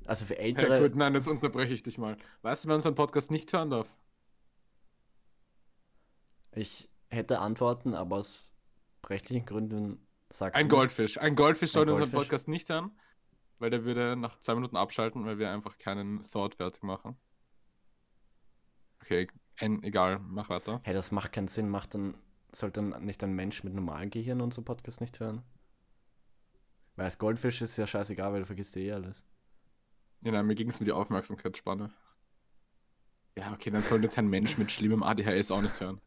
also 0.06 0.26
für 0.26 0.36
Hey, 0.36 0.50
ältere, 0.50 0.82
gut, 0.82 0.96
nein, 0.96 1.14
jetzt 1.16 1.28
unterbreche 1.28 1.74
ich 1.74 1.84
dich 1.84 1.98
mal. 1.98 2.18
Weißt 2.44 2.64
du, 2.64 2.70
wer 2.70 2.76
unseren 2.76 2.96
Podcast 2.96 3.32
nicht 3.32 3.52
hören 3.54 3.72
darf? 3.72 3.88
ich 6.58 6.90
hätte 7.10 7.40
Antworten, 7.40 7.94
aber 7.94 8.18
aus 8.18 8.50
rechtlichen 9.06 9.46
Gründen 9.46 10.06
sagt 10.30 10.56
Ein 10.56 10.70
Goldfisch. 10.70 11.18
Ein 11.18 11.36
Goldfisch 11.36 11.72
sollte 11.72 11.94
unseren. 11.94 12.12
Podcast 12.12 12.48
nicht 12.48 12.70
hören, 12.70 12.92
weil 13.60 13.70
der 13.70 13.84
würde 13.84 14.16
nach 14.16 14.40
zwei 14.40 14.56
Minuten 14.56 14.78
abschalten, 14.78 15.26
weil 15.26 15.40
wir 15.40 15.52
einfach 15.52 15.78
keinen 15.78 16.24
Thought 16.32 16.56
fertig 16.56 16.84
machen. 16.84 17.18
Okay, 19.02 19.28
ein, 19.60 19.84
egal, 19.84 20.20
mach 20.20 20.50
weiter. 20.50 20.82
Hey, 20.84 20.94
das 20.94 21.12
macht 21.12 21.32
keinen 21.32 21.48
Sinn. 21.48 21.70
Macht 21.70 21.96
dann, 21.96 22.16
sollte 22.52 22.82
dann 22.82 23.06
nicht 23.06 23.24
ein 23.24 23.34
Mensch 23.34 23.64
mit 23.64 23.74
normalem 23.74 24.10
Gehirn 24.10 24.42
unseren 24.42 24.66
Podcast 24.66 25.02
nicht 25.02 25.20
hören? 25.20 25.44
Weil 26.96 27.06
als 27.06 27.18
Goldfisch 27.18 27.62
ist 27.62 27.78
ja 27.78 27.88
scheißegal, 27.88 28.34
weil 28.34 28.42
du 28.42 28.46
vergisst 28.46 28.76
ja 28.76 28.82
eh 28.82 28.92
alles. 28.94 29.24
Ja, 30.22 30.32
nein, 30.32 30.46
mir 30.48 30.56
ging 30.56 30.70
es 30.70 30.80
um 30.80 30.86
die 30.86 30.92
Aufmerksamkeitsspanne. 30.92 31.92
Ja, 33.38 33.54
okay, 33.54 33.70
dann 33.70 33.84
sollte 33.84 34.06
jetzt 34.06 34.18
ein 34.18 34.28
Mensch 34.28 34.58
mit 34.58 34.72
schlimmem 34.72 35.04
ADHS 35.04 35.52
auch 35.52 35.62
nicht 35.62 35.80
hören. 35.80 36.02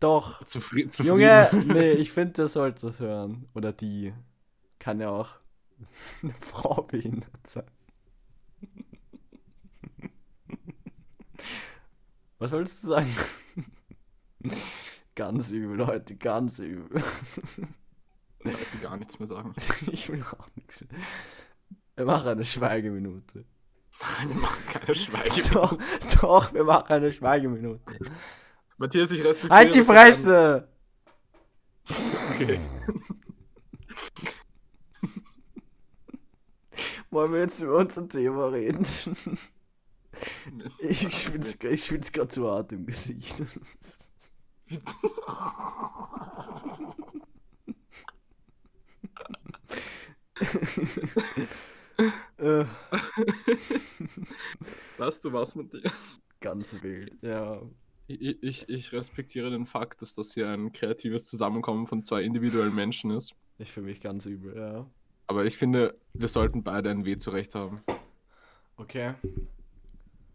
Doch! 0.00 0.42
Zufri 0.44 0.88
zufrieden. 0.88 1.20
Junge, 1.20 1.50
nee, 1.66 1.92
ich 1.92 2.12
finde, 2.12 2.32
der 2.32 2.48
sollte 2.48 2.86
das 2.86 2.98
hören. 2.98 3.46
Oder 3.54 3.72
die. 3.72 4.14
Kann 4.78 4.98
ja 4.98 5.10
auch 5.10 5.36
eine 6.22 6.34
Frau 6.40 6.82
behindert 6.82 7.46
sein. 7.46 7.70
Was 12.38 12.52
wolltest 12.52 12.82
du 12.82 12.88
sagen? 12.88 13.14
Ganz 15.14 15.50
übel, 15.50 15.76
Leute, 15.76 16.16
ganz 16.16 16.58
übel. 16.58 17.02
Ich 18.40 18.72
will 18.72 18.80
gar 18.80 18.96
nichts 18.96 19.18
mehr 19.18 19.28
sagen. 19.28 19.54
Ich 19.92 20.08
will 20.10 20.22
auch 20.22 20.48
nichts. 20.56 20.84
Wir 21.94 22.04
machen 22.04 22.28
eine 22.28 22.44
Schweigeminute. 22.44 23.44
Nein, 24.18 24.28
wir 24.30 24.36
machen 24.36 24.62
keine 24.72 24.94
Schweige. 24.94 25.42
Doch, 25.52 25.78
doch, 26.20 26.52
wir 26.52 26.64
machen 26.64 26.88
eine 26.88 27.12
Schweigeminute. 27.12 27.80
Matthias, 28.78 29.12
ich 29.12 29.22
respektiere. 29.22 29.54
Halt 29.54 29.74
die 29.74 29.82
Fresse! 29.82 30.68
Okay. 32.32 32.58
Wollen 37.12 37.32
wir 37.32 37.40
jetzt 37.40 37.60
über 37.60 37.76
unser 37.76 38.08
Thema 38.08 38.48
reden? 38.48 38.84
Ich 40.78 41.00
schwitze 41.10 41.56
ich 41.68 41.86
schwitz 41.86 42.12
gerade 42.12 42.28
zu 42.28 42.46
hart 42.46 42.70
im 42.72 42.84
Gesicht. 42.84 43.34
Weißt 54.98 55.24
du 55.24 55.32
was, 55.32 55.54
Matthias? 55.56 56.20
Ganz 56.40 56.74
wild, 56.82 57.16
ja. 57.22 57.62
Ich, 58.06 58.42
ich, 58.42 58.68
ich 58.68 58.92
respektiere 58.92 59.50
den 59.50 59.64
Fakt, 59.64 60.02
dass 60.02 60.14
das 60.14 60.34
hier 60.34 60.50
ein 60.50 60.72
kreatives 60.72 61.24
Zusammenkommen 61.24 61.86
von 61.86 62.04
zwei 62.04 62.22
individuellen 62.22 62.74
Menschen 62.74 63.12
ist. 63.12 63.34
Ich 63.56 63.72
fühle 63.72 63.86
mich 63.86 64.02
ganz 64.02 64.26
übel, 64.26 64.54
ja. 64.54 64.86
Aber 65.32 65.46
ich 65.46 65.56
finde, 65.56 65.98
wir 66.12 66.28
sollten 66.28 66.62
beide 66.62 66.90
ein 66.90 67.06
Vetorecht 67.06 67.54
haben. 67.54 67.82
Okay. 68.76 69.14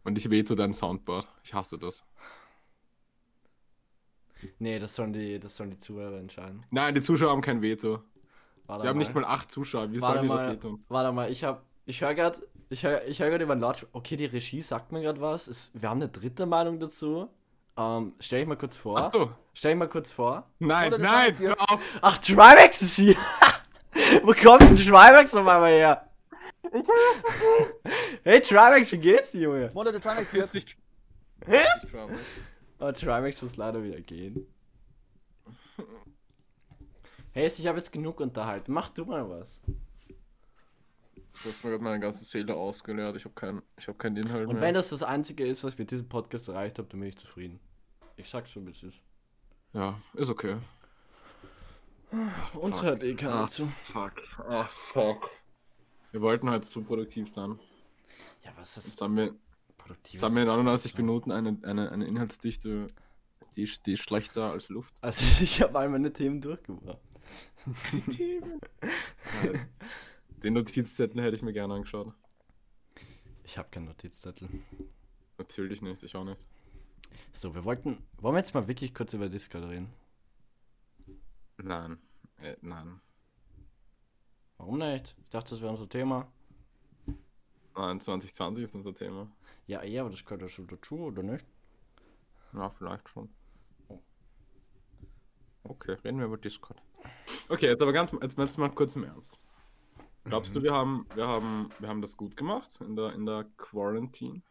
Und 0.04 0.18
ich 0.18 0.32
veto 0.32 0.56
dein 0.56 0.74
Soundboard. 0.74 1.28
Ich 1.44 1.54
hasse 1.54 1.78
das. 1.78 2.04
Nee, 4.58 4.80
das 4.80 4.96
sollen 4.96 5.14
die, 5.14 5.38
das 5.38 5.56
sollen 5.56 5.70
die 5.70 5.78
Zuhörer 5.78 6.18
entscheiden. 6.18 6.66
Nein, 6.72 6.96
die 6.96 7.02
Zuschauer 7.02 7.30
haben 7.30 7.42
kein 7.42 7.62
Veto. 7.62 8.00
Warte 8.66 8.86
Wir 8.86 8.90
haben 8.90 8.98
nicht 8.98 9.14
mal 9.14 9.24
acht 9.24 9.52
Zuschauer. 9.52 9.92
Wie 9.92 10.02
Warte 10.02 10.18
sollen 10.18 10.24
die 10.24 10.36
das 10.36 10.42
mal, 10.42 10.54
vetoen? 10.54 10.84
warte 10.90 11.12
mal, 11.12 11.32
ich 11.32 11.44
hab, 11.44 11.62
ich 11.86 12.02
höre 12.02 12.16
gerade, 12.16 12.40
ich 12.70 12.84
höre 12.84 13.06
ich 13.06 13.20
hör 13.20 13.30
gerade 13.30 13.44
über 13.44 13.56
den 13.56 13.62
Lautsch. 13.62 13.86
Okay, 13.92 14.16
die 14.16 14.26
Regie 14.26 14.62
sagt 14.62 14.92
mir 14.92 15.04
gerade 15.04 15.22
was. 15.22 15.48
Es, 15.48 15.70
wir 15.76 15.90
haben 15.90 16.02
eine 16.02 16.10
dritte 16.10 16.48
Meinung 16.48 16.80
dazu. 16.80 17.30
Ähm, 17.78 18.14
stell 18.20 18.42
ich 18.42 18.48
mal 18.48 18.58
kurz 18.58 18.78
vor. 18.78 18.98
Ach 18.98 19.12
so. 19.12 19.32
Stell 19.54 19.74
ich 19.74 19.78
mal 19.78 19.90
kurz 19.90 20.12
vor. 20.12 20.50
Nein, 20.58 20.92
nein, 20.98 21.38
hör 21.38 21.72
auf. 21.72 21.84
Ach, 22.02 22.18
Trimax 22.18 22.82
ist 22.82 22.96
hier. 22.96 23.16
Wo 24.24 24.34
kommt 24.34 24.62
denn 24.62 24.76
Trimax 24.78 25.34
auf 25.34 25.48
einmal 25.48 25.72
her? 25.72 26.10
Hey 28.24 28.42
Trimax, 28.42 28.92
wie 28.92 28.98
geht's 28.98 29.32
dir, 29.32 29.42
Junge? 29.42 29.72
Mono 29.74 29.92
der 29.92 30.02
Trimax 30.02 30.32
hier. 30.32 30.48
nicht. 30.54 30.78
nicht 31.48 31.92
Trump. 31.92 32.18
Oh, 32.80 32.92
Trimax 32.92 33.42
muss 33.42 33.58
leider 33.58 33.84
wieder 33.84 34.02
gehen. 34.02 34.46
Hey, 37.32 37.46
ich 37.46 37.68
habe 37.68 37.78
jetzt 37.78 37.92
genug 37.92 38.20
unterhalten. 38.20 38.72
Mach 38.74 38.90
du 38.90 39.06
mal 39.06 39.30
was. 39.30 39.60
Du 39.68 41.50
hast 41.50 41.64
mir 41.64 41.70
gerade 41.72 41.84
meine 41.84 42.00
ganze 42.00 42.26
Seele 42.26 42.56
ausgeleert. 42.56 43.16
Ich 43.16 43.26
habe 43.26 43.36
keinen 43.36 43.62
ich 43.78 43.88
hab 43.88 44.00
keinen 44.00 44.18
Inhalt 44.18 44.48
Und 44.48 44.56
mehr. 44.56 44.64
wenn 44.64 44.74
das 44.74 44.90
das 44.90 45.04
Einzige 45.04 45.46
ist, 45.46 45.64
was 45.64 45.74
ich 45.74 45.80
mit 45.80 45.92
diesem 45.92 46.10
Podcast 46.10 46.48
erreicht 46.48 46.80
habe, 46.80 46.88
dann 46.90 47.00
bin 47.00 47.10
ich 47.10 47.18
zufrieden. 47.18 47.60
Ich 48.16 48.28
sag's 48.28 48.52
so, 48.52 48.66
wie 48.66 48.72
es 48.72 48.82
ist. 48.82 48.98
ja, 49.74 50.00
ist 50.16 50.30
okay. 50.30 50.58
Uns 52.54 52.78
Fuck. 52.78 52.86
hört 52.86 53.04
eh 53.04 53.16
keiner 53.16 53.36
Ah, 53.36 53.48
zu. 53.48 53.66
fuck. 53.84 54.14
Ah, 54.40 54.66
fuck. 54.68 55.30
Wir 56.12 56.22
wollten 56.22 56.50
halt 56.50 56.66
zu 56.66 56.82
produktiv 56.84 57.30
sein. 57.30 57.60
Ja, 58.44 58.52
was 58.56 58.78
ist 58.78 58.88
Jetzt 58.88 59.02
haben 59.02 59.18
wir, 59.18 59.36
produktiv? 59.78 60.14
jetzt 60.14 60.24
haben 60.24 60.36
wir 60.36 60.44
in 60.44 60.48
99 60.48 60.96
Minuten 60.98 61.32
eine, 61.32 61.58
eine, 61.64 61.92
eine 61.92 62.06
Inhaltsdichte, 62.08 62.88
die, 63.56 63.64
ist- 63.64 63.86
die 63.86 63.94
ist 63.94 64.04
schlechter 64.04 64.52
als 64.52 64.70
Luft. 64.70 64.94
Also 65.02 65.24
ich 65.44 65.62
habe 65.62 65.78
all 65.78 65.90
meine 65.90 66.14
Themen 66.14 66.40
durchgebracht. 66.40 67.00
Nein. 69.44 69.68
Den 70.44 70.54
Notizzettel 70.54 71.22
hätte 71.22 71.36
ich 71.36 71.42
mir 71.42 71.52
gerne 71.54 71.74
angeschaut. 71.74 72.14
Ich 73.44 73.58
habe 73.58 73.68
keinen 73.70 73.86
Notizzettel. 73.86 74.48
Natürlich 75.38 75.82
nicht, 75.82 76.04
ich 76.04 76.16
auch 76.16 76.24
nicht. 76.24 76.40
So, 77.34 77.54
wir 77.54 77.66
wollten. 77.66 77.98
Wollen 78.20 78.36
wir 78.36 78.40
jetzt 78.40 78.54
mal 78.54 78.68
wirklich 78.68 78.94
kurz 78.94 79.14
über 79.14 79.28
Discord 79.30 79.66
reden? 79.66 79.90
Nein. 81.68 81.98
Äh, 82.38 82.56
nein. 82.62 83.02
Warum 84.58 84.78
nicht? 84.80 85.16
Ich 85.22 85.30
dachte, 85.30 85.52
das 85.52 85.62
wäre 85.62 85.72
unser 85.72 85.90
Thema. 85.90 86.32
Nein, 87.76 88.00
2020 88.00 88.64
ist 88.64 88.74
unser 88.74 88.94
Thema. 88.96 89.30
Ja, 89.68 89.84
ja, 89.84 90.02
aber 90.02 90.10
das 90.12 90.24
gehört 90.24 90.42
ja 90.42 90.50
schon 90.50 90.68
dazu, 90.68 90.96
oder 90.98 91.22
nicht? 91.24 91.46
Ja, 92.54 92.70
vielleicht 92.70 93.08
schon. 93.10 93.30
Okay, 95.64 95.94
reden 96.04 96.20
wir 96.20 96.26
über 96.28 96.38
Discord. 96.38 96.82
Okay, 97.50 97.68
jetzt 97.68 97.82
aber 97.82 97.92
ganz 97.94 98.12
jetzt, 98.22 98.38
jetzt 98.38 98.58
mal 98.58 98.70
kurz 98.72 98.96
im 98.96 99.04
Ernst. 99.04 99.38
Glaubst 100.24 100.56
du, 100.56 100.64
wir 100.64 100.74
haben, 100.74 101.06
wir 101.16 101.28
haben, 101.28 101.70
wir 101.80 101.88
haben 101.90 102.02
das 102.02 102.16
gut 102.18 102.36
gemacht 102.36 102.80
in 102.82 102.96
der, 102.96 103.14
in 103.14 103.26
der 103.26 103.46
Quarantine? 103.58 104.42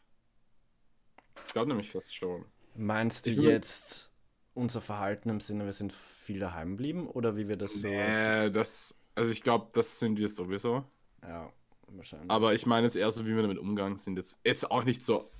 Ich 1.46 1.52
glaube 1.52 1.68
nämlich 1.68 1.90
fast 1.90 2.14
schon. 2.14 2.44
Meinst 2.74 3.26
du 3.26 3.30
Ich 3.30 3.36
bin- 3.36 3.46
jetzt 3.46 4.12
unser 4.56 4.80
Verhalten 4.80 5.28
im 5.28 5.40
Sinne, 5.40 5.64
wir 5.64 5.72
sind 5.72 5.92
viel 5.92 6.40
daheim 6.40 6.70
geblieben 6.72 7.08
oder 7.08 7.36
wie 7.36 7.48
wir 7.48 7.56
das 7.56 7.74
so. 7.74 7.88
Nee, 7.88 8.50
das, 8.50 8.94
also 9.14 9.30
ich 9.30 9.42
glaube, 9.42 9.68
das 9.72 9.98
sind 9.98 10.18
wir 10.18 10.28
sowieso. 10.28 10.84
Ja, 11.22 11.52
wahrscheinlich. 11.88 12.30
Aber 12.30 12.54
ich 12.54 12.66
meine 12.66 12.86
jetzt 12.86 12.96
eher 12.96 13.10
so, 13.10 13.24
wie 13.26 13.34
wir 13.34 13.42
damit 13.42 13.58
umgegangen 13.58 13.98
sind. 13.98 14.16
Jetzt, 14.16 14.38
jetzt 14.44 14.70
auch 14.70 14.84
nicht 14.84 15.04
so 15.04 15.30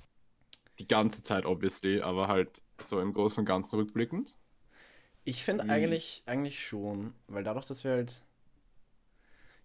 die 0.79 0.87
ganze 0.87 1.23
Zeit, 1.23 1.45
obviously, 1.45 2.01
aber 2.01 2.27
halt 2.27 2.61
so 2.81 2.99
im 2.99 3.13
Großen 3.13 3.41
und 3.41 3.45
Ganzen 3.45 3.75
rückblickend. 3.77 4.37
Ich 5.23 5.43
finde 5.43 5.65
Wie- 5.65 5.69
eigentlich, 5.69 6.23
eigentlich 6.25 6.65
schon, 6.65 7.13
weil 7.27 7.43
dadurch, 7.43 7.65
dass 7.65 7.83
wir 7.83 7.91
halt. 7.91 8.23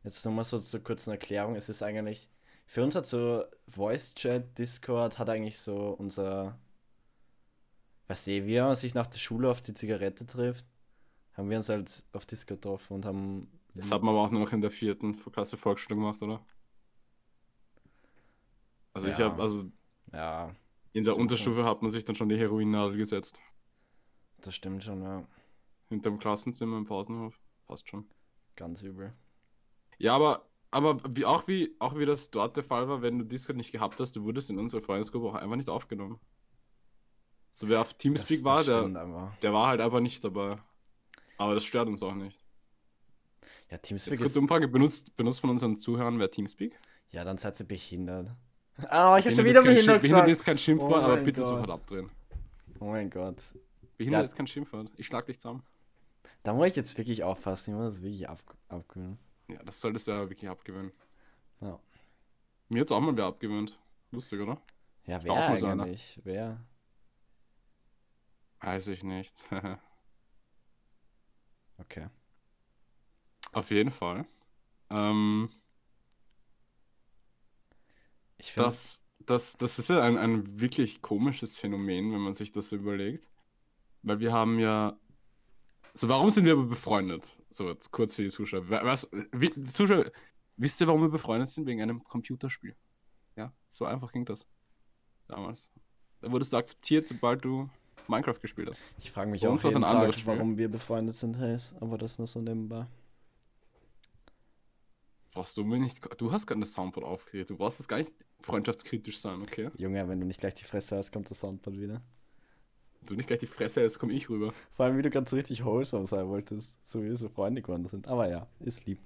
Jetzt 0.05 0.25
nochmal 0.25 0.45
so 0.45 0.59
zur 0.59 0.83
kurzen 0.83 1.11
Erklärung, 1.11 1.55
es 1.55 1.69
ist 1.69 1.83
eigentlich. 1.83 2.29
Für 2.67 2.83
uns 2.83 2.97
hat 2.97 3.07
so 3.07 3.45
Voice 3.69 4.15
Chat, 4.15 4.59
Discord 4.59 5.19
hat 5.19 5.29
eigentlich 5.29 5.61
so 5.61 5.91
unser. 5.91 6.59
Weißt 8.13 8.27
du, 8.27 8.47
wie 8.47 8.61
man 8.61 8.75
sich 8.75 8.93
nach 8.93 9.07
der 9.07 9.19
Schule 9.19 9.51
auf 9.51 9.63
die 9.63 9.73
Zigarette 9.73 10.27
trifft, 10.27 10.67
haben 11.33 11.49
wir 11.49 11.57
uns 11.57 11.71
halt 11.71 12.05
auf 12.13 12.27
Discord 12.27 12.61
getroffen 12.61 12.93
und 12.93 13.07
haben. 13.07 13.49
Das 13.75 13.91
hat 13.91 14.03
man 14.03 14.15
aber 14.15 14.25
auch 14.25 14.31
nur 14.31 14.43
noch 14.43 14.53
in 14.53 14.61
der 14.61 14.71
vierten 14.71 15.17
Klasse 15.33 15.57
Volksschule 15.57 15.97
gemacht, 15.99 16.21
oder? 16.21 16.45
Also 18.93 19.09
ich 19.09 19.17
Ja. 19.17 19.31
habe, 19.31 19.41
also 19.41 19.65
Ja, 20.13 20.55
in 20.93 21.05
der 21.05 21.17
Unterstufe 21.17 21.65
hat 21.65 21.81
man 21.81 21.91
sich 21.91 22.05
dann 22.05 22.15
schon 22.15 22.29
die 22.29 22.37
Heroinnadel 22.37 22.99
gesetzt. 22.99 23.41
das 24.43 24.55
stimmt 24.57 24.85
schon, 24.85 25.01
ja. 25.01 25.27
Hinterm 25.89 26.19
Klassenzimmer 26.19 26.77
im 26.77 26.85
Pausenhof. 26.85 27.41
Passt 27.67 27.89
schon. 27.89 28.07
Ganz 28.57 28.83
übel. 28.83 29.15
Ja, 29.97 30.15
aber 30.15 30.47
aber 30.71 31.01
wie, 31.17 31.25
auch, 31.25 31.49
wie, 31.49 31.75
auch 31.79 31.97
wie 31.99 32.05
das 32.05 32.31
dort 32.31 32.57
der 32.59 32.65
Fall 32.65 32.89
war, 32.89 33.01
wenn 33.01 33.19
du 33.19 33.25
Discord 33.25 33.57
nicht 33.57 33.73
gehabt 33.73 33.99
hast, 34.01 34.17
du 34.17 34.25
wurdest 34.25 34.51
in 34.51 34.59
unsere 34.59 34.83
Freundesgruppe 34.83 35.29
auch 35.29 35.35
einfach 35.35 35.57
nicht 35.57 35.71
aufgenommen. 35.71 36.21
So 37.53 37.69
wer 37.69 37.81
auf 37.81 37.95
Teamspeak 37.95 38.45
war, 38.45 38.65
der, 38.65 38.79
stimmt 38.81 38.97
aber. 38.97 39.37
der 39.43 39.53
war 39.53 39.69
halt 39.69 39.81
einfach 39.81 40.01
nicht 40.01 40.23
dabei. 40.25 40.57
Aber 41.39 41.55
das 41.55 41.65
stört 41.65 41.89
uns 41.89 42.03
auch 42.03 42.15
nicht. 42.15 42.43
Ja, 43.71 43.79
Teamspeak 43.79 44.19
Jetzt 44.21 44.31
ist... 44.31 44.37
Umfrage, 44.37 44.69
benutzt, 44.69 45.17
benutzt 45.17 45.41
von 45.41 45.51
unseren 45.51 45.79
Zuhörern 45.79 46.19
wer 46.19 46.31
Teamspeak? 46.31 46.79
Ja, 47.11 47.25
dann 47.25 47.37
seid 47.39 47.59
ihr 47.61 47.67
behindert. 47.67 48.31
Ah, 48.89 49.17
ich 49.19 49.27
hab 49.27 49.35
schon 49.35 49.45
wieder 49.45 49.63
behindert 49.63 49.85
Schimpf- 49.85 50.01
Behindert 50.03 50.27
gesagt. 50.27 50.29
ist 50.41 50.45
kein 50.45 50.59
Schimpfwort, 50.59 51.03
Oh 51.03 51.07
aber 51.07 51.17
bitte 51.19 51.41
Gott. 51.41 51.49
sofort 51.51 51.71
abdrehen. 51.71 52.11
Oh 52.81 52.87
mein 52.87 53.11
Gott. 53.11 53.37
Behindert 53.99 54.21
Ja. 54.21 54.25
ist 54.25 54.35
kein 54.37 54.47
Schimpfwort. 54.47 54.91
Ich 54.97 55.07
schlag 55.07 55.27
dich 55.27 55.39
zusammen. 55.39 55.63
Da 56.43 56.55
muss 56.55 56.69
ich 56.69 56.77
jetzt 56.77 56.97
wirklich 56.99 57.23
aufpassen. 57.23 57.71
Ich 57.71 57.77
muss 57.77 57.95
das 57.95 58.03
wirklich 58.03 58.29
ab 58.29 58.41
abgewöhnen. 58.69 59.19
Ja, 59.49 59.63
das 59.63 59.81
solltest 59.81 60.07
du 60.09 60.13
ja 60.13 60.29
wirklich 60.29 60.49
abgewöhnen. 60.51 60.91
Ja. 61.61 61.79
Mir 62.71 62.81
hat's 62.81 62.91
auch 62.91 63.01
mal 63.01 63.17
wer 63.17 63.27
abgewöhnt. 63.27 63.79
Lustig, 64.11 64.41
oder? 64.41 64.61
Ja, 65.07 65.19
auch 65.19 65.25
wer 65.25 65.35
mal 65.35 65.59
so 65.59 65.67
eigentlich? 65.67 66.19
Wer? 66.25 66.59
Weiß 68.63 68.87
ich 68.89 69.03
nicht. 69.05 69.35
Okay. 71.81 72.07
Auf 73.53 73.71
jeden 73.71 73.91
Fall. 73.91 74.25
Ähm, 74.91 75.51
Ich 78.39 78.53
finde... 78.53 78.69
das, 78.69 79.01
das, 79.21 79.57
das 79.57 79.79
ist 79.79 79.89
ja 79.89 80.03
ein, 80.03 80.17
ein 80.17 80.61
wirklich 80.61 81.03
komisches 81.03 81.57
Phänomen, 81.57 82.13
wenn 82.13 82.21
man 82.21 82.35
sich 82.35 82.53
das 82.53 82.69
so 82.69 82.77
überlegt. 82.77 83.29
Weil 84.03 84.21
wir 84.21 84.33
haben 84.33 84.59
ja. 84.59 84.99
So, 85.95 86.09
warum 86.09 86.31
sind 86.31 86.45
wir 86.45 86.53
aber 86.53 86.65
befreundet? 86.65 87.37
So, 87.51 87.69
jetzt 87.69 87.91
kurz 87.91 88.15
für 88.15 88.23
die 88.23 88.31
Zuschauer. 88.31 88.69
Wa- 88.71 88.85
Was, 88.85 89.09
wie, 89.33 89.49
die 89.51 89.65
Zuschauer, 89.65 90.11
wisst 90.57 90.81
ihr, 90.81 90.87
warum 90.87 91.03
wir 91.03 91.09
befreundet 91.11 91.49
sind? 91.51 91.67
Wegen 91.67 91.83
einem 91.83 92.03
Computerspiel. 92.05 92.77
Ja, 93.37 93.53
so 93.71 93.85
einfach 93.85 94.13
ging 94.13 94.25
das. 94.25 94.47
Damals. 95.29 95.71
Da 96.21 96.31
wurdest 96.33 96.53
du 96.53 96.57
akzeptiert, 96.59 97.07
sobald 97.07 97.45
du 97.45 97.69
Minecraft 98.09 98.41
gespielt 98.41 98.69
hast. 98.71 98.83
Ich 98.99 99.11
frage 99.11 99.31
mich 99.31 99.43
Bei 99.43 99.49
auch 99.49 99.63
jeden 99.63 99.83
Tag, 99.83 100.15
Spiel. 100.15 100.27
warum 100.27 100.59
wir 100.59 100.69
befreundet 100.69 101.15
sind, 101.15 101.39
Hayes. 101.39 101.75
Aber 101.81 101.99
das 101.99 102.19
nur 102.19 102.27
so 102.27 102.41
nebenbei. 102.41 102.87
Brauchst 105.33 105.57
du 105.57 105.65
mir 105.65 105.79
nicht. 105.79 106.01
Du 106.21 106.31
hast 106.31 106.47
gerade 106.47 106.59
eine 106.59 106.67
Soundboard 106.67 107.07
aufgeregt. 107.07 107.51
Du 107.51 107.57
brauchst 107.57 107.81
das 107.81 107.89
gar 107.89 107.99
nicht 107.99 108.13
freundschaftskritisch 108.43 109.19
sein, 109.19 109.41
okay? 109.41 109.71
Junge, 109.77 110.07
wenn 110.09 110.21
du 110.21 110.27
nicht 110.27 110.41
gleich 110.41 110.55
die 110.55 110.65
Fresse 110.65 110.97
hast, 110.97 111.13
kommt 111.13 111.31
das 111.31 111.41
Soundboard 111.41 111.79
wieder. 111.79 112.03
Du 113.07 113.15
nicht 113.15 113.27
gleich 113.27 113.41
die 113.41 113.47
Fresse, 113.47 113.81
jetzt 113.81 113.99
komme 113.99 114.13
ich 114.13 114.29
rüber. 114.29 114.53
Vor 114.73 114.87
allem, 114.87 114.97
wie 114.99 115.03
du 115.03 115.11
ganz 115.11 115.33
richtig 115.33 115.65
wholesome 115.65 116.07
sein 116.07 116.29
wolltest, 116.29 116.79
so 116.87 117.03
wie 117.03 117.09
wir 117.09 117.17
so 117.17 117.29
Freunde 117.29 117.63
geworden 117.63 117.87
sind. 117.87 118.07
Aber 118.07 118.29
ja, 118.29 118.47
ist 118.61 118.85
lieb. 118.87 119.01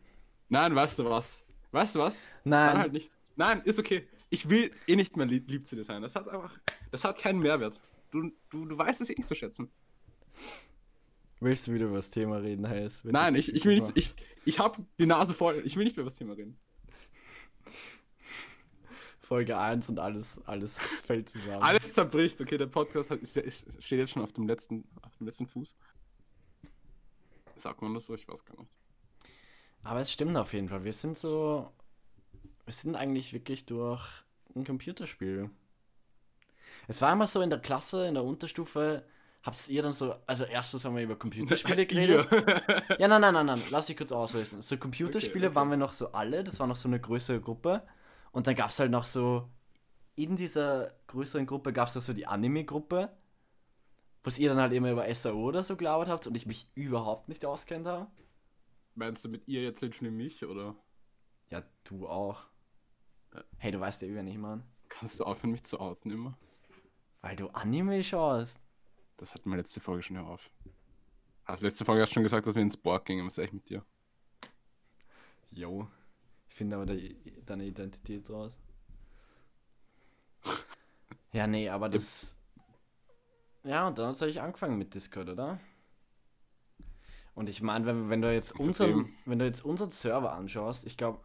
Nein, 0.48 0.74
weißt 0.74 0.98
du 0.98 1.04
was? 1.04 1.44
Weißt 1.72 1.94
du 1.94 2.00
was? 2.00 2.26
Nein. 2.44 2.66
Nein, 2.66 2.78
halt 2.78 2.92
nicht. 2.92 3.10
Nein, 3.36 3.62
ist 3.64 3.78
okay. 3.78 4.06
Ich 4.28 4.48
will 4.50 4.72
eh 4.86 4.96
nicht 4.96 5.16
mehr 5.16 5.26
lieb, 5.26 5.48
lieb 5.50 5.66
zu 5.66 5.76
dir 5.76 5.84
sein. 5.84 6.02
Das 6.02 6.14
hat 6.14 6.28
einfach, 6.28 6.58
das 6.90 7.04
hat 7.04 7.18
keinen 7.18 7.38
Mehrwert. 7.38 7.80
Du, 8.16 8.32
du, 8.50 8.64
du 8.64 8.78
weißt 8.78 9.00
es 9.02 9.10
eh 9.10 9.14
nicht 9.14 9.28
zu 9.28 9.34
schätzen. 9.34 9.70
Willst 11.40 11.66
du 11.66 11.74
wieder 11.74 11.86
über 11.86 11.96
das 11.96 12.10
Thema 12.10 12.36
reden? 12.36 12.64
Wird 12.64 13.04
Nein, 13.04 13.34
ich, 13.34 13.54
ich 13.54 13.64
will 13.66 13.80
nicht, 13.80 13.96
ich, 13.96 14.14
ich 14.46 14.58
habe 14.58 14.86
die 14.98 15.04
Nase 15.04 15.34
voll. 15.34 15.62
Ich 15.66 15.76
will 15.76 15.84
nicht 15.84 15.96
mehr 15.96 16.02
über 16.02 16.10
das 16.10 16.18
Thema 16.18 16.32
reden. 16.32 16.58
Folge 19.20 19.58
1 19.58 19.88
und 19.90 19.98
alles, 19.98 20.40
alles 20.46 20.78
fällt 20.78 21.28
zusammen. 21.28 21.62
Alles 21.62 21.92
zerbricht. 21.92 22.40
Okay, 22.40 22.56
der 22.56 22.66
Podcast 22.66 23.10
hat, 23.10 23.20
ist, 23.20 23.34
steht 23.82 23.98
jetzt 23.98 24.12
schon 24.12 24.22
auf 24.22 24.32
dem 24.32 24.46
letzten, 24.46 24.84
auf 25.02 25.14
dem 25.16 25.26
letzten 25.26 25.46
Fuß. 25.46 25.74
Sagt 27.56 27.82
man 27.82 27.92
das 27.92 28.06
so? 28.06 28.14
Ich 28.14 28.26
weiß 28.26 28.44
gar 28.44 28.58
nicht. 28.58 28.72
Aber 29.82 30.00
es 30.00 30.10
stimmt 30.10 30.36
auf 30.36 30.54
jeden 30.54 30.68
Fall. 30.68 30.84
Wir 30.84 30.92
sind 30.92 31.18
so. 31.18 31.70
Wir 32.64 32.72
sind 32.72 32.96
eigentlich 32.96 33.32
wirklich 33.32 33.66
durch 33.66 34.02
ein 34.54 34.64
Computerspiel. 34.64 35.50
Es 36.88 37.00
war 37.00 37.12
immer 37.12 37.26
so 37.26 37.40
in 37.40 37.50
der 37.50 37.58
Klasse, 37.60 38.06
in 38.06 38.14
der 38.14 38.24
Unterstufe, 38.24 39.04
habt 39.42 39.68
ihr 39.68 39.82
dann 39.82 39.92
so. 39.92 40.14
Also, 40.26 40.44
erstens 40.44 40.84
haben 40.84 40.96
wir 40.96 41.02
über 41.02 41.16
Computerspiele 41.16 41.86
geredet. 41.86 42.28
Ja, 42.98 43.08
nein, 43.08 43.20
nein, 43.20 43.34
nein, 43.34 43.46
nein, 43.46 43.62
lass 43.70 43.88
ich 43.88 43.96
kurz 43.96 44.12
auslösen. 44.12 44.62
So 44.62 44.76
Computerspiele 44.76 45.46
Okay, 45.46 45.46
okay. 45.48 45.54
waren 45.56 45.70
wir 45.70 45.76
noch 45.76 45.92
so 45.92 46.12
alle, 46.12 46.44
das 46.44 46.60
war 46.60 46.66
noch 46.66 46.76
so 46.76 46.88
eine 46.88 47.00
größere 47.00 47.40
Gruppe. 47.40 47.82
Und 48.32 48.46
dann 48.46 48.54
gab 48.54 48.70
es 48.70 48.78
halt 48.78 48.90
noch 48.90 49.04
so, 49.04 49.48
in 50.14 50.36
dieser 50.36 50.92
größeren 51.08 51.46
Gruppe 51.46 51.72
gab 51.72 51.88
es 51.88 51.96
auch 51.96 52.02
so 52.02 52.12
die 52.12 52.26
Anime-Gruppe, 52.26 53.10
was 54.24 54.38
ihr 54.38 54.48
dann 54.50 54.58
halt 54.58 54.72
immer 54.72 54.90
über 54.92 55.12
SAO 55.14 55.36
oder 55.48 55.62
so 55.64 55.76
gelabert 55.76 56.08
habt 56.08 56.26
und 56.26 56.36
ich 56.36 56.46
mich 56.46 56.68
überhaupt 56.74 57.28
nicht 57.28 57.44
auskennt 57.44 57.86
habe. 57.86 58.08
Meinst 58.94 59.24
du 59.24 59.28
mit 59.28 59.46
ihr 59.46 59.62
jetzt 59.62 59.80
literally 59.82 60.10
mich 60.10 60.44
oder 60.44 60.74
Ja, 61.50 61.62
du 61.84 62.08
auch. 62.08 62.42
Hey, 63.58 63.70
du 63.72 63.80
weißt 63.80 64.02
ja, 64.02 64.08
wer 64.10 64.24
ich 64.24 64.38
meine. 64.38 64.62
kannst 64.88 65.20
du 65.20 65.24
aufhören, 65.24 65.50
mich 65.50 65.64
zu 65.64 65.78
outen 65.80 66.10
immer? 66.10 66.36
Weil 67.26 67.34
du 67.34 67.48
Anime 67.48 68.04
schaust. 68.04 68.60
Das 69.16 69.34
hatten 69.34 69.50
wir 69.50 69.56
letzte 69.56 69.80
Folge 69.80 70.00
schon 70.04 70.16
auf. 70.16 70.48
Also 71.44 71.66
letzte 71.66 71.84
Folge 71.84 72.02
hast 72.02 72.10
du 72.10 72.14
schon 72.14 72.22
gesagt, 72.22 72.46
dass 72.46 72.54
wir 72.54 72.62
ins 72.62 72.76
Borg 72.76 73.04
gingen. 73.04 73.26
Was 73.26 73.36
echt 73.38 73.52
mit 73.52 73.68
dir? 73.68 73.84
Jo. 75.50 75.88
Ich 76.48 76.54
finde 76.54 76.76
aber 76.76 76.86
de 76.86 77.16
deine 77.44 77.64
Identität 77.64 78.30
raus. 78.30 78.56
Ja, 81.32 81.48
nee, 81.48 81.68
aber 81.68 81.88
das. 81.88 82.36
Ja, 83.64 83.88
und 83.88 83.98
dann 83.98 84.14
habe 84.14 84.28
ich 84.30 84.40
angefangen 84.40 84.78
mit 84.78 84.94
Discord, 84.94 85.28
oder? 85.28 85.58
Und 87.34 87.48
ich 87.48 87.60
meine, 87.60 87.86
wenn, 87.86 88.08
wenn 88.08 88.22
du 88.22 88.32
jetzt 88.32 88.52
Und 88.52 88.68
unseren, 88.68 88.86
seitdem- 88.98 89.14
wenn 89.24 89.38
du 89.40 89.46
jetzt 89.46 89.64
unseren 89.64 89.90
Server 89.90 90.32
anschaust, 90.32 90.86
ich 90.86 90.96
glaube, 90.96 91.18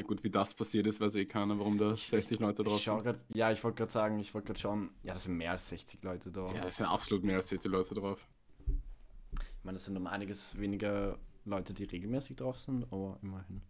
Ja 0.00 0.06
gut, 0.06 0.24
wie 0.24 0.30
das 0.30 0.54
passiert 0.54 0.86
ist, 0.86 0.98
weiß 0.98 1.14
eh 1.16 1.26
keiner, 1.26 1.58
warum 1.58 1.76
da 1.76 1.94
60 1.94 2.40
Leute 2.40 2.64
drauf 2.64 2.80
sind. 2.82 3.02
grad, 3.02 3.20
ja, 3.34 3.52
ich 3.52 3.62
wollte 3.62 3.76
gerade 3.76 3.92
sagen, 3.92 4.18
ich 4.18 4.32
wollte 4.32 4.46
gerade 4.46 4.58
schauen, 4.58 4.94
ja, 5.02 5.12
das 5.12 5.24
sind 5.24 5.36
mehr 5.36 5.50
als 5.50 5.68
60 5.68 6.02
Leute 6.02 6.30
da. 6.32 6.50
Ja, 6.54 6.64
es 6.64 6.78
sind 6.78 6.86
absolut 6.86 7.22
mehr 7.22 7.36
als 7.36 7.48
60 7.48 7.70
Leute 7.70 7.94
drauf. 7.94 8.26
Ich 8.66 9.62
meine, 9.62 9.76
das 9.76 9.84
sind 9.84 9.98
um 9.98 10.06
einiges 10.06 10.58
weniger 10.58 11.18
Leute, 11.44 11.74
die 11.74 11.84
regelmäßig 11.84 12.36
drauf 12.36 12.58
sind, 12.58 12.84
aber 12.84 13.18
immerhin. 13.20 13.60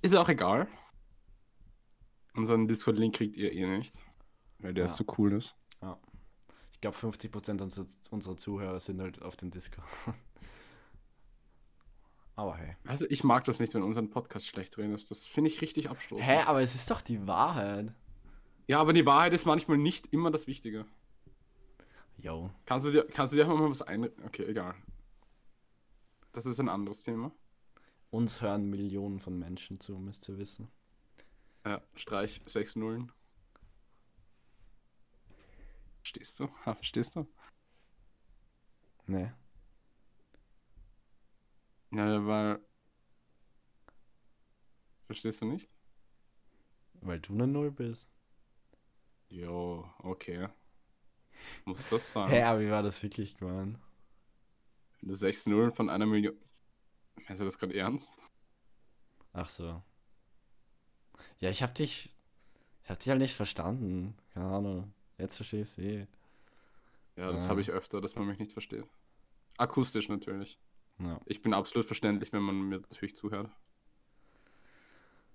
Ist 0.00 0.14
ja 0.14 0.22
auch 0.22 0.30
egal. 0.30 0.66
Unseren 2.32 2.68
Discord-Link 2.68 3.16
kriegt 3.16 3.36
ihr 3.36 3.52
eh 3.52 3.66
nicht. 3.66 3.94
Weil 4.60 4.72
der 4.72 4.86
Ja. 4.86 4.88
so 4.88 5.04
cool 5.18 5.34
ist. 5.34 5.54
Ich 6.70 6.80
glaube, 6.80 6.96
50% 6.96 7.60
unserer, 7.60 7.86
unserer 8.10 8.36
Zuhörer 8.38 8.80
sind 8.80 9.02
halt 9.02 9.20
auf 9.20 9.36
dem 9.36 9.50
Discord. 9.50 9.84
aber 12.38 12.56
hey. 12.56 12.76
Also 12.86 13.04
ich 13.10 13.24
mag 13.24 13.42
das 13.44 13.58
nicht, 13.58 13.74
wenn 13.74 13.82
unseren 13.82 14.10
Podcast 14.10 14.46
schlecht 14.46 14.78
reden 14.78 14.94
ist. 14.94 15.10
Das 15.10 15.26
finde 15.26 15.50
ich 15.50 15.60
richtig 15.60 15.90
abstoßend. 15.90 16.24
Hä, 16.24 16.42
aber 16.46 16.62
es 16.62 16.76
ist 16.76 16.88
doch 16.88 17.00
die 17.00 17.26
Wahrheit. 17.26 17.92
Ja, 18.68 18.80
aber 18.80 18.92
die 18.92 19.04
Wahrheit 19.04 19.32
ist 19.32 19.44
manchmal 19.44 19.76
nicht 19.76 20.12
immer 20.12 20.30
das 20.30 20.46
Wichtige. 20.46 20.86
Yo. 22.16 22.50
Kannst 22.64 22.86
du 22.86 22.92
dir, 22.92 23.04
kannst 23.08 23.32
du 23.32 23.36
dir 23.36 23.42
einfach 23.42 23.58
mal 23.58 23.68
was 23.68 23.82
ein... 23.82 24.04
Okay, 24.24 24.44
egal. 24.44 24.76
Das 26.32 26.46
ist 26.46 26.60
ein 26.60 26.68
anderes 26.68 27.02
Thema. 27.02 27.32
Uns 28.10 28.40
hören 28.40 28.70
Millionen 28.70 29.18
von 29.18 29.36
Menschen 29.36 29.80
zu, 29.80 29.98
müsst 29.98 30.28
ihr 30.28 30.38
wissen. 30.38 30.70
Ja, 31.66 31.82
Streich 31.96 32.40
6 32.46 32.76
Nullen. 32.76 33.10
Verstehst 36.02 36.38
du? 36.38 36.48
Ha, 36.64 36.74
verstehst 36.74 37.16
du? 37.16 37.26
Ne. 39.06 39.34
Ja, 41.90 42.26
weil... 42.26 42.60
Verstehst 45.06 45.40
du 45.40 45.46
nicht? 45.46 45.68
Weil 47.00 47.20
du 47.20 47.32
eine 47.32 47.46
Null 47.46 47.70
bist. 47.70 48.10
Jo, 49.28 49.88
okay. 49.98 50.48
Muss 51.64 51.88
das 51.88 52.12
sein? 52.12 52.28
Hä, 52.30 52.42
aber 52.42 52.60
wie 52.60 52.70
war 52.70 52.82
das 52.82 53.02
wirklich 53.02 53.36
gemeint? 53.36 53.78
Wenn 55.00 55.08
du 55.10 55.14
6 55.14 55.46
Nullen 55.46 55.72
von 55.72 55.88
einer 55.88 56.06
Million... 56.06 56.34
Meinst 57.26 57.40
du 57.40 57.44
das 57.44 57.58
gerade 57.58 57.74
ernst? 57.74 58.12
Ach 59.32 59.48
so. 59.48 59.82
Ja, 61.40 61.50
ich 61.50 61.62
hab 61.62 61.74
dich. 61.74 62.14
Ich 62.84 62.90
hab 62.90 62.98
dich 62.98 63.08
halt 63.10 63.20
nicht 63.20 63.34
verstanden. 63.34 64.16
Keine 64.34 64.46
Ahnung. 64.46 64.94
Jetzt 65.18 65.36
verstehe 65.36 65.62
ich 65.62 65.78
eh. 65.78 66.06
Ja, 67.16 67.32
das 67.32 67.46
Ah. 67.46 67.48
habe 67.50 67.60
ich 67.60 67.70
öfter, 67.70 68.00
dass 68.00 68.14
man 68.16 68.26
mich 68.26 68.38
nicht 68.38 68.52
versteht. 68.52 68.86
Akustisch 69.56 70.08
natürlich. 70.08 70.58
Ja. 71.00 71.20
Ich 71.26 71.42
bin 71.42 71.54
absolut 71.54 71.86
verständlich, 71.86 72.32
wenn 72.32 72.42
man 72.42 72.60
mir 72.68 72.80
natürlich 72.80 73.14
zuhört. 73.14 73.50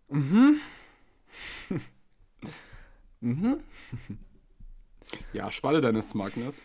Mhm. 0.10 0.60
mhm. 3.22 3.64
Ja, 5.32 5.52
spalle 5.52 5.82
deines 5.82 6.14
Magnus. 6.14 6.62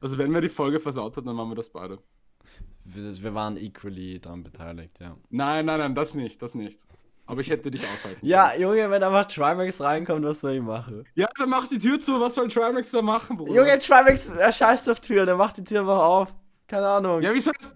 also 0.00 0.18
wenn 0.18 0.32
wir 0.32 0.40
die 0.40 0.48
Folge 0.48 0.80
versaut 0.80 1.16
hat, 1.16 1.26
dann 1.26 1.36
machen 1.36 1.50
wir 1.50 1.56
das 1.56 1.70
beide. 1.70 1.98
Wir, 2.84 3.22
wir 3.22 3.34
waren 3.34 3.56
equally 3.56 4.20
daran 4.20 4.42
beteiligt, 4.42 5.00
ja. 5.00 5.16
Nein, 5.30 5.66
nein, 5.66 5.78
nein, 5.80 5.94
das 5.94 6.14
nicht, 6.14 6.40
das 6.42 6.54
nicht. 6.54 6.80
Aber 7.26 7.40
ich 7.40 7.50
hätte 7.50 7.70
dich 7.70 7.82
aufhalten 7.82 8.24
Ja. 8.24 8.54
Junge, 8.54 8.88
wenn 8.90 9.02
einfach 9.02 9.26
Trimax 9.26 9.80
reinkommt, 9.80 10.24
was 10.24 10.40
soll 10.40 10.52
ich 10.52 10.62
machen? 10.62 11.04
Ja, 11.14 11.28
dann 11.38 11.48
mach 11.50 11.66
die 11.68 11.78
Tür 11.78 12.00
zu, 12.00 12.20
was 12.20 12.34
soll 12.36 12.48
Trimax 12.48 12.90
da 12.92 13.02
machen, 13.02 13.36
Bruder? 13.36 13.52
Junge, 13.52 13.78
Trimax, 13.78 14.28
er 14.30 14.52
scheißt 14.52 14.88
auf 14.90 15.00
Türen, 15.00 15.26
er 15.28 15.36
macht 15.36 15.56
die 15.56 15.64
Tür 15.64 15.80
einfach 15.80 15.98
auf. 15.98 16.34
Keine 16.68 16.86
Ahnung. 16.86 17.22
Ja, 17.22 17.32
wie 17.34 17.40
soll 17.40 17.52
das? 17.60 17.74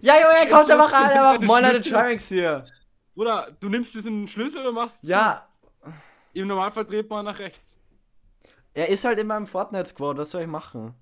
Ja, 0.00 0.14
Junge, 0.14 0.34
er 0.40 0.46
kommt 0.48 0.70
einfach 0.70 0.92
rein, 0.92 1.10
einfach 1.10 1.34
Deine 1.34 1.46
Moin 1.46 1.64
Schlüssel? 1.64 1.92
Trimax 1.92 2.28
hier. 2.28 2.62
Oder 3.14 3.50
du 3.60 3.68
nimmst 3.68 3.94
diesen 3.94 4.26
Schlüssel 4.28 4.66
und 4.66 4.74
machst. 4.74 5.04
Ja, 5.04 5.46
Im 6.32 6.48
Normalfall 6.48 6.84
dreht 6.84 7.08
man 7.08 7.24
nach 7.24 7.38
rechts. 7.38 7.78
er 8.74 8.88
ist 8.90 9.04
halt 9.04 9.18
in 9.18 9.26
meinem 9.26 9.46
Fortnite-Squad, 9.46 10.18
was 10.18 10.30
soll 10.30 10.42
ich 10.42 10.48
machen? 10.48 10.94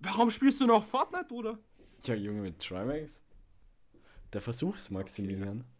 Warum 0.00 0.30
spielst 0.30 0.60
du 0.60 0.66
noch 0.66 0.84
Fortnite, 0.84 1.26
Bruder? 1.26 1.58
Ja, 2.04 2.14
Junge, 2.14 2.40
mit 2.40 2.58
Trimax? 2.60 3.20
Der 4.32 4.40
Versuchs, 4.40 4.90
Maximilian. 4.90 5.60
Okay. 5.60 5.79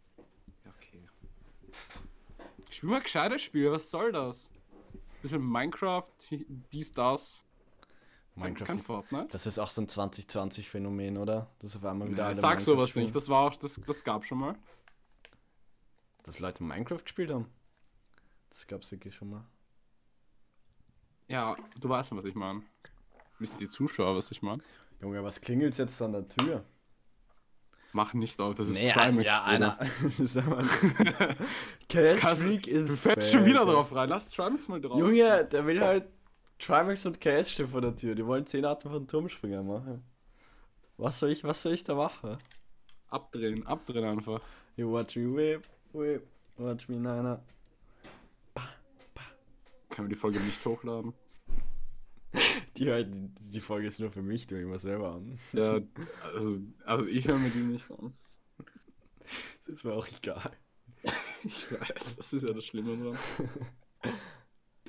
Spiel 2.71 2.89
mal 2.89 3.03
gescheite 3.03 3.39
Spiele, 3.39 3.73
was 3.73 3.91
soll 3.91 4.13
das? 4.13 4.51
Bisschen 5.23 5.43
Minecraft, 5.43 6.07
dies, 6.73 6.93
das. 6.93 7.43
Minecraft 8.37 8.67
Kein 8.67 8.79
ist, 8.79 8.87
Fortnite? 8.87 9.29
Das 9.31 9.47
ist 9.47 9.59
auch 9.59 9.69
so 9.69 9.83
ein 9.83 9.87
2020-Phänomen, 9.87 11.19
oder? 11.19 11.51
Das 11.59 11.77
auf 11.77 11.85
einmal 11.85 12.09
wieder 12.09 12.23
Nee, 12.23 12.29
alle 12.31 12.41
sag 12.41 12.61
sowas 12.61 12.95
nicht, 12.95 13.15
das 13.15 13.29
war 13.29 13.41
auch, 13.41 13.57
das, 13.57 13.81
das 13.87 14.05
gab 14.05 14.25
schon 14.25 14.39
mal. 14.39 14.55
Dass 16.23 16.39
Leute 16.39 16.63
Minecraft 16.63 17.03
gespielt 17.03 17.31
haben. 17.31 17.47
Das 18.49 18.67
gab's 18.67 18.91
wirklich 18.93 19.15
schon 19.15 19.31
mal. 19.31 19.45
Ja, 21.29 21.57
du 21.81 21.89
weißt, 21.89 22.15
was 22.17 22.25
ich 22.25 22.35
meine. 22.35 22.63
Wissen 23.39 23.59
die 23.59 23.69
Zuschauer, 23.69 24.17
was 24.17 24.31
ich 24.31 24.43
meine? 24.43 24.63
Junge, 25.01 25.23
was 25.23 25.41
klingelt's 25.41 25.79
jetzt 25.79 26.01
an 26.03 26.13
der 26.13 26.29
Tür? 26.29 26.65
Mach 27.93 28.15
nicht 28.15 28.39
auf, 28.41 28.55
das 28.55 28.69
ist 28.69 28.75
Nee, 28.79 28.93
Trimax, 28.93 29.27
ja, 29.27 29.43
einer. 29.43 29.77
Kannst- 31.89 32.27
Freak 32.41 32.67
ist. 32.69 32.89
Du 32.89 32.97
fällst 32.97 33.33
schon 33.33 33.45
wieder 33.45 33.65
drauf 33.65 33.93
rein, 33.95 34.09
lass 34.09 34.31
Trimax 34.31 34.69
mal 34.69 34.81
drauf. 34.81 34.99
Junge, 34.99 35.45
der 35.47 35.67
will 35.67 35.81
halt. 35.81 36.07
Trimax 36.59 37.07
und 37.07 37.21
KS 37.21 37.51
stehen 37.53 37.69
vor 37.69 37.81
der 37.81 37.97
Tür. 37.97 38.15
Die 38.15 38.25
wollen 38.25 38.47
10 38.47 38.65
Arten 38.65 38.91
von 38.91 39.07
Turmspringer 39.09 39.63
machen. 39.63 40.05
Was 40.99 41.19
soll 41.19 41.31
ich, 41.31 41.43
was 41.43 41.63
soll 41.63 41.73
ich 41.73 41.83
da 41.83 41.95
machen? 41.95 42.37
Abdrehen, 43.09 43.67
abdrehen 43.67 44.05
einfach. 44.05 44.41
You 44.77 44.93
watch 44.93 45.17
me 45.17 45.35
whip, 45.35 45.67
whip, 45.93 46.27
watch 46.59 46.89
me 46.89 46.97
nana. 46.97 47.43
Können 49.89 50.09
wir 50.09 50.15
die 50.15 50.21
Folge 50.21 50.39
nicht 50.41 50.65
hochladen? 50.65 51.13
Die, 52.81 52.91
halt- 52.91 53.15
die, 53.15 53.51
die 53.53 53.61
Folge 53.61 53.87
ist 53.87 54.01
nur 54.01 54.11
für 54.11 54.23
mich, 54.23 54.47
du 54.47 54.57
mal 54.67 54.79
selber 54.79 55.15
an. 55.15 55.39
Ja, 55.53 55.79
also, 56.35 56.61
also 56.85 57.07
ich 57.07 57.29
höre 57.29 57.39
mir 57.39 57.51
die 57.51 57.59
nicht 57.61 57.89
an. 57.91 58.15
Das 59.67 59.69
ist 59.69 59.85
mir 59.85 59.93
auch 59.93 60.09
egal. 60.09 60.51
Ich 61.45 61.71
weiß, 61.71 62.17
das 62.17 62.33
ist 62.33 62.43
ja 62.43 62.53
das 62.53 62.65
Schlimme 62.65 62.97
dran. 62.97 63.19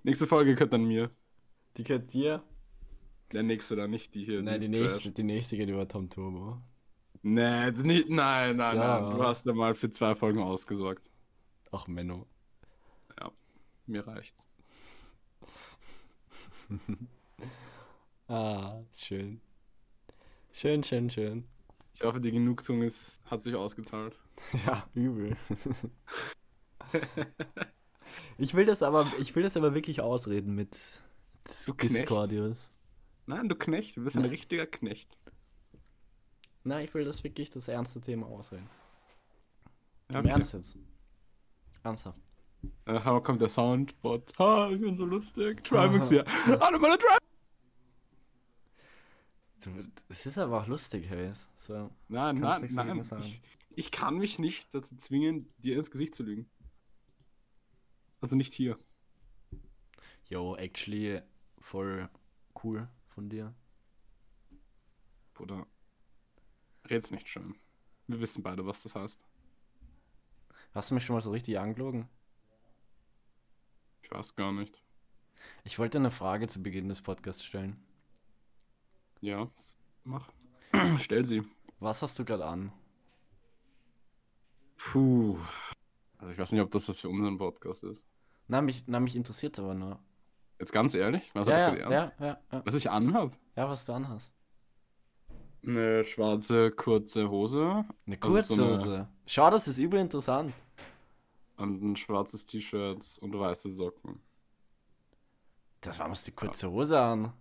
Nächste 0.03 0.25
Folge 0.25 0.53
gehört 0.55 0.73
dann 0.73 0.85
mir. 0.85 1.11
Die 1.77 1.83
gehört 1.83 2.11
dir? 2.13 2.43
Der 3.31 3.43
nächste 3.43 3.75
dann 3.75 3.91
nicht, 3.91 4.15
die 4.15 4.23
hier. 4.25 4.41
Nein, 4.41 4.59
die 4.59 4.67
nächste, 4.67 5.11
die 5.11 5.23
nächste 5.23 5.55
geht 5.57 5.69
über 5.69 5.87
Tom 5.87 6.09
Turbo. 6.09 6.61
Nee, 7.21 7.71
nicht, 7.71 8.09
nein, 8.09 8.57
nein, 8.57 8.77
Ja. 8.77 8.99
nein. 9.01 9.15
Du 9.15 9.23
hast 9.23 9.45
ja 9.45 9.53
mal 9.53 9.75
für 9.75 9.91
zwei 9.91 10.15
Folgen 10.15 10.39
ausgesorgt. 10.39 11.09
Ach, 11.71 11.87
Menno. 11.87 12.25
Mir 13.85 14.07
reicht's. 14.07 14.47
Ah, 18.31 18.81
schön. 18.95 19.41
Schön, 20.53 20.85
schön, 20.85 21.09
schön. 21.09 21.43
Ich 21.93 22.01
hoffe, 22.01 22.21
die 22.21 22.31
Genugtuung 22.31 22.81
ist, 22.81 23.19
hat 23.25 23.41
sich 23.41 23.55
ausgezahlt. 23.55 24.17
Ja, 24.65 24.87
übel. 24.93 25.35
ich 28.37 28.53
will 28.53 28.65
das 28.65 28.83
aber, 28.83 29.05
ich 29.19 29.35
will 29.35 29.43
das 29.43 29.57
aber 29.57 29.75
wirklich 29.75 29.99
ausreden 29.99 30.55
mit 30.55 30.77
Du 31.65 31.73
Knecht. 31.73 31.93
Discordius. 31.93 32.69
Nein, 33.25 33.49
du 33.49 33.55
Knecht, 33.55 33.97
du 33.97 34.03
bist 34.05 34.15
ein 34.15 34.23
richtiger 34.23 34.65
Knecht. 34.65 35.17
Nein, 36.63 36.85
ich 36.85 36.93
will 36.93 37.03
das 37.03 37.25
wirklich 37.25 37.49
das 37.49 37.67
ernste 37.67 37.99
Thema 37.99 38.27
ausreden. 38.27 38.69
Ja, 40.09 40.19
Im 40.19 40.25
okay. 40.25 40.29
Ernst 40.29 40.53
jetzt. 40.53 40.77
Ernsthaft. 41.83 42.19
Äh, 42.85 43.21
kommt 43.21 43.41
der 43.41 43.49
Soundbot. 43.49 44.39
Ha, 44.39 44.69
ich 44.71 44.79
bin 44.79 44.95
so 44.95 45.03
lustig. 45.03 45.63
Trimax 45.65 46.07
hier. 46.07 46.23
Hallo, 46.45 46.79
meine 46.79 46.97
Trimax! 46.97 47.20
Es 50.09 50.25
ist 50.25 50.37
aber 50.37 50.61
auch 50.61 50.67
lustig, 50.67 51.09
hey. 51.09 51.31
So. 51.59 51.91
Nein, 52.07 52.39
nein, 52.39 52.67
nein. 52.71 53.03
Ich, 53.21 53.41
ich 53.75 53.91
kann 53.91 54.17
mich 54.17 54.39
nicht 54.39 54.67
dazu 54.73 54.95
zwingen, 54.95 55.47
dir 55.59 55.77
ins 55.77 55.91
Gesicht 55.91 56.15
zu 56.15 56.23
lügen. 56.23 56.49
Also 58.19 58.35
nicht 58.35 58.53
hier. 58.53 58.77
Yo, 60.25 60.55
actually, 60.55 61.21
voll 61.59 62.09
cool 62.63 62.87
von 63.07 63.29
dir. 63.29 63.53
Bruder. 65.33 65.65
Red's 66.89 67.11
nicht 67.11 67.27
schön. 67.27 67.55
Wir 68.07 68.19
wissen 68.19 68.43
beide, 68.43 68.65
was 68.65 68.83
das 68.83 68.95
heißt. 68.95 69.21
Hast 70.73 70.89
du 70.89 70.95
mich 70.95 71.05
schon 71.05 71.15
mal 71.15 71.21
so 71.21 71.31
richtig 71.31 71.59
angelogen? 71.59 72.07
Ich 74.03 74.11
weiß 74.11 74.35
gar 74.35 74.51
nicht. 74.51 74.83
Ich 75.63 75.79
wollte 75.79 75.97
eine 75.97 76.11
Frage 76.11 76.47
zu 76.47 76.61
Beginn 76.61 76.89
des 76.89 77.01
Podcasts 77.01 77.43
stellen. 77.43 77.77
Ja, 79.21 79.47
mach. 80.03 80.29
Stell 80.99 81.25
sie. 81.25 81.43
Was 81.79 82.01
hast 82.01 82.17
du 82.19 82.25
gerade 82.25 82.45
an? 82.45 82.71
Puh. 84.77 85.37
Also 86.17 86.33
ich 86.33 86.37
weiß 86.39 86.51
nicht, 86.51 86.61
ob 86.61 86.71
das 86.71 86.87
was 86.89 86.99
für 86.99 87.09
unseren 87.09 87.37
Podcast 87.37 87.83
ist. 87.83 88.01
Na, 88.47 88.61
mich, 88.61 88.83
na, 88.87 88.99
mich 88.99 89.15
interessiert 89.15 89.57
aber 89.59 89.73
nur. 89.73 89.99
Jetzt 90.59 90.71
ganz 90.71 90.93
ehrlich, 90.93 91.29
was 91.33 91.47
ja, 91.47 91.53
hast 91.53 91.61
ja, 91.61 91.71
du 91.71 91.77
ernst? 91.79 92.19
ja, 92.19 92.25
ja, 92.27 92.39
ja. 92.51 92.61
Was 92.65 92.75
ich 92.75 92.89
anhab? 92.89 93.35
Ja, 93.55 93.67
was 93.69 93.85
du 93.85 93.93
anhast. 93.93 94.35
Eine 95.63 96.03
schwarze, 96.03 96.71
kurze 96.71 97.29
Hose 97.29 97.85
Eine 98.07 98.17
Also 98.21 98.41
so 98.41 98.53
eine- 98.63 98.71
Kurzhose. 98.71 99.07
Schau, 99.27 99.49
das 99.51 99.67
ist 99.67 99.77
übel 99.77 99.99
interessant. 99.99 100.53
und 101.57 101.81
ein 101.83 101.95
schwarzes 101.95 102.45
T-Shirt 102.45 103.19
und 103.21 103.39
weiße 103.39 103.69
Socken. 103.71 104.19
Das 105.81 105.99
war 105.99 106.09
was 106.09 106.23
die 106.23 106.31
kurze 106.31 106.69
Hose 106.71 106.99
an. 106.99 107.33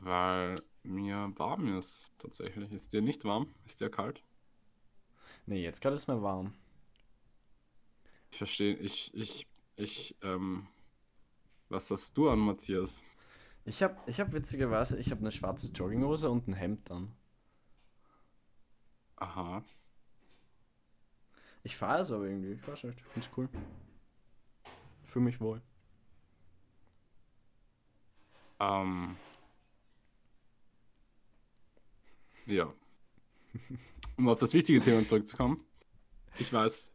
Weil 0.00 0.62
mir 0.84 1.32
warm 1.36 1.76
ist, 1.78 2.12
tatsächlich. 2.18 2.72
Ist 2.72 2.92
dir 2.92 3.02
nicht 3.02 3.24
warm? 3.24 3.48
Ist 3.66 3.80
dir 3.80 3.90
kalt? 3.90 4.22
Nee, 5.46 5.62
jetzt 5.62 5.80
gerade 5.80 5.94
ist 5.94 6.08
mir 6.08 6.22
warm. 6.22 6.54
Ich 8.30 8.38
verstehe, 8.38 8.74
ich, 8.76 9.12
ich, 9.14 9.46
ich, 9.76 10.16
ähm, 10.22 10.66
was 11.68 11.90
hast 11.90 12.16
du 12.16 12.28
an, 12.28 12.38
Matthias? 12.38 13.00
Ich 13.64 13.82
hab, 13.82 14.06
ich 14.08 14.20
hab 14.20 14.32
witzigerweise, 14.32 14.98
ich 14.98 15.10
hab 15.10 15.20
eine 15.20 15.30
schwarze 15.30 15.68
Jogginghose 15.68 16.30
und 16.30 16.48
ein 16.48 16.54
Hemd 16.54 16.90
an. 16.90 17.12
Aha. 19.16 19.64
Ich 21.62 21.76
fahre 21.76 22.02
es 22.02 22.10
aber 22.10 22.24
irgendwie. 22.24 22.52
Ich 22.52 22.68
weiß 22.68 22.84
nicht, 22.84 22.98
ich 22.98 23.06
find's 23.06 23.30
cool. 23.36 23.48
Ich 25.02 25.10
fühle 25.10 25.24
mich 25.24 25.40
wohl. 25.40 25.62
Ähm. 28.60 29.16
Ja. 32.46 32.72
Um 34.16 34.28
auf 34.28 34.38
das 34.38 34.52
wichtige 34.54 34.80
Thema 34.80 35.04
zurückzukommen. 35.04 35.64
Ich 36.38 36.52
weiß, 36.52 36.94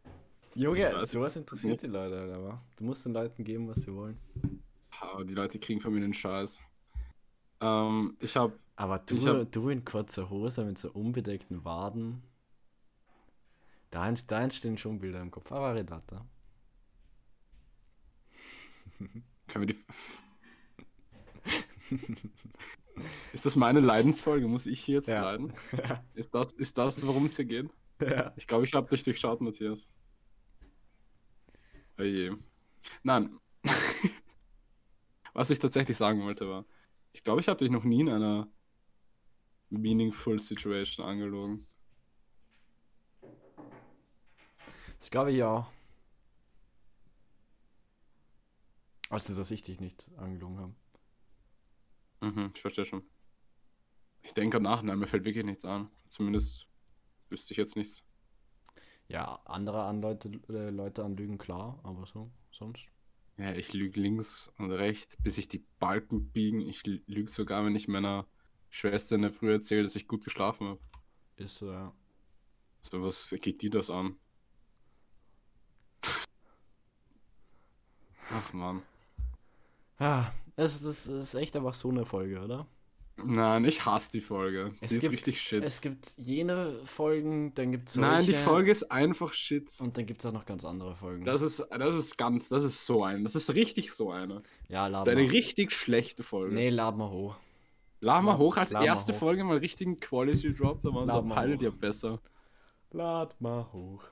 Junge, 0.55 0.77
Ich 0.89 0.95
weiß 0.95 1.11
sowas 1.11 1.35
interessiert 1.35 1.81
die 1.81 1.87
Leute 1.87 2.17
halt 2.17 2.31
aber. 2.31 2.61
Du 2.77 2.85
musst 2.85 3.05
den 3.05 3.11
Leuten 3.11 3.43
geben, 3.43 3.67
was 3.67 3.81
sie 3.81 3.93
wollen. 3.93 4.17
ah, 5.01 5.21
die 5.23 5.33
Leute 5.33 5.59
kriegen 5.59 5.81
von 5.81 5.93
mir 5.93 5.99
den 5.99 6.13
Scheiß. 6.13 6.61
Ähm, 7.59 8.15
ich 8.21 8.37
habe 8.37 8.57
Aber 8.77 8.99
du, 8.99 9.17
hab- 9.27 9.51
du 9.51 9.67
in 9.69 9.83
kurzer 9.83 10.29
Hose 10.29 10.63
mit 10.63 10.77
so 10.77 10.91
unbedeckten 10.91 11.65
Waden. 11.65 12.23
Da, 13.91 14.09
da 14.11 14.41
entstehen 14.41 14.77
schon 14.77 14.99
Bilder 14.99 15.21
im 15.21 15.31
Kopf. 15.31 15.51
Aber 15.51 15.75
red 15.75 15.91
weiter. 15.91 16.25
Können 19.47 19.67
wir 19.67 19.75
die. 19.75 19.79
ist 23.33 23.45
das 23.45 23.55
meine 23.55 23.79
Leidensfolge? 23.79 24.47
Muss 24.47 24.65
ich 24.65 24.79
hier 24.81 24.95
jetzt 24.95 25.07
Ja. 25.09 25.21
leiden? 25.21 25.53
Ist 26.13 26.33
das, 26.33 26.51
ist 26.53 26.77
das, 26.77 27.05
worum 27.05 27.25
es 27.25 27.35
hier 27.35 27.45
geht? 27.45 27.69
ja. 28.01 28.33
Ich 28.37 28.47
glaube, 28.47 28.65
ich 28.65 28.73
habe 28.73 28.89
dich 28.89 29.03
durchschaut, 29.03 29.41
Matthias. 29.41 29.87
Oje. 31.99 32.37
Nein. 33.03 33.37
Was 35.33 35.49
ich 35.49 35.59
tatsächlich 35.59 35.97
sagen 35.97 36.21
wollte 36.23 36.49
war, 36.49 36.65
ich 37.13 37.23
glaube, 37.23 37.41
ich 37.41 37.47
habe 37.47 37.59
dich 37.59 37.69
noch 37.69 37.83
nie 37.83 38.01
in 38.01 38.09
einer 38.09 38.47
meaningful 39.69 40.39
Situation 40.39 41.05
angelogen. 41.05 41.65
Das 44.97 45.09
glaube 45.09 45.31
ich 45.31 45.43
auch. 45.43 45.67
Also, 49.09 49.33
dass 49.35 49.51
ich 49.51 49.61
dich 49.63 49.79
nicht 49.79 50.11
angelogen 50.17 50.59
habe. 50.59 50.75
Mhm, 52.21 52.51
ich 52.53 52.61
verstehe 52.61 52.85
schon. 52.85 53.03
Ich 54.21 54.33
denke 54.33 54.59
nach, 54.59 54.81
nein, 54.81 54.99
mir 54.99 55.07
fällt 55.07 55.25
wirklich 55.25 55.45
nichts 55.45 55.65
an. 55.65 55.89
Zumindest 56.07 56.67
wüsste 57.29 57.53
ich 57.53 57.57
jetzt 57.57 57.75
nichts. 57.75 58.03
Ja, 59.07 59.39
andere 59.45 59.83
an 59.83 60.01
Leute, 60.01 60.29
äh, 60.49 60.69
Leute 60.69 61.03
anlügen, 61.03 61.37
klar, 61.37 61.79
aber 61.83 62.05
so, 62.05 62.29
sonst. 62.51 62.85
Ja, 63.37 63.53
ich 63.53 63.73
lüge 63.73 63.99
links 63.99 64.51
und 64.57 64.71
rechts, 64.71 65.17
bis 65.23 65.35
sich 65.35 65.47
die 65.47 65.65
Balken 65.79 66.29
biegen. 66.31 66.59
Ich 66.59 66.83
lüge 66.85 67.31
sogar, 67.31 67.65
wenn 67.65 67.75
ich 67.75 67.87
meiner 67.87 68.27
Schwester 68.69 69.15
in 69.15 69.21
der 69.21 69.31
Früh 69.31 69.51
erzählt, 69.51 69.85
dass 69.85 69.95
ich 69.95 70.07
gut 70.07 70.23
geschlafen 70.23 70.67
habe. 70.67 70.79
Ist 71.37 71.57
so, 71.57 71.71
ja. 71.71 71.93
So, 72.81 73.01
was 73.01 73.33
geht 73.41 73.61
die 73.61 73.69
das 73.69 73.89
an? 73.89 74.17
Ach 78.31 78.53
man. 78.53 78.83
Es, 80.59 80.81
es 80.81 81.07
ist 81.07 81.33
echt 81.35 81.55
einfach 81.55 81.73
so 81.73 81.89
eine 81.89 82.05
Folge, 82.05 82.41
oder? 82.41 82.67
Nein, 83.23 83.65
ich 83.65 83.85
hasse 83.85 84.11
die 84.11 84.21
Folge. 84.21 84.71
Es 84.81 84.89
die 84.89 84.95
ist 84.95 85.01
gibt, 85.01 85.13
richtig 85.13 85.41
shit. 85.41 85.63
Es 85.63 85.81
gibt 85.81 86.13
jene 86.17 86.79
Folgen, 86.85 87.53
dann 87.53 87.71
gibt 87.71 87.89
es 87.89 87.95
Nein, 87.95 88.25
die 88.25 88.33
Folge 88.33 88.71
ist 88.71 88.91
einfach 88.91 89.33
shit. 89.33 89.71
Und 89.79 89.97
dann 89.97 90.05
gibt 90.05 90.21
es 90.21 90.25
auch 90.25 90.31
noch 90.31 90.45
ganz 90.45 90.63
andere 90.65 90.95
Folgen. 90.95 91.25
Das 91.25 91.41
ist, 91.41 91.63
das 91.69 91.95
ist 91.95 92.17
ganz, 92.17 92.49
das 92.49 92.63
ist 92.63 92.85
so 92.85 93.03
eine. 93.03 93.23
Das 93.23 93.35
ist 93.35 93.53
richtig 93.53 93.91
so 93.93 94.11
eine. 94.11 94.41
ja, 94.69 94.89
Das 94.89 95.05
lad 95.05 95.07
ist 95.07 95.17
eine 95.17 95.31
richtig 95.31 95.71
schlechte 95.71 96.23
Folge. 96.23 96.55
Nee, 96.55 96.69
lad 96.69 96.97
mal 96.97 97.09
hoch. 97.09 97.35
Lad 98.01 98.23
mal 98.23 98.37
hoch 98.37 98.57
als 98.57 98.71
lad 98.71 98.85
erste 98.85 99.13
hoch. 99.13 99.19
Folge 99.19 99.43
mal 99.43 99.57
richtigen 99.57 99.99
Quality 99.99 100.53
Drop, 100.53 100.81
da 100.81 100.89
so 100.89 101.21
mal 101.21 101.41
Pilot 101.41 101.61
ja 101.61 101.69
besser. 101.69 102.19
Lad 102.91 103.39
mal 103.41 103.67
hoch. 103.73 104.03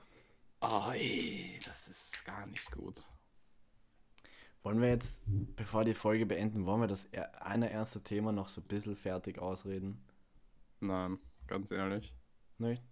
Oh, 0.59 0.91
ey, 0.91 1.57
das 1.65 1.87
ist 1.87 2.25
gar. 2.25 2.36
Wollen 4.67 4.81
wir 4.81 4.89
jetzt, 4.89 5.21
bevor 5.55 5.85
die 5.85 5.93
Folge 5.93 6.25
beenden, 6.25 6.65
wollen 6.65 6.81
wir 6.81 6.87
das 6.87 7.05
er- 7.05 7.41
eine 7.41 7.71
erste 7.71 8.03
Thema 8.03 8.33
noch 8.33 8.49
so 8.49 8.59
ein 8.59 8.67
bisschen 8.67 8.97
fertig 8.97 9.39
ausreden? 9.39 10.03
Nein, 10.81 11.19
ganz 11.47 11.71
ehrlich. 11.71 12.13
Nicht? 12.57 12.83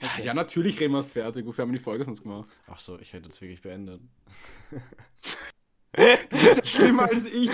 Okay. 0.00 0.24
Ja, 0.24 0.34
natürlich 0.34 0.78
reden 0.78 0.92
wir 0.92 1.00
es 1.00 1.10
fertig. 1.10 1.44
Wofür 1.44 1.62
haben 1.62 1.72
wir 1.72 1.78
die 1.78 1.82
Folge 1.82 2.04
sonst 2.04 2.22
gemacht? 2.22 2.48
Ach 2.68 2.78
so, 2.78 2.96
ich 3.00 3.12
hätte 3.12 3.24
jetzt 3.28 3.40
wirklich 3.40 3.60
beendet. 3.60 4.00
Du 4.70 4.78
bist 6.30 6.58
ja 6.58 6.64
schlimmer 6.64 7.08
als 7.08 7.24
ich. 7.24 7.50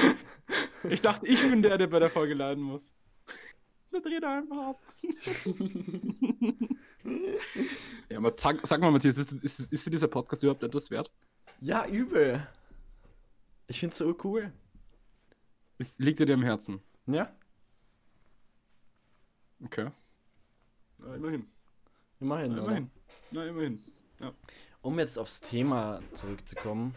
Ich 0.91 1.01
dachte, 1.01 1.27
ich 1.27 1.41
bin 1.41 1.63
der, 1.63 1.79
der 1.79 1.87
bei 1.87 1.99
der 1.99 2.11
Folge 2.11 2.35
leiden 2.35 2.63
muss. 2.63 2.93
Der 3.91 4.01
dreht 4.03 4.23
einfach 4.23 4.67
ab. 4.67 4.83
ja, 8.11 8.19
aber 8.19 8.35
sag, 8.37 8.67
sag 8.67 8.83
mal, 8.83 8.91
Matthias, 8.91 9.17
ist, 9.17 9.33
ist, 9.33 9.61
ist 9.61 9.87
dir 9.87 9.91
dieser 9.93 10.09
Podcast 10.09 10.43
überhaupt 10.43 10.63
etwas 10.63 10.91
wert? 10.91 11.11
Ja, 11.63 11.87
übel. 11.87 12.47
Ich 13.67 13.81
find's 13.81 13.99
so 13.99 14.17
cool. 14.25 14.53
Ist, 15.79 15.99
liegt 15.99 16.21
dir 16.21 16.33
am 16.33 16.43
Herzen? 16.43 16.81
Ja, 17.07 17.37
Okay. 19.65 19.91
Na, 20.99 21.15
immerhin. 21.15 21.47
immerhin. 22.21 22.53
Na, 22.55 22.63
oder? 22.63 22.77
immerhin. 22.77 22.91
Na, 23.31 23.47
immerhin. 23.47 23.85
Um 24.83 24.99
jetzt 24.99 25.19
aufs 25.19 25.41
Thema 25.41 26.01
zurückzukommen. 26.13 26.95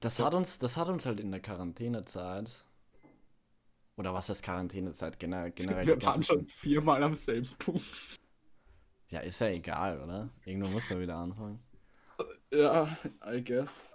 Das 0.00 0.18
hat 0.18 0.32
uns, 0.34 0.58
das 0.58 0.76
hat 0.76 0.88
uns 0.88 1.04
halt 1.04 1.20
in 1.20 1.30
der 1.30 1.40
Quarantänezeit. 1.40 2.64
Oder 3.96 4.14
was 4.14 4.28
heißt 4.30 4.42
Quarantänezeit? 4.42 5.18
Gener 5.18 5.50
generell 5.50 5.86
Wir 5.86 6.02
waren 6.02 6.22
schon 6.22 6.46
viermal 6.46 7.02
am 7.02 7.16
selben 7.16 7.50
Punkt. 7.58 7.84
Ja, 9.10 9.20
ist 9.20 9.40
ja 9.40 9.48
egal, 9.48 10.00
oder? 10.00 10.30
Irgendwann 10.44 10.72
muss 10.72 10.90
er 10.90 11.00
wieder 11.00 11.16
anfangen. 11.16 11.60
Ja, 12.50 12.96
I 13.26 13.42
guess. 13.44 13.89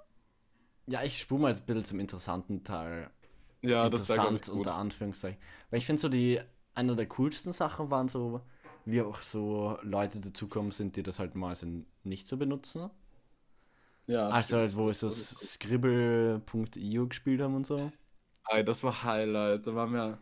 Ja, 0.87 1.03
ich 1.03 1.19
spule 1.19 1.41
mal 1.41 1.53
ein 1.53 1.65
bisschen 1.65 1.83
zum 1.85 1.99
interessanten 1.99 2.63
Teil. 2.63 3.09
Ja, 3.61 3.89
das 3.89 4.09
Interessant 4.09 4.47
gut. 4.47 4.57
unter 4.57 4.75
Anführungszeichen. 4.75 5.39
Weil 5.69 5.79
ich 5.79 5.85
finde 5.85 6.01
so 6.01 6.09
die, 6.09 6.39
eine 6.75 6.95
der 6.95 7.07
coolsten 7.07 7.53
Sachen 7.53 7.89
waren 7.91 8.07
so, 8.09 8.41
wie 8.85 9.01
auch 9.01 9.21
so 9.21 9.77
Leute 9.83 10.21
dazukommen 10.21 10.71
sind, 10.71 10.95
die 10.97 11.03
das 11.03 11.19
halt 11.19 11.35
mal 11.35 11.55
so 11.55 11.67
nicht 12.03 12.27
so 12.27 12.37
benutzen. 12.37 12.89
Ja, 14.07 14.29
Also 14.29 14.57
halt, 14.57 14.75
wo 14.75 14.87
wir 14.87 14.93
so 14.93 15.09
Das 15.09 15.29
scribble.io 15.37 17.07
gespielt 17.07 17.41
haben 17.41 17.55
und 17.55 17.65
so. 17.65 17.91
Ey, 18.49 18.63
das 18.65 18.83
war 18.83 19.03
Highlight. 19.03 19.67
Da 19.67 19.75
waren 19.75 19.91
wir. 19.93 20.17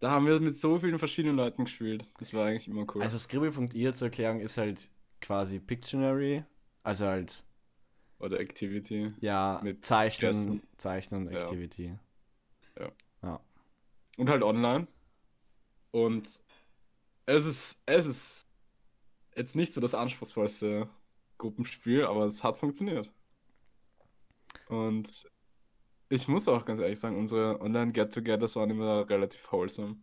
Da 0.00 0.10
haben 0.10 0.26
wir 0.26 0.40
mit 0.40 0.58
so 0.58 0.78
vielen 0.78 0.98
verschiedenen 0.98 1.36
Leuten 1.36 1.64
gespielt. 1.64 2.12
Das 2.18 2.32
war 2.34 2.46
eigentlich 2.46 2.68
immer 2.68 2.86
cool. 2.94 3.02
Also 3.02 3.18
scribble.io 3.18 3.92
zur 3.92 4.06
Erklärung 4.08 4.40
ist 4.40 4.56
halt 4.58 4.90
quasi 5.20 5.60
Pictionary. 5.60 6.44
Also 6.82 7.06
halt, 7.06 7.44
Oder 8.18 8.40
Activity. 8.40 9.12
ja, 9.20 9.60
Mit 9.62 9.84
Zeichnen, 9.84 10.30
Gessen. 10.32 10.62
Zeichnen, 10.76 11.30
Ja. 11.30 11.38
Activity. 11.40 11.98
Und 14.16 14.28
halt 14.28 14.42
online. 14.42 14.86
Und 15.90 16.40
es 17.26 17.44
ist, 17.44 17.78
es 17.86 18.06
ist 18.06 18.46
jetzt 19.36 19.56
nicht 19.56 19.72
so 19.72 19.80
das 19.80 19.94
anspruchsvollste 19.94 20.88
Gruppenspiel, 21.38 22.04
aber 22.04 22.26
es 22.26 22.44
hat 22.44 22.56
funktioniert. 22.58 23.10
Und 24.68 25.28
ich 26.08 26.28
muss 26.28 26.48
auch 26.48 26.64
ganz 26.64 26.80
ehrlich 26.80 27.00
sagen, 27.00 27.16
unsere 27.18 27.60
Online-Get-Togethers 27.60 28.56
waren 28.56 28.70
immer 28.70 29.08
relativ 29.08 29.50
wholesome. 29.50 29.96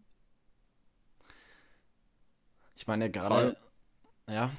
Ich 2.76 2.88
meine 2.88 3.06
ja 3.06 3.12
Vor 3.12 3.30
gerade, 3.30 3.58
ja, 4.28 4.52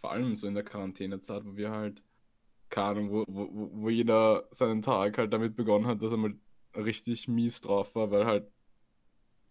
Vor 0.00 0.12
allem 0.12 0.36
so 0.36 0.46
in 0.46 0.54
der 0.54 0.64
Quarantänezeit, 0.64 1.44
wo 1.44 1.56
wir 1.56 1.70
halt, 1.70 2.02
keine 2.70 2.88
Ahnung, 3.00 3.10
wo, 3.12 3.24
wo, 3.28 3.70
wo- 3.84 3.88
jeder 3.90 4.48
seinen 4.50 4.82
Tag 4.82 5.18
halt 5.18 5.32
damit 5.32 5.56
begonnen 5.56 5.86
hat, 5.86 6.02
dass 6.02 6.12
er 6.12 6.18
mal 6.18 6.34
richtig 6.76 7.28
mies 7.28 7.60
drauf 7.60 7.94
war, 7.94 8.10
weil 8.10 8.26
halt 8.26 8.50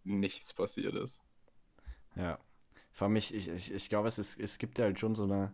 nichts 0.06 0.54
passiert 0.56 0.96
ist. 0.96 1.22
Ja. 2.16 2.40
Vor 2.94 3.08
allem, 3.08 3.16
ich, 3.16 3.34
ich, 3.34 3.72
ich, 3.72 3.90
glaube, 3.90 4.08
es, 4.08 4.18
es 4.38 4.58
gibt 4.58 4.80
ja 4.80 4.86
halt 4.86 5.00
schon 5.00 5.16
so 5.16 5.24
eine. 5.24 5.54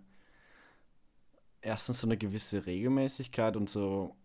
Erstens 1.61 2.01
so 2.01 2.07
eine 2.07 2.18
gewisse 2.18 2.66
Regelmäßigkeit 2.68 3.55
und 3.57 3.68
so. 3.70 4.16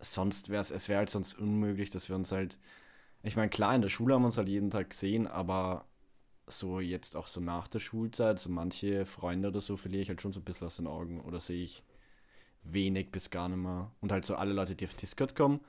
Sonst 0.00 0.48
wäre 0.48 0.60
es, 0.60 0.70
es 0.70 0.88
wäre 0.88 0.98
halt 0.98 1.10
sonst 1.10 1.34
unmöglich, 1.38 1.90
dass 1.90 2.08
wir 2.08 2.16
uns 2.16 2.32
halt. 2.32 2.58
Ich 3.22 3.36
meine, 3.36 3.50
klar, 3.50 3.74
in 3.74 3.82
der 3.82 3.88
Schule 3.90 4.14
haben 4.14 4.22
wir 4.22 4.26
uns 4.28 4.38
halt 4.38 4.48
jeden 4.48 4.70
Tag 4.70 4.90
gesehen, 4.90 5.26
aber 5.26 5.86
so 6.48 6.80
jetzt 6.80 7.16
auch 7.16 7.26
so 7.28 7.40
nach 7.40 7.68
der 7.68 7.80
Schulzeit, 7.80 8.38
so 8.40 8.50
manche 8.50 9.06
Freunde 9.06 9.48
oder 9.48 9.60
so 9.62 9.76
verliere 9.76 10.02
ich 10.02 10.08
halt 10.10 10.22
schon 10.22 10.32
so 10.32 10.40
ein 10.40 10.44
bisschen 10.44 10.68
aus 10.68 10.76
den 10.76 10.86
Augen 10.88 11.20
oder 11.22 11.40
sehe 11.40 11.62
ich 11.64 11.84
wenig 12.62 13.10
bis 13.10 13.30
gar 13.30 13.48
nicht 13.48 13.58
mehr. 13.58 13.90
Und 14.00 14.12
halt 14.12 14.24
so 14.24 14.36
alle 14.36 14.52
Leute, 14.52 14.74
die 14.74 14.84
auf 14.84 14.94
Discord 14.94 15.34
kommen, 15.34 15.60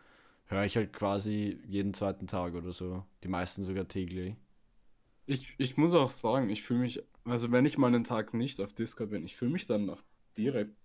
höre 0.45 0.65
ich 0.65 0.75
halt 0.75 0.93
quasi 0.93 1.59
jeden 1.67 1.93
zweiten 1.93 2.27
Tag 2.27 2.53
oder 2.53 2.71
so. 2.71 3.05
Die 3.23 3.27
meisten 3.27 3.63
sogar 3.63 3.87
täglich. 3.87 4.35
Ich, 5.25 5.55
ich 5.57 5.77
muss 5.77 5.93
auch 5.93 6.09
sagen, 6.09 6.49
ich 6.49 6.63
fühle 6.63 6.81
mich, 6.81 7.03
also 7.25 7.51
wenn 7.51 7.65
ich 7.65 7.77
mal 7.77 7.87
einen 7.87 8.03
Tag 8.03 8.33
nicht 8.33 8.59
auf 8.59 8.73
Discord 8.73 9.11
bin, 9.11 9.23
ich 9.23 9.35
fühle 9.35 9.51
mich 9.51 9.67
dann 9.67 9.89
auch 9.89 10.01
direkt 10.37 10.75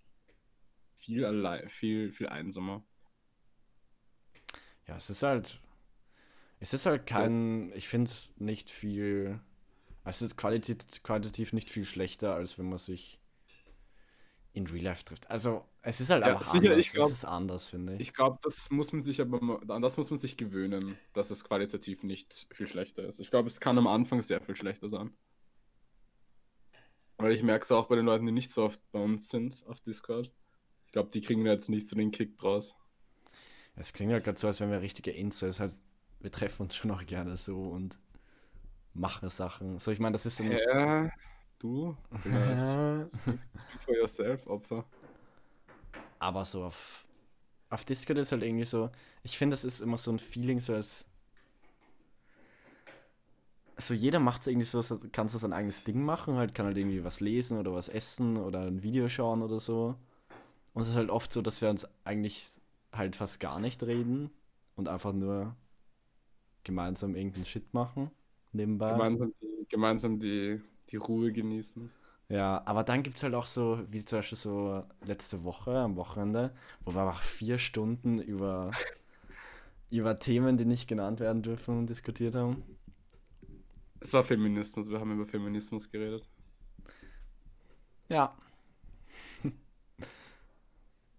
viel 0.95 1.25
allein, 1.25 1.67
viel, 1.69 2.11
viel 2.11 2.27
einsamer. 2.27 2.83
Ja, 4.87 4.95
es 4.95 5.09
ist 5.09 5.23
halt. 5.23 5.59
Es 6.59 6.73
ist 6.73 6.85
halt 6.85 7.05
kein. 7.05 7.71
Ich 7.75 7.87
finde 7.87 8.09
nicht 8.37 8.71
viel. 8.71 9.39
Also 10.03 10.25
es 10.25 10.31
ist 10.31 10.37
qualitativ, 10.37 11.03
qualitativ 11.03 11.53
nicht 11.53 11.69
viel 11.69 11.85
schlechter, 11.85 12.33
als 12.33 12.57
wenn 12.57 12.69
man 12.69 12.77
sich 12.77 13.19
in 14.53 14.65
Real 14.67 14.85
Life 14.85 15.03
trifft. 15.03 15.29
Also, 15.29 15.65
es 15.89 16.01
ist 16.01 16.09
halt 16.09 16.25
Ja, 16.25 16.33
einfach 16.33 16.43
sicher, 16.53 16.71
anders. 16.71 16.77
ich 16.79 16.91
glaub- 16.91 17.05
es 17.07 17.13
ist 17.13 17.25
anders, 17.25 17.65
finde 17.67 17.93
ich. 17.95 18.01
Ich 18.01 18.13
glaube, 18.13 18.39
das 18.43 18.69
muss 18.71 18.91
man 18.91 19.01
sich 19.01 19.21
aber, 19.21 19.61
an 19.71 19.81
das 19.81 19.95
muss 19.95 20.09
man 20.09 20.19
sich 20.19 20.35
gewöhnen, 20.35 20.97
dass 21.13 21.31
es 21.31 21.45
qualitativ 21.45 22.03
nicht 22.03 22.45
viel 22.51 22.67
schlechter 22.67 23.03
ist. 23.03 23.21
Ich 23.21 23.29
glaube, 23.29 23.47
es 23.47 23.61
kann 23.61 23.77
am 23.77 23.87
Anfang 23.87 24.21
sehr 24.21 24.41
viel 24.41 24.55
schlechter 24.55 24.89
sein. 24.89 25.15
Weil 27.17 27.31
ich 27.31 27.41
merke 27.41 27.63
es 27.63 27.71
auch 27.71 27.87
bei 27.87 27.95
den 27.95 28.05
Leuten, 28.05 28.25
die 28.25 28.33
nicht 28.33 28.51
so 28.51 28.63
oft 28.63 28.81
bei 28.91 28.99
uns 28.99 29.29
sind 29.29 29.63
auf 29.67 29.79
Discord. 29.79 30.29
Ich 30.85 30.91
glaube, 30.91 31.09
die 31.09 31.21
kriegen 31.21 31.43
da 31.45 31.51
jetzt 31.51 31.69
nicht 31.69 31.87
so 31.87 31.95
den 31.95 32.11
Kick 32.11 32.37
draus. 32.37 32.75
Es 33.75 33.93
klingt 33.93 34.11
halt 34.11 34.23
gerade 34.25 34.37
so, 34.37 34.47
als 34.47 34.59
wenn 34.59 34.69
wir 34.71 34.81
richtige 34.81 35.11
Incels 35.11 35.59
halt. 35.61 35.73
Wir 36.19 36.31
treffen 36.31 36.63
uns 36.63 36.75
schon 36.75 36.91
auch 36.91 37.05
gerne 37.05 37.37
so 37.37 37.55
und 37.69 37.97
machen 38.93 39.29
Sachen. 39.29 39.79
So, 39.79 39.91
ich 39.91 39.99
meine, 39.99 40.13
das 40.13 40.25
ist 40.25 40.41
ein. 40.41 40.51
Ja, 40.51 41.09
du, 41.59 41.95
vielleicht. 42.23 43.11
Speak 43.21 43.39
for 43.85 43.95
yourself, 43.95 44.47
Opfer. 44.47 44.85
Aber 46.19 46.45
so 46.45 46.63
auf, 46.63 47.05
auf 47.69 47.85
Discord 47.85 48.19
ist 48.19 48.31
halt 48.31 48.43
irgendwie 48.43 48.65
so, 48.65 48.89
ich 49.23 49.37
finde, 49.37 49.53
das 49.53 49.65
ist 49.65 49.81
immer 49.81 49.97
so 49.97 50.11
ein 50.11 50.19
Feeling, 50.19 50.59
so 50.59 50.73
als. 50.73 51.05
So 53.79 53.93
jeder 53.93 54.19
macht 54.19 54.41
es 54.41 54.47
irgendwie 54.47 54.65
so, 54.65 54.81
kann 55.11 55.29
so 55.29 55.37
sein 55.37 55.53
eigenes 55.53 55.83
Ding 55.83 56.03
machen, 56.03 56.35
halt 56.35 56.55
kann 56.55 56.65
halt 56.65 56.77
irgendwie 56.77 57.03
was 57.03 57.19
lesen 57.19 57.59
oder 57.59 57.73
was 57.73 57.89
essen 57.89 58.37
oder 58.37 58.61
ein 58.61 58.81
Video 58.81 59.07
schauen 59.07 59.43
oder 59.43 59.59
so. 59.59 59.95
Und 60.73 60.81
es 60.81 60.89
ist 60.89 60.95
halt 60.95 61.11
oft 61.11 61.31
so, 61.31 61.43
dass 61.43 61.61
wir 61.61 61.69
uns 61.69 61.87
eigentlich 62.03 62.59
halt 62.91 63.15
fast 63.15 63.39
gar 63.39 63.59
nicht 63.59 63.83
reden 63.83 64.31
und 64.75 64.87
einfach 64.87 65.13
nur 65.13 65.55
gemeinsam 66.63 67.15
irgendeinen 67.15 67.45
Shit 67.45 67.71
machen 67.73 68.09
nebenbei. 68.51 68.91
Gemeinsam 68.91 69.33
die, 69.41 69.67
gemeinsam 69.69 70.19
die, 70.19 70.61
die 70.89 70.97
Ruhe 70.97 71.31
genießen. 71.31 71.89
Ja, 72.29 72.61
aber 72.65 72.83
dann 72.83 73.03
gibt 73.03 73.17
es 73.17 73.23
halt 73.23 73.33
auch 73.35 73.45
so, 73.45 73.79
wie 73.89 74.03
zum 74.03 74.19
Beispiel 74.19 74.37
so 74.37 74.83
letzte 75.05 75.43
Woche, 75.45 75.77
am 75.77 75.95
Wochenende, 75.95 76.53
wo 76.83 76.93
wir 76.93 77.01
einfach 77.01 77.21
vier 77.21 77.57
Stunden 77.57 78.19
über, 78.19 78.71
über 79.89 80.19
Themen, 80.19 80.57
die 80.57 80.65
nicht 80.65 80.87
genannt 80.89 81.19
werden 81.21 81.41
dürfen, 81.41 81.87
diskutiert 81.87 82.35
haben. 82.35 82.63
Es 84.01 84.13
war 84.13 84.23
Feminismus, 84.23 84.89
wir 84.89 84.99
haben 84.99 85.11
über 85.13 85.25
Feminismus 85.25 85.89
geredet. 85.89 86.27
Ja. 88.09 88.35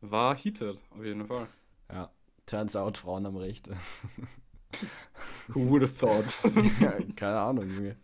War 0.00 0.36
heated, 0.36 0.78
auf 0.90 1.04
jeden 1.04 1.26
Fall. 1.26 1.48
Ja, 1.90 2.10
turns 2.46 2.76
out, 2.76 2.96
Frauen 2.98 3.26
haben 3.26 3.36
Recht. 3.36 3.68
Who 5.48 5.68
would 5.70 5.82
have 5.82 5.94
thought? 5.98 6.26
Ja, 6.80 6.92
Keine 7.16 7.40
Ahnung, 7.40 7.68
Junge. 7.70 7.96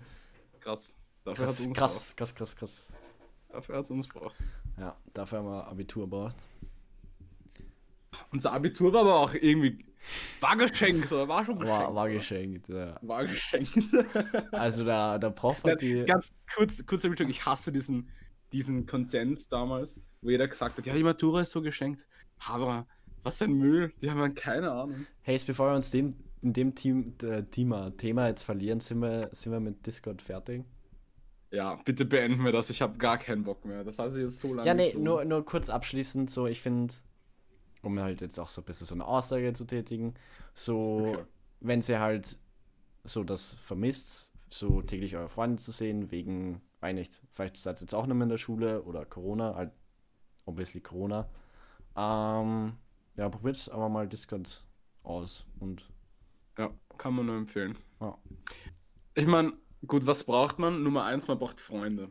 krass. 0.61 0.95
Dafür 1.25 1.47
Krass, 1.47 1.73
krass, 1.73 2.15
krass, 2.17 2.35
krass, 2.35 2.57
krass. 2.57 2.93
braucht. 2.93 3.05
Dafür 3.55 3.77
hat 3.77 3.85
es 3.85 3.91
uns 3.91 4.09
braucht. 4.09 4.37
Ja, 4.79 4.97
dafür 5.15 5.39
haben 5.39 5.47
wir 5.47 5.67
Abitur 5.67 6.09
braucht. 6.09 6.37
Unser 8.31 8.53
Abitur 8.53 8.93
war 8.93 9.01
aber 9.01 9.15
auch 9.15 9.35
irgendwie. 9.35 9.85
War 10.41 10.57
geschenkt, 10.57 11.11
oder? 11.13 11.27
War 11.27 11.45
schon 11.45 11.59
geschenkt. 11.59 11.81
War, 11.81 11.95
war 11.95 12.09
geschenkt, 12.11 12.69
ja. 12.69 12.99
War 13.01 13.25
geschenkt. 13.25 13.73
Also 14.53 14.85
der, 14.85 15.19
der 15.19 15.31
Prof 15.31 15.65
hat 15.65 15.81
die. 15.81 16.05
Ganz 16.05 16.33
kurz, 16.55 16.85
kurzer 16.85 17.09
Bildung, 17.09 17.31
ich 17.31 17.47
hasse 17.47 17.73
diesen, 17.73 18.11
diesen 18.53 18.85
Konsens 18.87 19.49
damals, 19.49 20.01
wo 20.21 20.29
jeder 20.31 20.47
gesagt 20.47 20.77
hat, 20.77 20.85
ja, 20.85 20.95
die 20.95 21.03
Matura 21.03 21.41
ist 21.41 21.53
so 21.53 21.63
geschenkt. 21.63 22.07
Aber 22.47 22.87
was 23.23 23.41
ein 23.41 23.53
Müll, 23.55 23.95
die 24.03 24.11
haben 24.11 24.21
dann 24.21 24.35
keine 24.35 24.71
Ahnung. 24.71 25.07
Hey, 25.23 25.41
bevor 25.47 25.71
wir 25.71 25.77
uns 25.77 25.91
dem, 25.91 26.17
in 26.43 26.53
dem 26.53 26.75
Team, 26.75 27.15
äh, 27.23 27.45
Thema, 27.45 27.97
Thema 27.97 28.29
jetzt 28.29 28.43
verlieren, 28.43 28.81
sind 28.81 28.99
wir, 29.01 29.31
sind 29.33 29.53
wir 29.53 29.61
mit 29.61 29.87
Discord 29.87 30.21
fertig. 30.21 30.65
Ja, 31.55 31.77
bitte 31.85 32.05
beenden 32.05 32.45
wir 32.45 32.51
das, 32.53 32.69
ich 32.71 32.83
habe 32.83 32.99
gar 32.99 33.17
keinen 33.19 33.45
Bock 33.45 33.65
mehr. 33.65 33.85
Das 33.85 33.99
heißt 33.99 34.17
jetzt 34.17 34.41
so 34.41 34.53
lange. 34.55 34.67
Ja, 34.67 34.75
nee, 34.75 34.93
nur, 34.95 35.25
nur 35.25 35.45
kurz 35.45 35.71
abschließend, 35.71 36.29
so, 36.29 36.47
ich 36.47 36.61
finde, 36.61 36.93
um 37.83 37.99
halt 38.01 38.21
jetzt 38.21 38.41
auch 38.41 38.49
so 38.49 38.61
ein 38.61 38.65
bisschen 38.65 38.87
so 38.87 38.95
eine 38.95 39.07
Aussage 39.07 39.53
zu 39.53 39.65
tätigen, 39.65 40.15
so, 40.55 40.97
Okay. 41.13 41.25
wenn 41.61 41.81
sie 41.83 41.99
halt 42.01 42.39
so 43.05 43.23
das 43.23 43.53
vermisst, 43.55 44.33
so 44.51 44.83
täglich 44.83 45.17
eure 45.17 45.29
Freunde 45.29 45.63
zu 45.63 45.71
sehen, 45.71 46.11
wegen, 46.11 46.61
weiß 46.81 46.95
nicht, 46.95 47.23
vielleicht 47.31 47.57
seid 47.57 47.79
ihr 47.79 47.83
jetzt 47.83 47.95
auch 47.95 48.07
nicht 48.07 48.17
mehr 48.17 48.25
in 48.25 48.31
der 48.31 48.39
Schule 48.39 48.83
oder 48.83 49.05
Corona, 49.05 49.55
halt, 49.55 49.71
obviously 50.47 50.81
Corona, 50.81 51.29
ähm, 51.97 52.73
ja, 53.17 53.29
probiert 53.29 53.69
aber 53.71 53.89
mal 53.89 54.09
Discord 54.09 54.65
aus 55.05 55.45
und 55.61 55.89
Ja, 56.59 56.71
kann 56.99 57.15
man 57.15 57.27
nur 57.27 57.37
empfehlen. 57.37 57.77
Ja. 58.01 58.19
Ich 59.15 59.27
meine, 59.27 59.53
gut, 59.87 60.07
was 60.07 60.25
braucht 60.25 60.59
man? 60.59 60.83
Nummer 60.83 61.05
eins, 61.05 61.29
man 61.29 61.39
braucht 61.39 61.61
Freunde. 61.61 62.11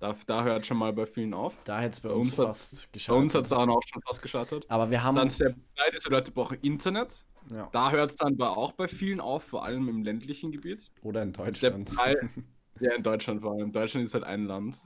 Da, 0.00 0.14
da 0.26 0.44
hört 0.44 0.66
schon 0.66 0.76
mal 0.76 0.92
bei 0.92 1.06
vielen 1.06 1.32
auf. 1.32 1.56
da 1.64 1.80
hätte 1.80 1.92
es 1.94 2.00
bei 2.00 2.08
Bei 2.10 2.14
uns 2.14 2.34
fast 2.34 2.92
Bei 3.06 3.14
uns 3.14 3.34
hat 3.34 3.46
es 3.46 3.52
auch 3.52 3.80
schon 3.86 4.02
fast 4.02 4.22
gescheitert. 4.22 4.66
Aber 4.68 4.90
wir 4.90 5.02
haben, 5.02 5.16
Dann 5.16 5.30
Step 5.30 5.56
2, 5.76 5.90
diese 5.96 6.10
Leute 6.10 6.30
brauchen 6.30 6.58
Internet. 6.60 7.24
ja, 7.50 7.68
Da 7.72 7.90
hört 7.90 8.10
es 8.10 8.16
dann 8.16 8.34
aber 8.34 8.56
auch 8.56 8.72
bei 8.72 8.88
vielen 8.88 9.20
auf, 9.20 9.44
vor 9.44 9.64
allem 9.64 9.88
im 9.88 10.02
ländlichen 10.02 10.52
Gebiet. 10.52 10.90
oder 11.02 11.22
in 11.22 11.32
Step 11.52 11.74
Deutschland. 11.76 11.96
3, 11.96 12.16
ja, 12.80 12.92
in 12.92 13.02
Deutschland 13.02 13.40
vor 13.40 13.52
allem. 13.52 13.72
Deutschland 13.72 14.04
ist 14.06 14.14
halt 14.14 14.24
ein 14.24 14.44
Land. 14.44 14.82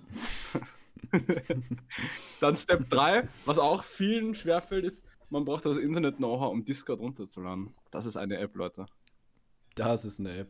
dann 2.41 2.57
Step 2.57 2.89
3, 2.89 3.29
was 3.45 3.59
auch 3.59 3.83
vielen 3.85 4.35
schwerfällt, 4.35 4.85
ist, 4.85 5.05
man 5.31 5.45
braucht 5.45 5.65
das 5.65 5.77
Internet-Know-how, 5.77 6.53
um 6.53 6.65
Discord 6.65 7.01
runterzuladen. 7.01 7.75
Das 7.91 8.07
ist 8.07 8.17
eine 8.17 8.39
App, 8.39 8.55
Leute. 8.55 8.87
Das 9.75 10.05
ist 10.05 10.21
eine 10.21 10.37
App. 10.39 10.49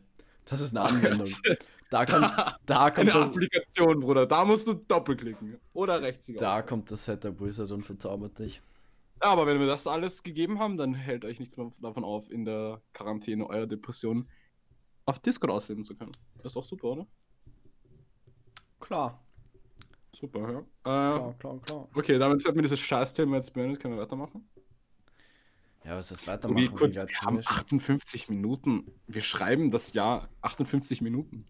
Das 0.49 0.61
ist 0.61 0.75
eine 0.75 0.85
Anwendung. 0.87 1.27
Da 1.91 2.05
kommt, 2.05 2.31
da 2.67 2.91
kommt, 2.91 3.09
Eine 3.09 3.25
Applikation, 3.25 3.99
Bruder. 4.01 4.27
Da 4.27 4.45
musst 4.45 4.67
du 4.67 4.75
doppelklicken. 4.75 5.59
Oder 5.73 5.99
rechts. 6.03 6.29
da 6.37 6.61
kommt 6.61 6.91
das 6.91 7.03
Setup 7.05 7.41
Wizard 7.41 7.71
und 7.71 7.81
verzaubert 7.81 8.37
dich. 8.37 8.61
Ja, 9.23 9.29
aber 9.31 9.47
wenn 9.47 9.59
wir 9.59 9.65
das 9.65 9.87
alles 9.87 10.21
gegeben 10.21 10.59
haben, 10.59 10.77
dann 10.77 10.93
hält 10.93 11.25
euch 11.25 11.39
nichts 11.39 11.57
mehr 11.57 11.71
davon 11.81 12.03
auf, 12.03 12.29
in 12.29 12.45
der 12.45 12.79
Quarantäne 12.93 13.49
eurer 13.49 13.65
Depression 13.65 14.29
auf 15.05 15.17
Discord 15.17 15.51
ausleben 15.51 15.83
zu 15.83 15.95
können. 15.95 16.11
Das 16.37 16.51
ist 16.51 16.55
doch 16.57 16.63
super, 16.63 16.89
oder? 16.89 17.07
Klar. 18.79 19.23
Super, 20.13 20.41
ja. 20.51 20.59
Äh, 20.59 20.63
Klar, 20.83 21.35
klar, 21.39 21.59
klar. 21.61 21.89
Okay, 21.95 22.19
damit 22.19 22.45
hat 22.45 22.55
mir 22.55 22.61
dieses 22.61 22.79
Scheißthema 22.79 23.35
jetzt 23.37 23.51
beendet. 23.51 23.79
Können 23.79 23.95
wir 23.95 24.03
weitermachen? 24.03 24.47
Ja, 25.85 25.95
was 25.95 26.11
ist 26.11 26.23
Wie 26.23 26.27
weitermachen? 26.27 26.73
kurz, 26.75 26.95
wär's 26.95 27.09
wir 27.09 27.17
haben 27.21 27.35
ziemlich- 27.35 27.47
58 27.47 28.29
Minuten. 28.29 28.91
Wir 29.07 29.21
schreiben 29.21 29.71
das 29.71 29.93
Jahr 29.93 30.29
58 30.41 31.01
Minuten. 31.01 31.45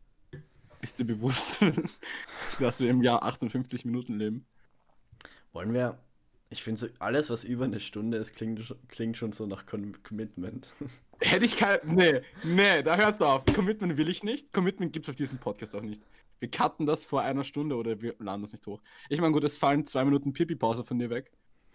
Ist 0.82 0.99
dir 0.99 1.05
bewusst, 1.05 1.59
dass 2.59 2.80
wir 2.80 2.89
im 2.89 3.01
Jahr 3.01 3.23
58 3.23 3.86
Minuten 3.86 4.17
leben? 4.17 4.45
Wollen 5.51 5.73
wir. 5.73 5.97
Ich 6.51 6.63
finde 6.63 6.80
so, 6.80 6.88
alles, 6.99 7.30
was 7.30 7.43
über 7.43 7.65
eine 7.65 7.80
Stunde 7.80 8.17
ist, 8.17 8.34
klingt, 8.36 8.59
schon- 8.61 8.77
klingt 8.88 9.17
schon 9.17 9.32
so 9.32 9.45
nach 9.45 9.65
Com 9.65 10.01
Commitment. 10.03 10.71
Hätte 11.21 11.45
ich 11.45 11.57
kein. 11.57 11.80
Nee, 11.84 12.21
nee, 12.43 12.82
da 12.82 12.95
hört's 12.97 13.21
auf. 13.21 13.43
Commitment 13.45 13.97
will 13.97 14.09
ich 14.09 14.23
nicht. 14.23 14.53
Commitment 14.53 14.93
gibt's 14.93 15.09
auf 15.09 15.15
diesem 15.15 15.38
Podcast 15.39 15.75
auch 15.75 15.82
nicht. 15.82 16.01
Wir 16.39 16.49
cutten 16.49 16.86
das 16.86 17.03
vor 17.03 17.21
einer 17.21 17.43
Stunde 17.43 17.75
oder 17.75 18.01
wir 18.01 18.15
laden 18.19 18.41
das 18.43 18.53
nicht 18.53 18.65
hoch. 18.65 18.82
Ich 19.09 19.19
meine, 19.19 19.34
gut, 19.34 19.43
es 19.43 19.57
fallen 19.57 19.86
zwei 19.86 20.05
Minuten 20.05 20.32
Pipi-Pause 20.32 20.86
von 20.86 20.97
dir 20.97 21.09
weg, 21.09 21.30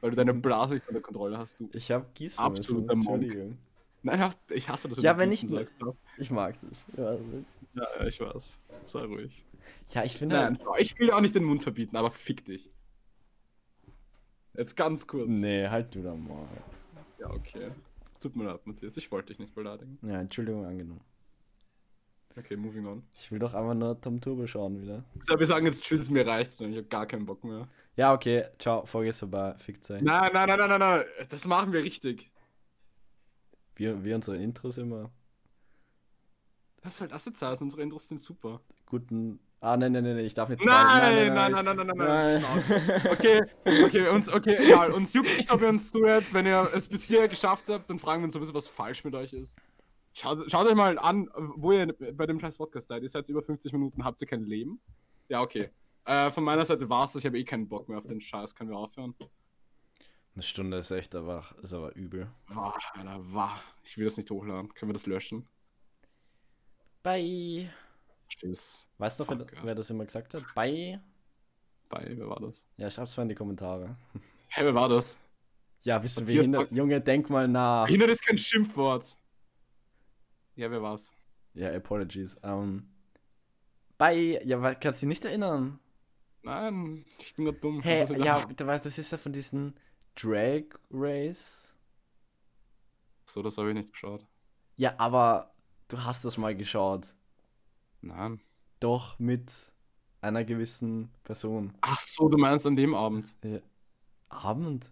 weil 0.04 0.10
du 0.10 0.16
deine 0.16 0.34
Blase 0.34 0.74
nicht 0.74 0.86
unter 0.86 1.00
Kontrolle 1.00 1.38
hast. 1.38 1.58
Du. 1.58 1.70
Ich 1.72 1.90
habe 1.90 2.04
gießen 2.12 2.38
Absoluter 2.44 2.94
müssen. 2.94 3.08
Monk. 3.08 3.56
Nein, 4.02 4.34
ich 4.50 4.68
hasse 4.68 4.86
das. 4.90 5.00
Ja, 5.02 5.16
wenn 5.16 5.32
ich- 5.32 5.40
sagst. 5.40 5.78
Ich 6.18 6.30
mag 6.30 6.56
das. 6.60 6.84
Ja, 6.94 7.14
Ja, 7.14 7.86
ja, 8.00 8.06
ich 8.06 8.20
weiß. 8.20 8.50
Sei 8.84 9.00
ruhig. 9.04 9.46
ja 9.94 10.04
ich 10.04 10.14
finde 10.18 10.36
Nein, 10.36 10.58
halt. 10.68 10.80
ich 10.82 10.98
will 10.98 11.06
dir 11.06 11.16
auch 11.16 11.22
nicht 11.22 11.34
den 11.34 11.44
Mund 11.44 11.62
verbieten, 11.62 11.96
aber 11.96 12.10
fick 12.10 12.44
dich. 12.44 12.70
Jetzt 14.52 14.76
ganz 14.76 15.06
kurz. 15.06 15.26
Nee, 15.26 15.68
halt 15.68 15.94
du 15.94 16.02
da 16.02 16.14
mal. 16.14 16.46
Ja, 17.18 17.30
okay. 17.30 17.70
Tut 18.20 18.36
mir 18.36 18.44
leid, 18.44 18.66
Matthias. 18.66 18.98
Ich 18.98 19.10
wollte 19.10 19.28
dich 19.28 19.38
nicht 19.38 19.54
beleidigen. 19.54 19.98
Ja, 20.02 20.20
Entschuldigung 20.20 20.66
angenommen. 20.66 21.00
Okay, 22.36 22.56
moving 22.56 22.86
on. 22.86 23.02
Ich 23.14 23.32
will 23.32 23.38
doch 23.38 23.54
einfach 23.54 23.74
nur 23.74 23.98
Tom 24.02 24.20
Turbo 24.20 24.46
schauen 24.46 24.82
wieder. 24.82 25.02
So, 25.22 25.38
wir 25.40 25.46
sagen 25.46 25.64
jetzt 25.64 25.82
Tschüss, 25.82 26.10
mir 26.10 26.26
reicht's. 26.26 26.60
Ich 26.60 26.76
habe 26.76 26.84
gar 26.88 27.06
keinen 27.06 27.24
Bock 27.24 27.42
mehr. 27.42 27.68
Ja, 27.96 28.12
okay. 28.12 28.46
Ciao, 28.58 28.84
Folge 28.86 29.10
ist 29.10 29.18
vorbei. 29.18 29.54
Fickt 29.58 29.88
euch. 29.90 30.02
Nein, 30.02 30.30
nein, 30.32 30.48
nein, 30.48 30.58
nein, 30.58 30.68
nein, 30.68 30.80
nein. 30.80 31.04
Das 31.28 31.44
machen 31.44 31.72
wir 31.72 31.82
richtig. 31.82 32.30
Wir, 33.76 34.02
wir 34.04 34.14
unsere 34.16 34.36
Intros 34.36 34.78
immer. 34.78 35.10
Was 36.82 36.96
soll 36.96 37.08
das 37.08 37.24
jetzt 37.24 37.40
heißen? 37.40 37.64
Unsere 37.64 37.82
Intros 37.82 38.08
sind 38.08 38.20
super. 38.20 38.60
Guten. 38.86 39.40
Ah, 39.60 39.76
nein, 39.76 39.92
nein, 39.92 40.04
nein, 40.04 40.16
nein, 40.16 40.26
ich 40.26 40.34
darf 40.34 40.48
nicht. 40.50 40.62
Nein, 40.62 41.32
nein, 41.32 41.34
nein, 41.34 41.52
nein, 41.52 41.64
nein, 41.64 41.86
nein, 41.86 41.96
nein. 41.96 42.42
Nein. 42.42 43.06
Okay, 43.10 43.42
okay, 43.64 44.08
uns, 44.08 44.28
okay, 44.28 44.56
egal. 44.58 44.92
Uns 44.92 45.14
juckt 45.14 45.34
nicht, 45.36 45.50
ob 45.50 45.62
ihr 45.62 45.68
uns 45.68 45.90
zuhört. 45.90 46.24
Wenn 46.34 46.44
ihr 46.46 46.68
es 46.74 46.86
bis 46.86 47.04
hierher 47.04 47.28
geschafft 47.28 47.68
habt, 47.68 47.88
dann 47.88 47.98
fragen 47.98 48.20
wir 48.20 48.26
uns 48.26 48.34
sowieso, 48.34 48.52
was 48.52 48.68
falsch 48.68 49.04
mit 49.04 49.14
euch 49.14 49.32
ist. 49.32 49.56
Schaut, 50.12 50.50
schaut 50.50 50.66
euch 50.66 50.74
mal 50.74 50.98
an, 50.98 51.30
wo 51.56 51.72
ihr 51.72 51.94
bei 52.12 52.26
dem 52.26 52.38
scheiß 52.38 52.58
Podcast 52.58 52.88
seid. 52.88 53.02
Ihr 53.02 53.08
seid 53.08 53.28
über 53.28 53.42
50 53.42 53.72
Minuten, 53.72 54.04
habt 54.04 54.20
ihr 54.20 54.28
kein 54.28 54.44
Leben? 54.44 54.80
Ja, 55.28 55.40
okay. 55.40 55.70
Äh, 56.04 56.30
von 56.30 56.44
meiner 56.44 56.64
Seite 56.64 56.88
war's 56.88 57.12
das. 57.12 57.20
Ich 57.20 57.26
habe 57.26 57.38
eh 57.38 57.44
keinen 57.44 57.68
Bock 57.68 57.88
mehr 57.88 57.98
auf 57.98 58.06
den 58.06 58.20
Scheiß. 58.20 58.54
Können 58.54 58.70
wir 58.70 58.76
aufhören? 58.76 59.14
Eine 60.34 60.42
Stunde 60.42 60.78
ist 60.78 60.90
echt 60.90 61.14
aber, 61.14 61.44
ist 61.62 61.72
aber 61.72 61.94
übel. 61.94 62.30
Wah, 62.48 62.76
Alter, 62.92 63.20
wah. 63.32 63.60
Ich 63.84 63.96
will 63.96 64.04
das 64.04 64.16
nicht 64.16 64.30
hochladen. 64.30 64.74
Können 64.74 64.90
wir 64.90 64.94
das 64.94 65.06
löschen? 65.06 65.48
Bye. 67.02 67.70
Tschüss. 68.28 68.86
Weißt 68.98 69.20
du, 69.20 69.28
wer, 69.28 69.46
wer 69.62 69.74
das 69.74 69.90
immer 69.90 70.04
gesagt 70.04 70.34
hat? 70.34 70.42
Bye. 70.54 71.00
Bye, 71.88 72.14
wer 72.16 72.28
war 72.28 72.40
das? 72.40 72.66
Ja, 72.76 72.90
schreib's 72.90 73.16
mal 73.16 73.22
in 73.22 73.28
die 73.28 73.34
Kommentare. 73.34 73.96
Hey, 74.48 74.64
wer 74.64 74.74
war 74.74 74.88
das? 74.88 75.16
Ja, 75.82 75.98
bist 75.98 76.18
du 76.18 76.24
behindert? 76.24 76.70
Junge, 76.72 77.00
denk 77.00 77.30
mal 77.30 77.46
nach. 77.46 77.86
Behindert 77.86 78.10
ist 78.10 78.26
kein 78.26 78.38
Schimpfwort. 78.38 79.16
Ja, 80.56 80.70
wer 80.70 80.82
war's? 80.82 81.10
Ja, 81.52 81.72
apologies. 81.72 82.38
Ähm. 82.42 82.88
Bye. 83.98 84.40
Ja, 84.44 84.74
kannst 84.74 85.02
du 85.02 85.06
dich 85.06 85.10
nicht 85.10 85.24
erinnern? 85.24 85.78
Nein, 86.44 87.04
ich 87.18 87.34
bin 87.34 87.46
grad 87.46 87.64
dumm. 87.64 87.80
Hey, 87.82 88.06
ja, 88.18 88.38
das? 88.38 88.54
du 88.54 88.66
weißt, 88.66 88.84
das 88.84 88.98
ist 88.98 89.10
ja 89.10 89.18
von 89.18 89.32
diesen 89.32 89.74
Drag 90.14 90.64
Race. 90.90 91.74
So, 93.24 93.42
das 93.42 93.56
habe 93.56 93.70
ich 93.70 93.74
nicht 93.74 93.92
geschaut. 93.92 94.26
Ja, 94.76 94.94
aber 94.98 95.54
du 95.88 96.04
hast 96.04 96.24
das 96.24 96.36
mal 96.36 96.54
geschaut. 96.54 97.14
Nein. 98.02 98.40
Doch 98.80 99.18
mit 99.18 99.50
einer 100.20 100.44
gewissen 100.44 101.10
Person. 101.24 101.72
Ach 101.80 102.00
so, 102.00 102.28
du 102.28 102.36
meinst 102.36 102.66
an 102.66 102.76
dem 102.76 102.94
Abend. 102.94 103.34
Ja. 103.42 103.60
Abend? 104.28 104.90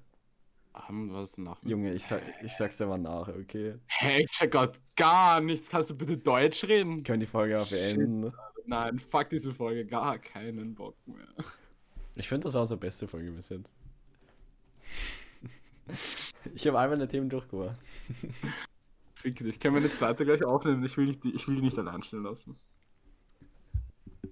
Abend 0.72 1.12
war 1.12 1.22
es 1.22 1.36
nach. 1.36 1.62
Junge, 1.64 1.92
ich, 1.92 2.04
sag, 2.04 2.22
ich 2.42 2.56
sag's 2.56 2.78
dir 2.78 2.86
mal 2.86 2.96
nach, 2.96 3.28
okay? 3.28 3.74
Hey, 3.86 4.24
ich 4.24 4.30
check 4.30 4.52
grad 4.52 4.78
gar 4.96 5.40
nichts. 5.42 5.68
Kannst 5.68 5.90
du 5.90 5.94
bitte 5.94 6.16
Deutsch 6.16 6.64
reden? 6.64 7.02
Können 7.02 7.20
die 7.20 7.26
Folge 7.26 7.62
Shit. 7.66 7.96
beenden? 7.96 8.32
Nein, 8.66 8.98
fuck 8.98 9.28
diese 9.30 9.52
Folge. 9.54 9.84
Gar 9.86 10.18
keinen 10.18 10.74
Bock 10.74 10.96
mehr. 11.06 11.28
Ich 12.14 12.28
finde, 12.28 12.44
das 12.44 12.54
war 12.54 12.62
unsere 12.62 12.78
beste 12.78 13.08
Folge 13.08 13.30
bis 13.32 13.48
jetzt. 13.48 13.70
Ich 16.54 16.66
habe 16.66 16.78
all 16.78 16.88
meine 16.88 17.08
Themen 17.08 17.28
durchgebracht. 17.28 17.78
Fick 19.14 19.36
dich. 19.36 19.58
Können 19.60 19.74
wir 19.76 19.80
eine 19.82 19.90
zweite 19.90 20.24
gleich 20.24 20.44
aufnehmen? 20.44 20.84
Ich 20.84 20.96
will, 20.96 21.06
nicht, 21.06 21.22
die- 21.24 21.34
ich 21.34 21.46
will 21.48 21.60
nicht 21.60 21.78
allein 21.78 22.02
stehen 22.02 22.22
lassen. 22.22 22.56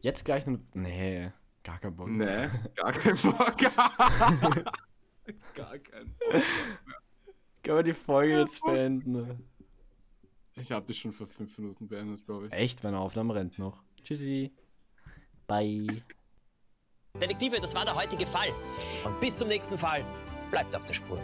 Jetzt 0.03 0.25
gleich 0.25 0.47
noch. 0.47 0.59
Nee, 0.75 1.31
gar 1.63 1.79
kein 1.79 1.95
Bock. 1.95 2.09
Nee, 2.09 2.49
gar 2.75 2.93
keinen 2.93 3.19
Bock. 3.21 3.57
gar 5.55 5.79
keinen 5.79 6.15
Bock. 6.19 6.43
Können 7.63 7.77
wir 7.77 7.83
die 7.83 7.93
Folge 7.93 8.39
jetzt 8.41 8.63
beenden? 8.63 9.45
Ich 10.55 10.73
habe 10.73 10.85
das 10.87 10.97
schon 10.97 11.13
vor 11.13 11.27
fünf 11.27 11.57
Minuten 11.59 11.87
beendet, 11.89 12.25
glaube 12.27 12.47
ich. 12.47 12.53
Echt, 12.53 12.83
meine 12.83 12.99
Aufnahme 12.99 13.35
rennt 13.35 13.59
noch. 13.59 13.83
Tschüssi. 14.03 14.53
Bye. 15.47 16.03
Detektive, 17.21 17.61
das 17.61 17.75
war 17.75 17.85
der 17.85 17.95
heutige 17.95 18.27
Fall. 18.27 18.49
Und 19.05 19.19
bis 19.21 19.37
zum 19.37 19.49
nächsten 19.49 19.77
Fall, 19.77 20.05
bleibt 20.51 20.75
auf 20.77 20.85
der 20.85 20.95
Spur. 20.95 21.19